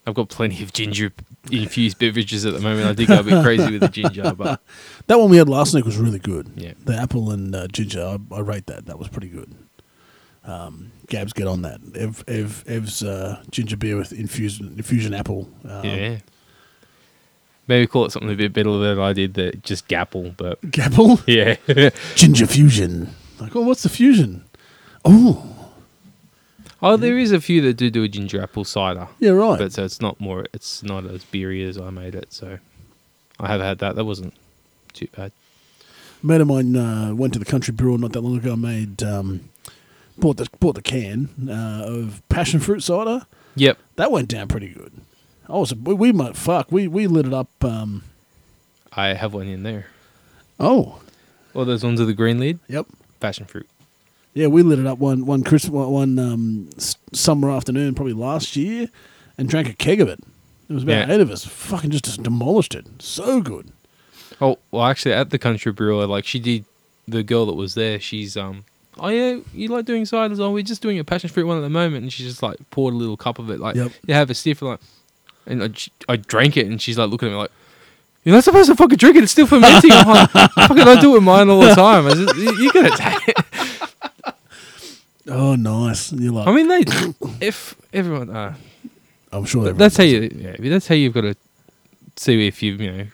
I've 0.05 0.13
got 0.13 0.29
plenty 0.29 0.63
of 0.63 0.71
ginger 0.71 1.11
infused 1.51 1.99
beverages 1.99 2.45
at 2.45 2.53
the 2.53 2.61
moment. 2.61 2.87
I 2.87 2.93
did 2.93 3.09
go 3.09 3.19
a 3.19 3.23
bit 3.23 3.43
crazy 3.43 3.71
with 3.73 3.81
the 3.81 3.89
ginger, 3.89 4.33
but 4.33 4.61
That 5.07 5.19
one 5.19 5.29
we 5.29 5.35
had 5.35 5.49
last 5.49 5.73
week 5.73 5.83
was 5.83 5.97
really 5.97 6.19
good. 6.19 6.49
yeah, 6.55 6.71
The 6.85 6.95
apple 6.95 7.29
and 7.31 7.53
uh, 7.53 7.67
ginger, 7.67 8.01
I, 8.31 8.35
I 8.35 8.39
rate 8.39 8.67
that. 8.67 8.85
That 8.85 8.97
was 8.97 9.09
pretty 9.09 9.27
good. 9.27 9.53
Um, 10.45 10.93
Gabs, 11.07 11.33
get 11.33 11.45
on 11.45 11.61
that. 11.63 11.81
Ev, 11.93 12.23
Ev, 12.25 12.63
Ev's 12.67 13.03
uh, 13.03 13.43
ginger 13.51 13.75
beer 13.75 13.97
with 13.97 14.13
infusion 14.13 14.75
infusion 14.77 15.13
apple. 15.13 15.49
Um, 15.67 15.83
yeah. 15.83 16.17
Maybe 17.67 17.85
call 17.87 18.05
it 18.05 18.11
something 18.11 18.31
a 18.31 18.35
bit 18.35 18.53
better 18.53 18.77
than 18.77 18.99
I 18.99 19.13
did. 19.13 19.33
That 19.35 19.63
just 19.63 19.87
Gapple, 19.87 20.35
but 20.37 20.61
Gapple 20.71 21.21
yeah. 21.27 21.89
ginger 22.15 22.47
fusion. 22.47 23.13
Like, 23.39 23.55
oh, 23.55 23.61
what's 23.61 23.83
the 23.83 23.89
fusion? 23.89 24.43
Oh, 25.05 25.53
Oh, 26.79 26.95
there 26.95 27.17
is 27.17 27.31
a 27.31 27.41
few 27.41 27.59
that 27.63 27.73
do 27.73 27.89
do 27.89 28.03
a 28.03 28.07
ginger 28.07 28.39
apple 28.39 28.63
cider, 28.63 29.07
Yeah, 29.19 29.31
right. 29.31 29.57
but 29.57 29.73
so 29.73 29.83
it's 29.83 29.99
not 29.99 30.21
more. 30.21 30.45
It's 30.53 30.83
not 30.83 31.05
as 31.05 31.23
beery 31.25 31.63
as 31.67 31.75
I 31.77 31.89
made 31.89 32.13
it. 32.13 32.31
So 32.31 32.59
I 33.39 33.47
have 33.47 33.61
had 33.61 33.79
that. 33.79 33.95
That 33.95 34.05
wasn't 34.05 34.35
too 34.93 35.07
bad. 35.15 35.31
A 36.21 36.25
mate 36.25 36.39
of 36.41 36.47
mine 36.47 36.75
uh, 36.75 37.15
went 37.15 37.33
to 37.33 37.39
the 37.39 37.45
country 37.45 37.73
brewer 37.73 37.97
not 37.97 38.13
that 38.13 38.21
long 38.21 38.37
ago. 38.37 38.55
Made 38.55 39.01
um, 39.01 39.49
bought 40.19 40.37
the 40.37 40.47
bought 40.59 40.75
the 40.75 40.83
can 40.83 41.29
uh, 41.49 41.83
of 41.87 42.21
passion 42.29 42.59
fruit 42.59 42.81
cider. 42.83 43.25
Yep. 43.55 43.79
That 43.95 44.11
went 44.11 44.27
down 44.29 44.47
pretty 44.47 44.69
good. 44.69 44.91
I 45.49 45.53
was 45.53 45.73
we, 45.73 45.93
we 45.93 46.11
might 46.11 46.35
fuck 46.35 46.71
we 46.71 46.87
we 46.87 47.07
lit 47.07 47.25
it 47.27 47.33
up. 47.33 47.49
Um, 47.63 48.03
I 48.93 49.13
have 49.13 49.33
one 49.33 49.47
in 49.47 49.63
there. 49.63 49.87
oh, 50.59 50.99
All 51.53 51.65
those 51.65 51.83
ones 51.83 51.99
with 51.99 52.07
the 52.09 52.13
green 52.13 52.39
lid, 52.39 52.59
yep. 52.67 52.85
passion 53.19 53.45
fruit. 53.45 53.67
Yeah, 54.33 54.47
we 54.47 54.61
lit 54.63 54.79
it 54.79 54.85
up 54.85 54.99
one 54.99 55.25
one 55.25 55.43
Christmas 55.43 55.71
one, 55.71 56.17
um, 56.19 56.69
summer 57.13 57.49
afternoon, 57.51 57.95
probably 57.95 58.13
last 58.13 58.55
year, 58.55 58.89
and 59.37 59.49
drank 59.49 59.67
a 59.69 59.73
keg 59.73 59.99
of 60.01 60.07
it. 60.09 60.19
There 60.67 60.75
was 60.75 60.83
about 60.83 61.07
Yeah. 61.07 61.15
eight 61.15 61.21
of 61.21 61.31
us. 61.31 61.45
Fucking 61.45 61.91
just 61.91 62.21
demolished 62.21 62.75
it. 62.75 62.85
So 62.99 63.39
good. 63.41 63.71
Oh 64.41 64.57
well, 64.71 64.83
actually, 64.83 65.13
at 65.13 65.29
the 65.31 65.39
country 65.39 65.71
brewer, 65.71 66.05
like 66.05 66.25
she 66.25 66.39
did, 66.39 66.65
the 67.07 67.23
girl 67.23 67.45
that 67.47 67.53
was 67.53 67.73
there, 67.73 67.99
she's 67.99 68.35
um, 68.37 68.65
oh 68.99 69.07
yeah, 69.09 69.39
you 69.53 69.69
like 69.69 69.85
doing 69.85 70.03
ciders? 70.03 70.39
Oh, 70.39 70.51
we're 70.51 70.61
just 70.63 70.81
doing 70.81 70.99
a 70.99 71.03
passion 71.03 71.29
fruit 71.29 71.47
one 71.47 71.57
at 71.57 71.61
the 71.61 71.69
moment, 71.69 72.03
and 72.03 72.13
she 72.13 72.23
just 72.23 72.43
like 72.43 72.57
poured 72.69 72.93
a 72.93 72.97
little 72.97 73.17
cup 73.17 73.39
of 73.39 73.49
it, 73.49 73.59
like 73.59 73.75
Yep. 73.75 73.91
you 74.07 74.13
have 74.13 74.29
a 74.29 74.33
stiff, 74.35 74.61
like, 74.61 74.79
and 75.47 75.63
I, 75.63 75.69
I 76.13 76.15
drank 76.17 76.57
it, 76.57 76.67
and 76.67 76.81
she's 76.81 76.97
like 76.97 77.09
looking 77.09 77.29
at 77.29 77.31
me 77.31 77.37
like. 77.37 77.51
You're 78.23 78.35
not 78.35 78.43
supposed 78.43 78.67
to 78.67 78.75
fucking 78.75 78.97
drink 78.97 79.15
it. 79.15 79.23
It's 79.23 79.31
still 79.31 79.47
fermenting. 79.47 79.89
I'm 79.93 80.05
like, 80.05 80.29
fucking, 80.29 80.79
I 80.79 80.99
do 80.99 81.11
it 81.11 81.13
with 81.13 81.23
mine 81.23 81.49
all 81.49 81.61
the 81.61 81.73
time. 81.73 82.09
Just, 82.09 82.35
you, 82.35 82.53
you 82.57 82.73
gotta 82.73 82.97
take 82.97 83.29
it. 83.29 83.37
Oh, 85.29 85.55
nice. 85.55 86.13
You're 86.13 86.31
like, 86.31 86.47
I 86.47 86.51
mean, 86.53 86.67
they, 86.67 86.83
if 87.45 87.75
everyone, 87.91 88.29
uh, 88.29 88.55
I'm 89.31 89.45
sure 89.45 89.61
everyone 89.61 89.77
that's 89.77 89.97
how 89.97 90.03
you. 90.03 90.29
Yeah, 90.33 90.55
that's 90.57 90.87
how 90.87 90.95
you've 90.95 91.13
got 91.13 91.21
to 91.21 91.35
see 92.15 92.47
if 92.47 92.63
you 92.63 92.73
you 92.75 92.91
know. 92.91 93.07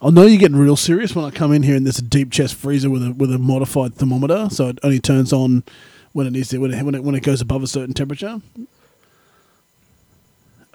I 0.00 0.10
know 0.10 0.22
you're 0.22 0.38
getting 0.38 0.56
real 0.56 0.76
serious 0.76 1.16
when 1.16 1.24
I 1.24 1.30
come 1.30 1.52
in 1.52 1.64
here 1.64 1.74
and 1.74 1.84
there's 1.84 1.98
a 1.98 2.02
deep 2.02 2.30
chest 2.30 2.54
freezer 2.54 2.88
with 2.88 3.04
a 3.04 3.12
with 3.12 3.32
a 3.32 3.38
modified 3.38 3.96
thermometer, 3.96 4.48
so 4.50 4.68
it 4.68 4.78
only 4.84 5.00
turns 5.00 5.32
on 5.32 5.64
when 6.12 6.26
it 6.28 6.32
needs 6.32 6.48
to 6.50 6.58
when 6.58 6.72
it 6.72 6.82
when 6.84 6.94
it, 6.94 7.02
when 7.02 7.14
it 7.16 7.24
goes 7.24 7.40
above 7.40 7.64
a 7.64 7.66
certain 7.66 7.94
temperature. 7.94 8.40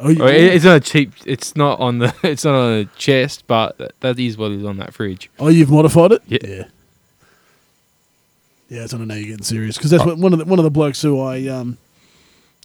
Oh, 0.06 0.10
you, 0.10 0.26
it- 0.28 0.54
it's 0.56 0.66
not 0.66 0.78
a 0.78 0.80
cheap. 0.80 1.14
It's 1.26 1.56
not 1.56 1.80
on 1.80 2.00
the. 2.00 2.14
It's 2.24 2.44
not 2.46 2.56
on 2.56 2.74
a 2.74 2.86
chest, 2.98 3.46
but 3.48 3.78
that- 3.78 4.00
that 4.02 4.20
is 4.20 4.38
what 4.38 4.52
is 4.52 4.64
on 4.66 4.78
that 4.78 4.94
fridge. 4.94 5.30
oh, 5.40 5.48
you've 5.50 5.72
modified 5.72 6.12
it. 6.14 6.22
Yeah. 6.28 6.40
yeah. 6.44 6.64
Yeah, 8.70 8.80
that's 8.82 8.94
when 8.94 9.04
I 9.04 9.06
know 9.06 9.16
you're 9.16 9.28
getting 9.30 9.44
serious 9.44 9.78
because 9.78 9.92
that's 9.92 10.04
what, 10.06 10.18
one 10.18 10.34
of 10.34 10.40
the 10.40 10.46
one 10.46 10.58
of 10.60 10.64
the 10.64 10.72
blokes 10.72 11.02
who 11.02 11.20
I 11.22 11.46
um 11.48 11.78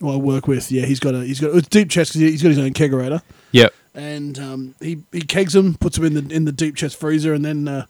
who 0.00 0.10
I 0.10 0.16
work 0.16 0.46
with. 0.46 0.70
Yeah, 0.72 0.86
he's 0.86 1.00
got 1.00 1.14
a 1.14 1.24
he's 1.24 1.40
got 1.40 1.54
it's 1.54 1.68
deep 1.68 1.90
chest 1.90 2.12
because 2.14 2.30
he's 2.30 2.42
got 2.42 2.48
his 2.50 2.58
own 2.58 2.72
kegerator. 2.72 3.20
Yep. 3.52 3.74
and 3.94 4.38
um, 4.38 4.74
he 4.80 5.02
he 5.12 5.20
kegs 5.22 5.52
them, 5.52 5.74
puts 5.74 5.96
them 5.96 6.06
in 6.06 6.14
the 6.28 6.34
in 6.34 6.44
the 6.44 6.52
deep 6.52 6.76
chest 6.76 6.96
freezer, 6.98 7.34
and 7.34 7.44
then 7.44 7.68
uh, 7.68 7.86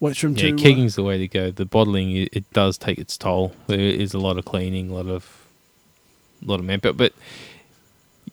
waits 0.00 0.18
for 0.20 0.28
him 0.28 0.34
Yeah, 0.36 0.42
to. 0.42 0.54
uh, 0.54 0.56
kegging's 0.56 0.94
the 0.94 1.02
way 1.02 1.18
to 1.18 1.28
go. 1.28 1.50
The 1.50 1.66
bottling 1.66 2.16
it, 2.16 2.28
it 2.32 2.50
does 2.52 2.78
take 2.78 2.98
its 2.98 3.18
toll. 3.18 3.54
There 3.66 3.78
is 3.78 4.14
a 4.14 4.18
lot 4.18 4.38
of 4.38 4.44
cleaning, 4.46 4.88
a 4.90 4.94
lot 4.94 5.06
of, 5.06 5.44
a 6.42 6.48
lot 6.50 6.60
of 6.60 6.64
manpower, 6.64 6.92
but 6.94 7.12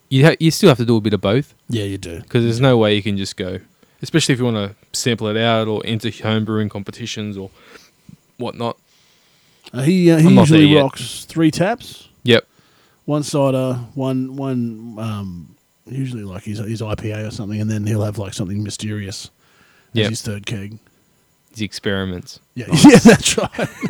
you 0.09 0.25
ha- 0.25 0.35
you 0.39 0.51
still 0.51 0.69
have 0.69 0.77
to 0.77 0.85
do 0.85 0.95
a 0.97 1.01
bit 1.01 1.13
of 1.13 1.21
both 1.21 1.53
yeah, 1.69 1.83
you 1.83 1.97
do. 1.97 2.19
because 2.21 2.43
there's 2.43 2.59
no 2.61 2.77
way 2.77 2.95
you 2.95 3.01
can 3.03 3.17
just 3.17 3.35
go, 3.37 3.59
especially 4.01 4.33
if 4.33 4.39
you 4.39 4.45
want 4.45 4.57
to 4.57 4.75
sample 4.97 5.27
it 5.27 5.37
out 5.37 5.67
or 5.67 5.81
enter 5.85 6.09
home 6.23 6.45
brewing 6.45 6.69
competitions 6.69 7.37
or 7.37 7.49
whatnot. 8.37 8.77
Uh, 9.73 9.81
he 9.81 10.11
uh, 10.11 10.17
he 10.17 10.27
I'm 10.27 10.35
not 10.35 10.47
there 10.47 10.59
usually 10.59 10.73
yet. 10.75 10.81
rocks 10.83 11.25
three 11.25 11.51
taps, 11.51 12.07
Yep. 12.23 12.47
one 13.05 13.23
cider, 13.23 13.73
one 13.95 14.35
one 14.35 14.95
um, 14.99 15.55
usually 15.87 16.23
like 16.23 16.43
his 16.43 16.59
his 16.59 16.81
IPA 16.81 17.27
or 17.27 17.31
something, 17.31 17.59
and 17.59 17.69
then 17.69 17.85
he'll 17.85 18.03
have 18.03 18.17
like 18.17 18.33
something 18.33 18.61
mysterious 18.63 19.25
as 19.93 19.99
Yep. 19.99 20.09
his 20.09 20.21
third 20.21 20.45
keg. 20.45 20.77
These 21.53 21.61
experiments. 21.63 22.39
Yeah, 22.53 22.65
yeah, 22.85 22.97
that's 22.97 23.37
right. 23.37 23.49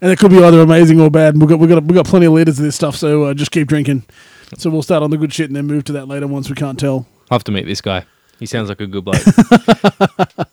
and 0.00 0.10
it 0.12 0.18
could 0.18 0.30
be 0.30 0.42
either 0.42 0.60
amazing 0.60 1.00
or 1.00 1.10
bad. 1.10 1.38
We've 1.38 1.48
got 1.48 1.58
we 1.58 1.66
got 1.68 1.84
we 1.84 1.94
got 1.94 2.06
plenty 2.06 2.26
of 2.26 2.32
liters 2.32 2.58
of 2.58 2.64
this 2.64 2.74
stuff, 2.74 2.96
so 2.96 3.24
uh, 3.24 3.34
just 3.34 3.50
keep 3.52 3.68
drinking. 3.68 4.04
So 4.58 4.70
we'll 4.70 4.82
start 4.82 5.02
on 5.02 5.10
the 5.10 5.16
good 5.16 5.32
shit 5.32 5.48
and 5.50 5.56
then 5.56 5.66
move 5.66 5.84
to 5.84 5.92
that 5.94 6.06
later 6.08 6.26
once 6.26 6.48
we 6.48 6.54
can't 6.54 6.78
tell. 6.78 7.06
I 7.30 7.34
have 7.34 7.44
to 7.44 7.52
meet 7.52 7.66
this 7.66 7.80
guy. 7.80 8.04
He 8.38 8.46
sounds 8.46 8.68
like 8.68 8.80
a 8.80 8.86
good 8.86 9.04
bloke. 9.04 9.22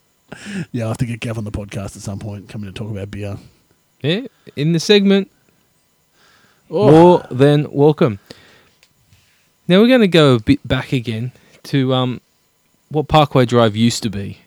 Yeah, 0.71 0.85
I 0.85 0.87
have 0.89 0.97
to 0.97 1.05
get 1.05 1.19
Gav 1.19 1.37
on 1.37 1.43
the 1.43 1.51
podcast 1.51 1.95
at 1.95 2.01
some 2.01 2.17
point, 2.19 2.49
coming 2.49 2.65
to 2.67 2.73
talk 2.73 2.89
about 2.89 3.11
beer. 3.11 3.37
yeah. 4.01 4.21
In 4.55 4.73
the 4.73 4.79
segment, 4.79 5.29
Oh, 6.71 6.91
more 6.91 7.27
than 7.29 7.71
welcome. 7.71 8.17
Now 9.67 9.79
we're 9.79 9.87
going 9.87 10.01
to 10.01 10.07
go 10.07 10.35
a 10.35 10.39
bit 10.39 10.67
back 10.67 10.91
again 10.91 11.31
to 11.65 11.93
um, 11.93 12.19
what 12.89 13.07
Parkway 13.07 13.45
Drive 13.45 13.75
used 13.75 14.01
to 14.03 14.09
be. 14.09 14.39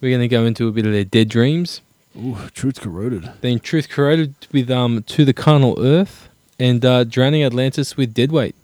We're 0.00 0.08
going 0.10 0.22
to 0.22 0.28
go 0.28 0.46
into 0.46 0.66
a 0.68 0.72
bit 0.72 0.86
of 0.86 0.92
their 0.92 1.04
dead 1.04 1.28
dreams, 1.28 1.82
ooh, 2.16 2.38
truth's 2.54 2.78
corroded. 2.78 3.30
then 3.42 3.58
Truth 3.60 3.90
Corroded 3.90 4.34
with 4.52 4.70
um, 4.70 5.02
To 5.02 5.24
the 5.26 5.34
Carnal 5.34 5.76
Earth, 5.84 6.28
and 6.58 6.82
uh, 6.84 7.04
Drowning 7.04 7.44
Atlantis 7.44 7.96
with 7.96 8.14
Deadweight. 8.14 8.54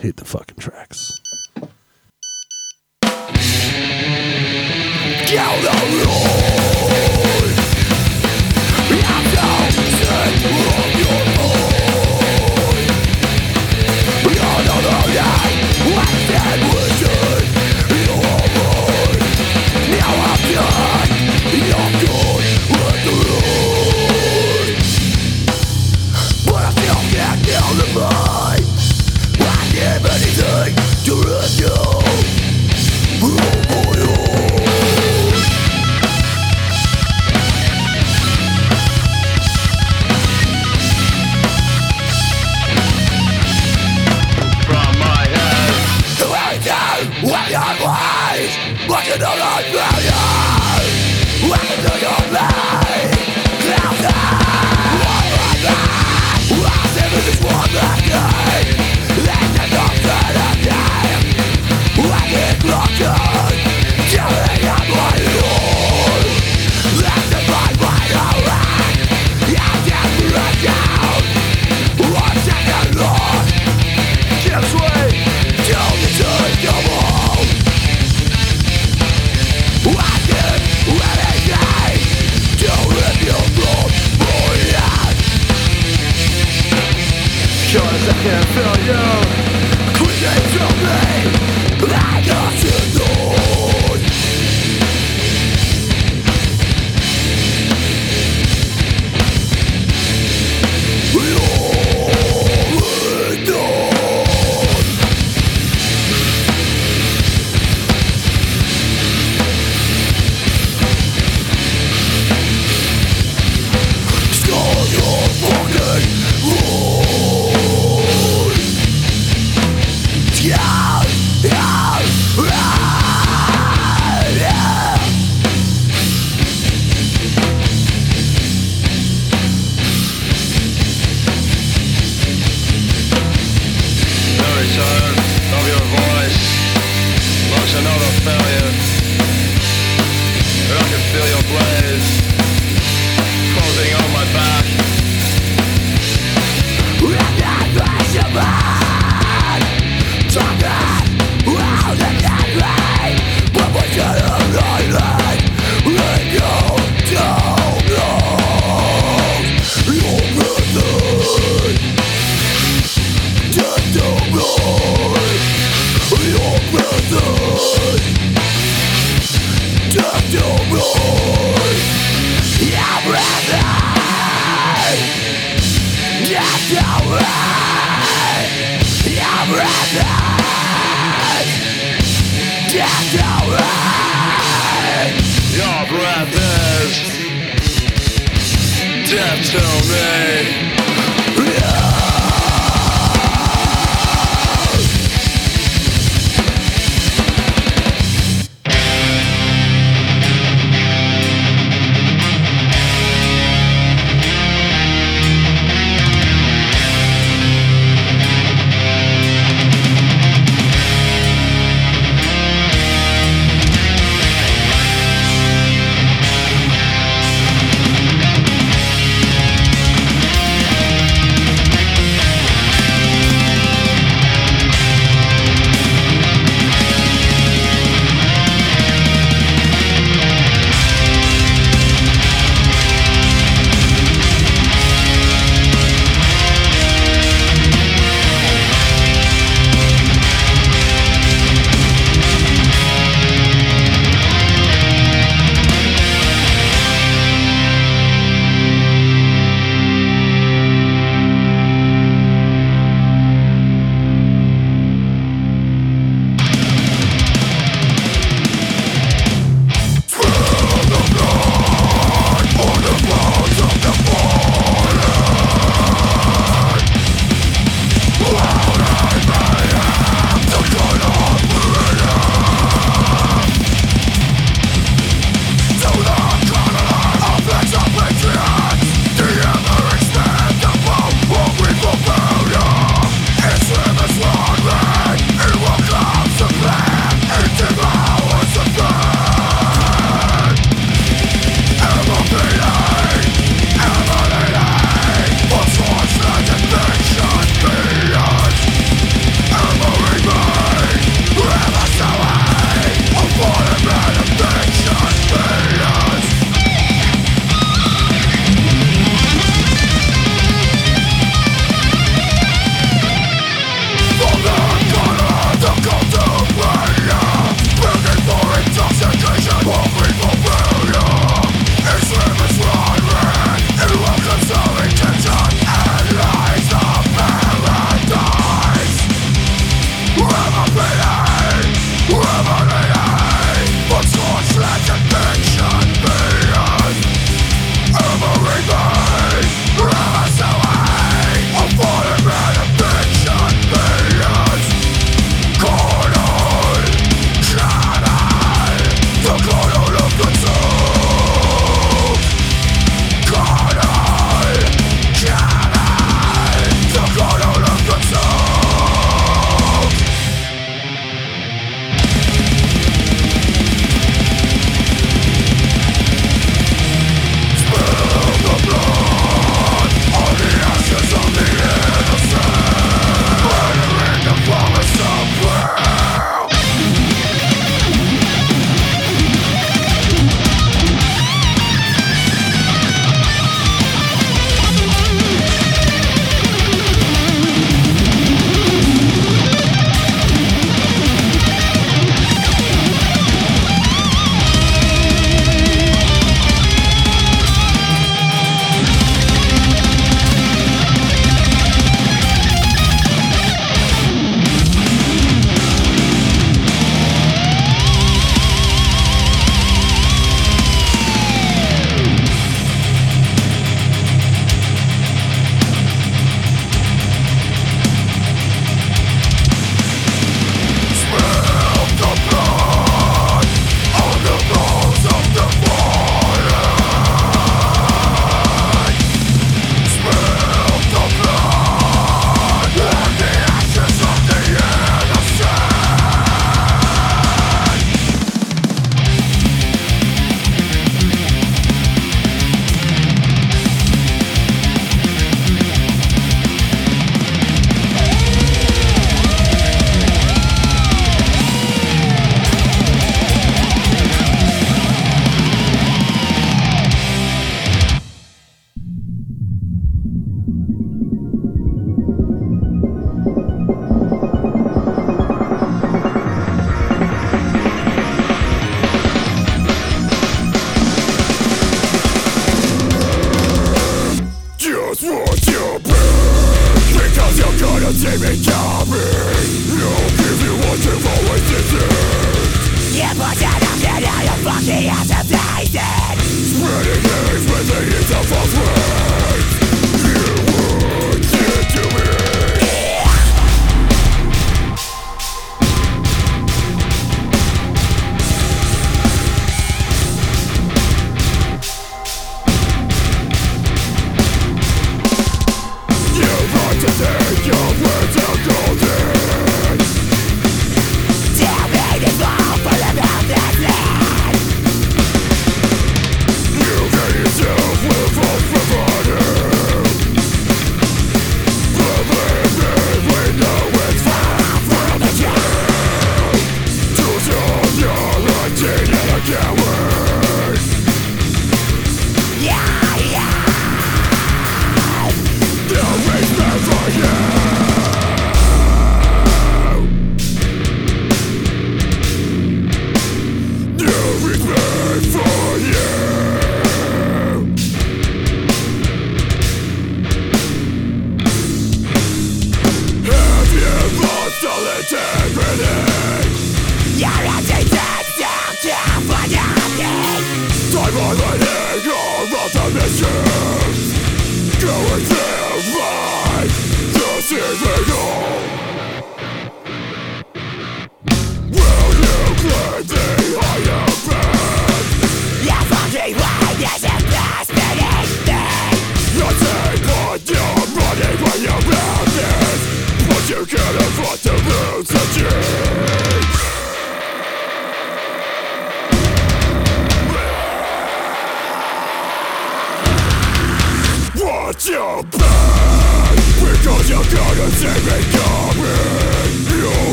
Hit 0.00 0.16
the 0.16 0.24
fucking 0.24 0.58
tracks. 0.58 1.12
Down 5.30 5.62
the 5.62 6.04
road. 6.04 6.47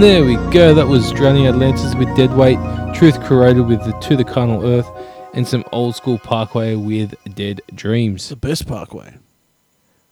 And 0.00 0.08
there 0.08 0.24
we 0.24 0.36
go. 0.50 0.72
That 0.72 0.86
was 0.88 1.12
Drowning 1.12 1.46
Atlantis 1.46 1.94
with 1.94 2.08
Dead 2.16 2.32
Weight, 2.34 2.56
Truth 2.94 3.20
Corroded 3.20 3.66
with 3.66 3.84
the 3.84 3.92
To 3.92 4.16
the 4.16 4.24
Carnal 4.24 4.64
Earth, 4.64 4.88
and 5.34 5.46
some 5.46 5.62
old 5.72 5.94
school 5.94 6.16
Parkway 6.18 6.74
with 6.74 7.14
Dead 7.34 7.60
Dreams. 7.74 8.30
the 8.30 8.36
best 8.36 8.66
Parkway. 8.66 9.12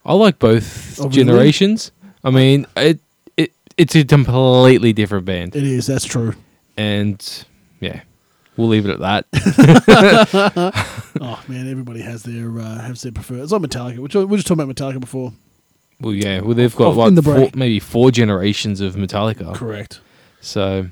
I 0.05 0.13
like 0.13 0.39
both 0.39 1.01
Oh, 1.01 1.05
really? 1.05 1.15
generations. 1.17 1.91
I 2.23 2.29
mean, 2.31 2.67
it 2.77 3.01
it 3.39 3.55
it's 3.79 3.97
a 3.97 4.05
completely 4.05 4.93
different 4.93 5.25
band, 5.25 5.57
It 5.57 5.63
is. 5.65 5.87
That's 5.87 6.05
true. 6.05 6.35
and 6.77 7.47
yeah, 7.81 8.03
we'll 8.59 8.69
leave 8.69 8.87
it 8.87 9.01
at 9.01 9.01
that. 9.01 10.85
Oh 11.21 11.43
man, 11.49 11.69
everybody 11.69 12.03
has 12.03 12.23
their 12.25 12.51
uh, 12.61 12.79
has 12.83 13.01
their 13.03 13.11
preferred. 13.13 13.41
It's 13.41 13.51
like 13.53 13.63
Metallica. 13.63 13.99
Which 14.01 14.15
we 14.15 14.25
were 14.27 14.37
just 14.37 14.47
talking 14.47 14.63
about 14.63 14.77
Metallica 14.77 15.01
before. 15.01 15.33
Well, 16.01 16.15
yeah, 16.15 16.41
well 16.41 16.55
they've 16.55 16.75
got 16.75 16.89
Off 16.89 16.97
like 16.97 17.15
the 17.15 17.23
four, 17.23 17.51
maybe 17.55 17.81
four 17.81 18.11
generations 18.11 18.81
of 18.81 18.95
Metallica. 18.95 19.55
Correct. 19.55 20.01
So, 20.41 20.89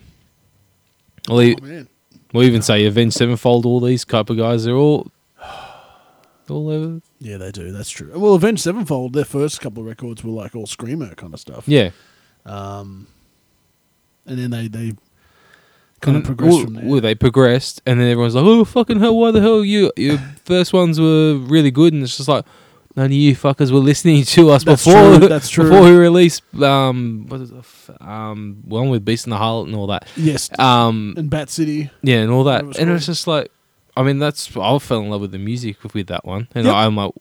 we'll, 1.29 1.55
Oh 1.61 1.65
man. 1.65 1.89
we'll 2.33 2.45
even 2.45 2.63
say 2.63 2.85
Avenged 2.87 3.17
Sevenfold. 3.17 3.65
All 3.67 3.81
these 3.81 4.05
type 4.05 4.31
of 4.31 4.37
guys, 4.37 4.65
they're 4.65 4.75
all 4.75 5.11
all 6.51 6.69
over. 6.71 7.01
Yeah, 7.21 7.37
they 7.39 7.51
do. 7.53 7.73
That's 7.73 7.91
true. 7.91 8.13
Well, 8.19 8.35
Avenged 8.35 8.63
Sevenfold, 8.63 9.13
their 9.13 9.25
first 9.25 9.61
couple 9.61 9.83
of 9.83 9.87
records 9.89 10.23
were 10.25 10.33
like 10.33 10.55
all 10.57 10.67
screamer 10.67 11.15
kind 11.15 11.33
of 11.35 11.41
stuff. 11.41 11.65
Yeah, 11.69 11.91
Um, 12.45 13.07
and 14.27 14.39
then 14.39 14.51
they 14.51 14.69
they 14.69 14.93
kind 16.01 16.17
of 16.19 16.25
progressed 16.25 16.55
well, 16.57 16.65
from 16.65 16.75
there. 16.75 16.85
well, 16.85 17.01
they 17.01 17.15
progressed, 17.15 17.81
and 17.87 18.01
then 18.01 18.09
everyone's 18.11 18.35
like, 18.35 18.45
"Oh 18.45 18.65
fucking 18.65 19.01
hell! 19.01 19.17
Why 19.17 19.31
the 19.31 19.41
hell 19.41 19.65
you 19.65 19.93
your 19.97 20.19
first 20.45 20.73
ones 20.73 21.01
were 21.01 21.37
really 21.37 21.71
good?" 21.71 21.93
And 21.93 22.03
it's 22.03 22.17
just 22.17 22.29
like 22.29 22.45
none 22.97 23.07
of 23.07 23.13
you 23.13 23.37
fuckers 23.37 23.71
were 23.71 23.79
listening 23.79 24.25
to 24.25 24.51
us 24.51 24.65
That's 24.65 24.85
before. 24.85 25.19
true, 25.19 25.29
that's 25.29 25.49
true. 25.49 25.65
Before 25.69 25.83
we 25.85 25.91
released 25.97 26.43
um, 26.63 27.27
what 27.29 27.41
is 27.41 27.51
it, 27.51 27.57
f- 27.59 27.91
um, 28.01 28.63
one 28.65 28.89
with 28.89 29.05
Beast 29.05 29.27
and 29.27 29.33
the 29.33 29.37
Harlot 29.37 29.67
and 29.67 29.75
all 29.77 29.87
that. 29.89 30.09
yes, 30.17 30.51
Um, 30.59 31.15
and 31.17 31.29
Bat 31.31 31.51
City. 31.51 31.91
yeah, 32.03 32.17
and 32.19 32.31
all 32.31 32.45
that, 32.45 32.65
it's 32.65 32.79
and 32.79 32.91
it's 32.91 33.07
just 33.07 33.27
like, 33.27 33.51
I 33.97 34.03
mean, 34.03 34.19
that's 34.19 34.55
I 34.57 34.79
fell 34.79 35.01
in 35.01 35.11
love 35.11 35.21
with 35.21 35.33
the 35.33 35.39
music 35.39 35.83
with 35.95 36.07
that 36.09 36.25
one, 36.25 36.49
and 36.55 36.67
Yep. 36.67 36.75
I'm 36.75 36.97
like, 36.97 37.13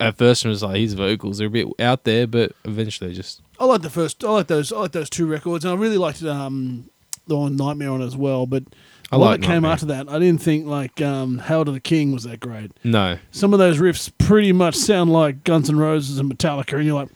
at 0.00 0.16
first 0.18 0.44
I 0.44 0.48
was 0.48 0.62
like 0.62 0.76
his 0.76 0.94
vocals 0.94 1.40
are 1.40 1.46
a 1.46 1.50
bit 1.50 1.68
out 1.80 2.04
there, 2.04 2.26
but 2.26 2.52
eventually 2.64 3.14
just 3.14 3.40
I 3.58 3.64
like 3.66 3.82
the 3.82 3.90
first. 3.90 4.22
I 4.24 4.30
like 4.30 4.48
those. 4.48 4.72
I 4.72 4.78
like 4.80 4.92
those 4.92 5.08
two 5.10 5.26
records, 5.26 5.64
and 5.64 5.72
I 5.72 5.76
really 5.76 5.98
liked 5.98 6.22
um, 6.24 6.90
the 7.28 7.36
one 7.38 7.54
Nightmare 7.56 7.90
on 7.90 8.02
it 8.02 8.06
as 8.06 8.16
well. 8.16 8.46
But 8.46 8.64
I 9.12 9.16
one 9.16 9.28
like 9.30 9.40
that 9.40 9.46
came 9.46 9.54
Nightmare. 9.62 9.70
after 9.72 9.86
that, 9.86 10.08
I 10.08 10.18
didn't 10.18 10.40
think 10.42 10.66
like 10.66 11.00
um, 11.00 11.38
Hail 11.38 11.64
to 11.64 11.70
the 11.72 11.80
King 11.80 12.12
was 12.12 12.24
that 12.24 12.40
great. 12.40 12.72
no, 12.84 13.18
Some 13.30 13.52
of 13.52 13.58
those 13.58 13.78
riffs 13.78 14.10
pretty 14.18 14.52
much 14.52 14.74
sound 14.76 15.12
like 15.12 15.44
Guns 15.44 15.68
N' 15.70 15.76
Roses 15.76 16.18
and 16.18 16.32
Metallica, 16.32 16.74
and 16.76 16.84
you're 16.84 16.94
like, 16.94 17.10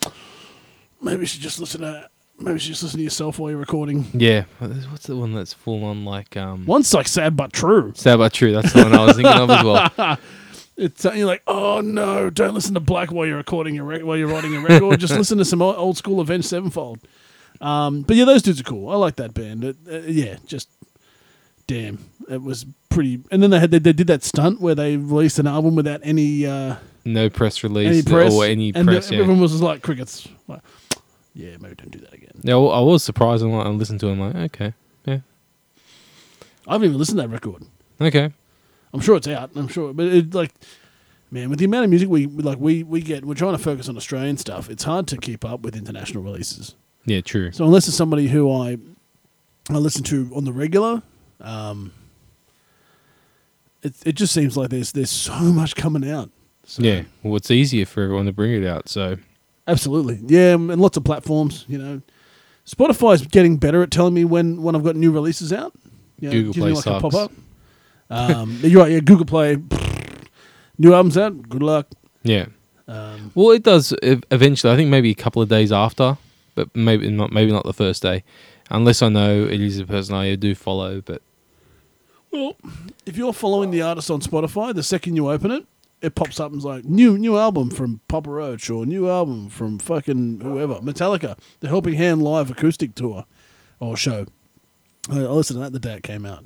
maybe 1.01 1.21
you 1.21 1.27
should 1.27 1.41
just 1.41 1.59
listen 1.61 1.81
to. 1.81 2.09
Maybe 2.41 2.53
you 2.53 2.59
should 2.61 2.69
just 2.69 2.83
listen 2.85 2.99
to 2.99 3.05
yourself 3.05 3.39
while 3.41 3.51
you're 3.51 3.59
recording. 3.59 4.07
yeah. 4.15 4.45
What's 4.61 5.07
the 5.09 5.17
one 5.17 5.35
that's 5.35 5.53
full 5.53 5.83
on 5.85 6.05
like 6.05 6.37
um? 6.37 6.67
One's 6.67 6.95
like 6.95 7.09
sad 7.09 7.37
but 7.37 7.53
true. 7.53 7.93
Sad 7.97 8.19
but 8.19 8.33
true. 8.33 8.53
That's 8.53 8.73
the 8.73 8.85
one 8.85 8.95
I 8.95 9.05
was 9.07 9.17
thinking 9.17 9.33
of 9.35 9.51
as 9.51 9.65
well. 9.65 10.19
It's 10.81 11.05
uh, 11.05 11.11
you're 11.11 11.27
like, 11.27 11.43
oh 11.49 11.81
no, 11.81 12.31
don't 12.31 12.55
listen 12.55 12.75
to 12.75 12.79
Black 12.81 13.11
while 13.11 13.27
you're 13.27 13.37
recording 13.39 13.75
your 13.75 13.83
rec- 13.83 14.05
while 14.05 14.17
you're 14.17 14.29
writing 14.29 14.55
a 14.55 14.61
record. 14.61 15.01
Just 15.01 15.13
listen 15.17 15.37
to 15.39 15.45
some 15.45 15.61
old 15.61 15.97
school 15.97 16.21
Avenged 16.21 16.47
Sevenfold. 16.47 17.01
Um, 17.61 18.03
but 18.03 18.15
yeah, 18.15 18.25
those 18.25 18.43
dudes 18.43 18.61
are 18.61 18.63
cool. 18.63 18.89
I 18.89 18.95
like 18.95 19.17
that 19.17 19.35
band. 19.35 19.65
It, 19.65 19.77
uh, 19.91 19.97
yeah, 20.07 20.37
just 20.47 20.69
damn, 21.69 21.99
it 22.29 22.43
was 22.43 22.67
pretty. 22.89 23.21
And 23.31 23.41
then 23.41 23.51
they 23.51 23.61
had 23.61 23.71
they, 23.71 23.79
they 23.79 23.93
did 23.93 24.09
that 24.09 24.25
stunt 24.25 24.61
where 24.61 24.75
they 24.75 24.97
released 24.97 25.39
an 25.39 25.47
album 25.47 25.77
without 25.77 26.01
any 26.03 26.45
uh, 26.45 26.77
No 27.05 27.31
press 27.31 27.63
release 27.63 27.87
any 27.89 28.03
press 28.03 28.35
or 28.35 28.45
any 28.45 28.73
and 28.75 28.89
press. 28.89 29.09
the- 29.09 29.15
yeah. 29.15 29.21
everyone 29.21 29.41
was 29.41 29.53
just 29.53 29.63
like 29.63 29.83
crickets. 29.83 30.27
Like, 30.49 30.61
yeah, 31.35 31.57
maybe 31.61 31.77
don't 31.77 31.93
do 31.93 32.01
that 32.01 32.13
again. 32.13 32.33
yeah, 32.43 32.55
well, 32.57 32.73
I 32.73 32.81
was 32.81 33.05
surprised. 33.05 33.45
and 33.45 33.55
I 33.55 33.69
listened 33.69 34.01
to 34.01 34.09
it. 34.09 34.13
I'm 34.13 34.21
like, 34.21 34.35
okay, 34.55 34.75
yeah, 35.07 35.19
I 36.67 36.73
haven't 36.73 36.89
even 36.89 36.99
listened 36.99 37.19
to 37.19 37.23
that 37.23 37.29
record. 37.33 37.63
okay. 38.01 38.33
I'm 38.93 39.01
sure 39.01 39.17
it's 39.17 39.29
out. 39.29 39.51
I'm 39.55 39.69
sure, 39.69 39.93
but 39.93 40.07
it 40.07 40.35
like, 40.35 40.51
man, 41.31 41.51
with 41.51 41.59
the 41.59 41.67
amount 41.67 41.85
of 41.85 41.91
music 41.91 42.09
we 42.09 42.27
like, 42.27 42.59
we 42.59 42.83
we 42.83 43.03
get, 43.03 43.25
we're 43.25 43.35
trying 43.35 43.53
to 43.57 43.63
focus 43.63 43.87
on 43.89 43.97
Australian 43.99 44.39
stuff. 44.39 44.71
It's 44.71 44.85
hard 44.85 45.07
to 45.09 45.19
keep 45.19 45.45
up 45.45 45.61
with 45.61 45.77
international 45.77 46.23
releases. 46.23 46.75
Yeah, 47.05 47.21
true. 47.21 47.53
So 47.53 47.65
unless 47.67 47.87
it's 47.87 47.97
somebody 47.99 48.29
who 48.29 48.51
I 48.51 48.79
I 49.69 49.75
listen 49.75 50.03
to 50.05 50.31
on 50.35 50.45
the 50.47 50.53
regular, 50.55 51.03
um, 51.41 51.93
it 53.83 53.95
it 54.05 54.13
just 54.13 54.33
seems 54.35 54.57
like 54.57 54.71
there's 54.71 54.93
there's 54.93 55.11
so 55.11 55.39
much 55.41 55.77
coming 55.77 56.09
out. 56.09 56.31
So, 56.65 56.83
Yeah, 56.83 57.03
well, 57.23 57.37
it's 57.37 57.51
easier 57.51 57.87
for 57.87 58.03
everyone 58.03 58.27
to 58.27 58.33
bring 58.33 58.53
it 58.53 58.67
out. 58.67 58.89
So 58.89 59.17
absolutely, 59.67 60.21
yeah, 60.27 60.55
and 60.55 60.81
lots 60.81 60.97
of 60.97 61.05
platforms. 61.05 61.65
You 61.69 61.79
know, 61.79 62.03
Spotify's 62.67 63.27
getting 63.27 63.57
better 63.57 63.83
at 63.83 63.91
telling 63.91 64.15
me 64.15 64.25
when 64.25 64.63
when 64.63 64.75
I've 64.77 64.85
got 64.85 64.97
new 64.97 65.11
releases 65.13 65.53
out. 65.53 65.73
You 66.21 66.29
know, 66.29 66.33
Google 66.33 66.55
Play 66.55 66.73
like 66.73 66.85
sucks. 66.85 67.03
pop-up. 67.03 67.33
Um, 68.11 68.59
you're 68.63 68.83
right. 68.83 68.91
Yeah, 68.93 69.01
Google 69.01 69.27
Play. 69.27 69.57
New 70.79 70.95
albums 70.95 71.17
out. 71.19 71.49
Good 71.49 71.63
luck. 71.63 71.89
yeah, 72.23 72.47
Um, 72.87 73.33
well, 73.35 73.51
it 73.51 73.63
does 73.65 73.93
eventually. 74.03 74.73
I 74.73 74.77
think 74.77 74.91
maybe 74.91 75.11
a 75.11 75.15
couple 75.15 75.43
of 75.43 75.49
days 75.49 75.73
after, 75.73 76.17
but 76.55 76.75
maybe 76.75 77.09
not. 77.11 77.33
Maybe 77.33 77.51
not 77.53 77.65
the 77.65 77.73
first 77.73 78.03
day, 78.03 78.25
unless 78.71 79.01
I 79.03 79.09
know 79.09 79.45
it 79.45 79.61
is 79.61 79.79
a 79.79 79.87
person 79.87 80.15
I 80.15 80.35
do 80.35 80.55
follow. 80.55 81.01
But 81.01 81.23
Well, 82.31 82.57
if 83.07 83.17
you're 83.17 83.33
following 83.33 83.71
the 83.71 83.83
artist 83.83 84.11
on 84.11 84.21
Spotify, 84.21 84.75
the 84.75 84.83
second 84.83 85.17
you 85.17 85.31
open 85.31 85.51
it, 85.51 85.67
it 86.03 86.15
pops 86.15 86.39
up 86.39 86.51
and 86.53 86.59
is 86.59 86.65
like 86.65 86.85
new 86.85 87.19
new 87.19 87.37
album 87.39 87.71
from 87.71 88.01
Papa 88.09 88.31
Roach 88.31 88.71
or 88.71 88.87
new 88.87 89.09
album 89.09 89.49
from 89.49 89.79
fucking 89.79 90.41
whoever 90.41 90.75
Metallica, 90.77 91.37
the 91.61 91.69
Helping 91.69 91.95
Hand 91.95 92.23
live 92.23 92.51
acoustic 92.51 92.95
tour 92.95 93.25
or 93.81 93.97
show. 93.97 94.27
I, 95.11 95.17
I 95.21 95.29
listened 95.31 95.57
to 95.57 95.61
that 95.63 95.73
the 95.73 95.81
day 95.81 95.95
it 95.95 96.03
came 96.03 96.25
out. 96.27 96.45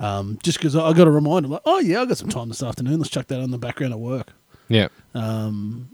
Um, 0.00 0.38
just 0.42 0.58
because 0.58 0.76
I, 0.76 0.88
I 0.88 0.92
got 0.92 1.06
a 1.08 1.10
reminder, 1.10 1.48
like, 1.48 1.62
oh 1.64 1.78
yeah, 1.80 2.02
I 2.02 2.04
got 2.04 2.18
some 2.18 2.28
time 2.28 2.48
this 2.48 2.62
afternoon. 2.62 2.98
Let's 2.98 3.10
chuck 3.10 3.26
that 3.28 3.40
on 3.40 3.50
the 3.50 3.58
background 3.58 3.92
at 3.92 3.98
work. 4.00 4.32
yeah, 4.68 4.88
Um, 5.14 5.90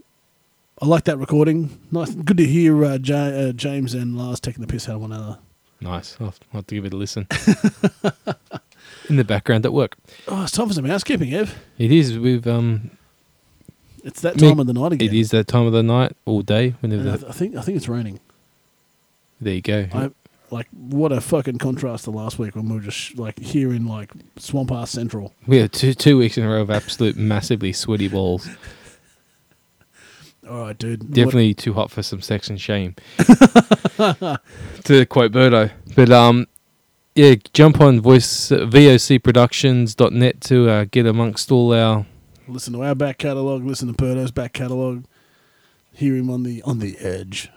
I 0.81 0.85
like 0.87 1.05
that 1.05 1.17
recording. 1.17 1.79
Nice, 1.91 2.13
good 2.13 2.37
to 2.37 2.45
hear 2.45 2.83
uh, 2.83 2.97
Ja 3.01 3.15
uh, 3.15 3.51
James 3.53 3.93
and 3.93 4.17
Lars 4.17 4.39
taking 4.41 4.61
the 4.61 4.67
piss 4.67 4.89
out 4.89 4.95
of 4.95 5.01
one 5.01 5.11
another. 5.13 5.39
nice. 5.79 6.17
I'll, 6.19 6.27
I'll 6.27 6.59
have 6.59 6.67
to 6.67 6.75
give 6.75 6.85
it 6.85 6.93
a 6.93 6.97
listen. 6.97 7.27
in 9.09 9.15
the 9.17 9.23
background 9.23 9.65
at 9.65 9.73
work. 9.73 9.95
Oh, 10.27 10.43
it's 10.43 10.51
time 10.51 10.67
for 10.67 10.73
some 10.73 10.85
housekeeping, 10.85 11.33
Ev. 11.33 11.57
It 11.77 11.91
is. 11.91 12.17
We've 12.17 12.45
um. 12.47 12.91
It's 14.03 14.21
that 14.21 14.37
time 14.37 14.59
of 14.59 14.67
the 14.67 14.73
night 14.73 14.91
again. 14.93 15.07
It 15.07 15.13
is 15.15 15.31
that 15.31 15.47
time 15.47 15.65
of 15.65 15.73
the 15.73 15.81
night, 15.81 16.15
all 16.25 16.41
day. 16.43 16.75
Whenever 16.81 17.01
And 17.01 17.09
I, 17.09 17.13
the, 17.13 17.17
th- 17.19 17.29
I 17.29 17.33
think 17.33 17.55
I 17.55 17.61
think 17.61 17.77
it's 17.77 17.87
raining. 17.89 18.19
there 19.41 19.55
you 19.55 19.61
go. 19.61 19.87
I 19.93 20.11
like 20.51 20.67
what 20.71 21.11
a 21.11 21.19
fucking 21.19 21.57
contrast 21.57 22.03
to 22.03 22.11
last 22.11 22.37
week 22.37 22.55
when 22.55 22.69
we 22.69 22.75
were 22.75 22.81
just 22.81 23.17
like 23.17 23.39
here 23.39 23.73
in 23.73 23.87
like 23.87 24.11
swamp 24.37 24.71
ass 24.71 24.91
central. 24.91 25.33
we 25.47 25.57
had 25.57 25.73
two 25.73 25.95
two 25.95 26.19
weeks 26.19 26.37
in 26.37 26.43
a 26.45 26.49
row 26.49 26.61
of 26.61 26.69
absolute 26.69 27.15
massively 27.17 27.73
sweaty 27.73 28.07
balls. 28.07 28.47
All 30.47 30.61
right, 30.61 30.77
dude. 30.77 31.01
What- 31.01 31.13
Definitely 31.13 31.55
too 31.55 31.73
hot 31.73 31.89
for 31.89 32.03
some 32.03 32.21
sex 32.21 32.47
and 32.47 32.61
shame. 32.61 32.93
to 33.17 35.05
quote 35.09 35.31
Birdo. 35.31 35.71
But 35.95 36.11
um 36.11 36.45
yeah, 37.15 37.35
jump 37.53 37.79
on 37.81 38.01
voice 38.01 38.51
uh, 38.51 38.59
vocproductions.net 38.65 40.41
to 40.41 40.69
uh, 40.69 40.85
get 40.91 41.05
amongst 41.05 41.51
all 41.51 41.73
our 41.73 42.05
listen 42.47 42.73
to 42.73 42.83
our 42.83 42.95
back 42.95 43.17
catalogue. 43.17 43.63
Listen 43.63 43.87
to 43.87 43.93
Perdo's 43.93 44.31
back 44.31 44.53
catalogue. 44.53 45.05
Hear 45.93 46.15
him 46.15 46.29
on 46.29 46.43
the 46.43 46.61
on 46.63 46.79
the 46.79 46.97
edge. 46.99 47.49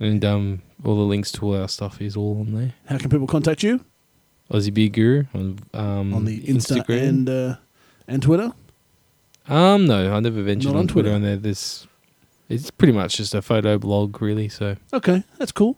and 0.00 0.24
um 0.24 0.62
all 0.84 0.94
the 0.96 1.02
links 1.02 1.30
to 1.32 1.44
all 1.46 1.60
our 1.60 1.68
stuff 1.68 2.00
is 2.00 2.16
all 2.16 2.40
on 2.40 2.54
there. 2.54 2.74
How 2.86 2.98
can 2.98 3.10
people 3.10 3.26
contact 3.26 3.62
you 3.62 3.84
Aussie 4.50 4.72
Beer 4.72 4.88
Guru 4.88 5.24
on 5.34 5.58
um 5.74 6.14
on 6.14 6.24
the 6.24 6.40
Insta 6.42 6.88
and 6.88 7.28
uh, 7.28 7.56
and 8.06 8.22
Twitter? 8.22 8.52
um 9.48 9.86
no, 9.86 10.14
I 10.14 10.20
never 10.20 10.42
ventured 10.42 10.72
Not 10.72 10.78
on, 10.78 10.88
Twitter 10.88 11.10
Twitter. 11.10 11.14
on 11.16 11.22
there. 11.22 11.36
There's 11.36 11.86
it's 12.48 12.70
pretty 12.70 12.94
much 12.94 13.16
just 13.18 13.34
a 13.34 13.42
photo 13.42 13.76
blog 13.78 14.22
really, 14.22 14.48
so 14.48 14.76
Okay, 14.94 15.22
that's 15.38 15.52
cool. 15.52 15.76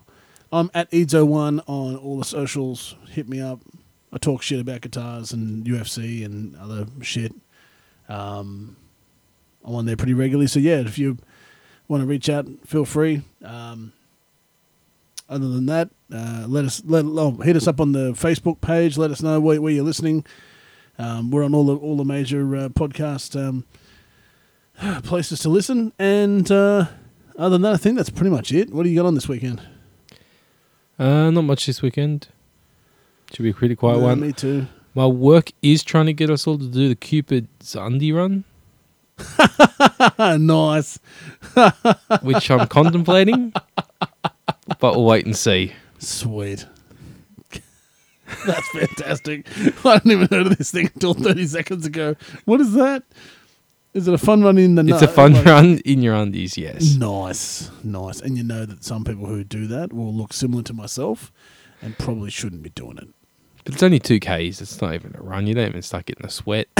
I'm 0.52 0.70
at 0.74 0.90
Edzo1 0.90 1.62
on 1.66 1.96
all 1.96 2.18
the 2.18 2.24
socials. 2.24 2.96
Hit 3.10 3.28
me 3.28 3.40
up. 3.40 3.60
I 4.12 4.18
talk 4.18 4.42
shit 4.42 4.60
about 4.60 4.80
guitars 4.80 5.32
and 5.32 5.64
UFC 5.64 6.24
and 6.24 6.56
other 6.56 6.86
shit. 7.02 7.32
Um, 8.08 8.76
I'm 9.64 9.74
on 9.74 9.86
there 9.86 9.96
pretty 9.96 10.14
regularly. 10.14 10.48
So, 10.48 10.58
yeah, 10.58 10.80
if 10.80 10.98
you 10.98 11.18
want 11.86 12.02
to 12.02 12.06
reach 12.06 12.28
out, 12.28 12.46
feel 12.66 12.84
free. 12.84 13.22
Um, 13.44 13.92
other 15.28 15.48
than 15.48 15.66
that, 15.66 15.90
uh, 16.12 16.46
let 16.48 16.64
us 16.64 16.82
let 16.84 17.04
oh, 17.04 17.30
hit 17.30 17.54
us 17.54 17.68
up 17.68 17.80
on 17.80 17.92
the 17.92 18.12
Facebook 18.12 18.60
page. 18.60 18.98
Let 18.98 19.12
us 19.12 19.22
know 19.22 19.38
where, 19.38 19.60
where 19.60 19.72
you're 19.72 19.84
listening. 19.84 20.26
Um, 20.98 21.30
we're 21.30 21.44
on 21.44 21.54
all 21.54 21.64
the 21.64 21.76
all 21.76 21.96
the 21.96 22.04
major 22.04 22.56
uh, 22.56 22.68
podcast 22.68 23.40
um, 23.40 23.64
places 25.04 25.38
to 25.40 25.48
listen. 25.48 25.92
And 26.00 26.50
uh, 26.50 26.86
other 27.38 27.50
than 27.50 27.62
that, 27.62 27.74
I 27.74 27.76
think 27.76 27.96
that's 27.96 28.10
pretty 28.10 28.30
much 28.30 28.50
it. 28.50 28.74
What 28.74 28.82
do 28.82 28.88
you 28.88 28.96
got 28.96 29.06
on 29.06 29.14
this 29.14 29.28
weekend? 29.28 29.62
Uh 31.00 31.30
not 31.30 31.42
much 31.42 31.66
this 31.66 31.82
weekend. 31.82 32.28
Should 33.32 33.42
be 33.42 33.50
a 33.50 33.54
pretty 33.54 33.76
quiet 33.76 33.98
Yeah, 33.98 34.04
one. 34.04 34.20
Me 34.20 34.32
too. 34.32 34.66
My 34.94 35.06
work 35.06 35.52
is 35.62 35.82
trying 35.84 36.06
to 36.06 36.12
get 36.12 36.30
us 36.30 36.46
all 36.46 36.58
to 36.58 36.66
do 36.66 36.88
the 36.88 36.96
Cupid's 36.96 37.74
Undie 37.76 38.12
run, 38.12 38.44
nice. 40.18 40.98
which 42.22 42.50
I'm 42.50 42.66
contemplating. 42.66 43.52
But 44.80 44.96
we'll 44.96 45.04
wait 45.04 45.26
and 45.26 45.36
see. 45.36 45.72
Sweet. 45.98 46.66
That's 48.46 48.68
fantastic. 48.70 49.46
I 49.84 49.92
hadn't 49.94 50.10
even 50.10 50.28
heard 50.28 50.46
of 50.48 50.58
this 50.58 50.72
thing 50.72 50.90
until 50.94 51.14
30 51.14 51.46
seconds 51.46 51.86
ago. 51.86 52.16
What 52.44 52.60
is 52.60 52.72
that? 52.74 53.04
Is 53.92 54.06
it 54.06 54.14
a 54.14 54.18
fun 54.18 54.42
run 54.42 54.56
in 54.56 54.76
the 54.76 54.86
It's 54.86 55.02
a 55.02 55.08
fun 55.08 55.34
Like- 55.34 55.44
run 55.46 55.78
in 55.78 56.00
your 56.02 56.14
undies, 56.14 56.56
yes. 56.56 56.94
Nice. 56.94 57.70
Nice. 57.82 58.20
And 58.20 58.36
you 58.36 58.44
know 58.44 58.64
that 58.64 58.84
some 58.84 59.02
people 59.04 59.26
who 59.26 59.42
do 59.42 59.66
that 59.66 59.92
will 59.92 60.14
look 60.14 60.32
similar 60.32 60.62
to 60.64 60.72
myself 60.72 61.32
and 61.82 61.98
probably 61.98 62.30
shouldn't 62.30 62.62
be 62.62 62.70
doing 62.70 62.98
it. 62.98 63.08
But 63.64 63.74
it's 63.74 63.82
only 63.82 63.98
two 63.98 64.20
Ks. 64.20 64.60
It's 64.60 64.80
not 64.80 64.94
even 64.94 65.14
a 65.18 65.22
run. 65.22 65.46
You 65.46 65.54
don't 65.54 65.68
even 65.68 65.82
start 65.82 66.06
getting 66.06 66.24
a 66.24 66.30
sweat. 66.30 66.68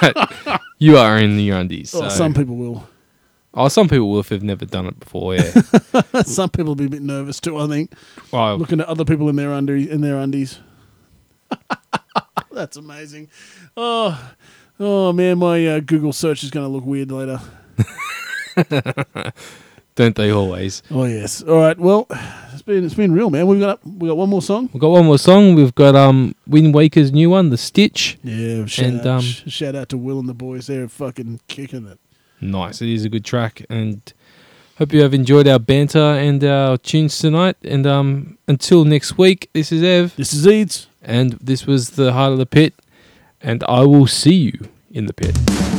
but 0.00 0.60
you 0.78 0.96
are 0.96 1.18
in 1.18 1.38
your 1.40 1.58
undies. 1.58 1.94
Oh, 1.94 2.00
so. 2.00 2.06
Oh, 2.06 2.08
some 2.08 2.34
people 2.34 2.56
will. 2.56 2.88
oh, 3.54 3.68
some 3.68 3.88
people 3.88 4.10
will 4.10 4.20
if 4.20 4.28
they've 4.28 4.42
never 4.42 4.64
done 4.64 4.86
it 4.86 4.98
before. 5.00 5.34
Yeah. 5.34 5.50
some 6.22 6.50
people 6.50 6.66
will 6.68 6.74
be 6.76 6.86
a 6.86 6.90
bit 6.90 7.02
nervous 7.02 7.40
too, 7.40 7.58
I 7.58 7.66
think. 7.66 7.92
well, 8.30 8.56
looking 8.56 8.80
at 8.80 8.86
other 8.86 9.04
people 9.04 9.28
in 9.28 9.36
their 9.36 9.52
under 9.52 9.76
in 9.76 10.00
their 10.02 10.18
undies. 10.18 10.60
That's 12.52 12.76
amazing. 12.76 13.28
Oh, 13.76 14.32
oh 14.80 15.12
man, 15.12 15.38
my 15.38 15.64
uh, 15.66 15.80
Google 15.80 16.12
search 16.12 16.42
is 16.42 16.50
going 16.50 16.66
to 16.66 16.72
look 16.72 16.84
weird 16.84 17.12
later. 17.12 17.40
don't 19.94 20.16
they 20.16 20.30
always? 20.30 20.82
Oh 20.90 21.04
yes. 21.04 21.42
All 21.42 21.56
right. 21.58 21.78
Well, 21.78 22.06
it's 22.52 22.62
been 22.62 22.84
it's 22.84 22.94
been 22.94 23.12
real, 23.12 23.30
man. 23.30 23.46
We've 23.46 23.60
got 23.60 23.84
we 23.86 24.08
got 24.08 24.16
one 24.16 24.28
more 24.28 24.42
song. 24.42 24.70
We've 24.72 24.80
got 24.80 24.88
one 24.90 25.06
more 25.06 25.18
song. 25.18 25.54
We've 25.54 25.74
got 25.74 25.94
um 25.96 26.34
Windwaker's 26.48 27.12
new 27.12 27.30
one, 27.30 27.50
The 27.50 27.56
Stitch. 27.58 28.18
Yeah. 28.22 28.66
Shout 28.66 28.86
And, 28.86 29.00
out, 29.00 29.06
um, 29.06 29.20
shout 29.22 29.74
out 29.74 29.88
to 29.90 29.98
Will 29.98 30.18
and 30.18 30.28
the 30.28 30.34
boys. 30.34 30.66
They're 30.66 30.88
fucking 30.88 31.40
kicking 31.48 31.86
it. 31.86 31.98
Nice. 32.40 32.80
It 32.80 32.88
is 32.88 33.04
a 33.04 33.08
good 33.10 33.24
track, 33.24 33.64
and 33.68 34.00
hope 34.78 34.92
you 34.94 35.02
have 35.02 35.12
enjoyed 35.12 35.46
our 35.46 35.58
banter 35.58 35.98
and 35.98 36.42
our 36.42 36.78
tunes 36.78 37.18
tonight. 37.18 37.56
And 37.62 37.86
um, 37.86 38.38
until 38.48 38.84
next 38.86 39.18
week, 39.18 39.50
this 39.52 39.70
is 39.72 39.82
Ev, 39.82 40.16
This 40.16 40.32
is 40.32 40.46
Eads. 40.46 40.86
and 41.02 41.32
this 41.34 41.66
was 41.66 41.90
the 41.90 42.14
Heart 42.14 42.32
of 42.32 42.38
the 42.38 42.46
Pit, 42.46 42.72
and 43.42 43.64
I 43.64 43.82
will 43.84 44.06
see 44.06 44.34
you 44.34 44.68
in 44.90 45.06
the 45.06 45.12
pit. 45.12 45.69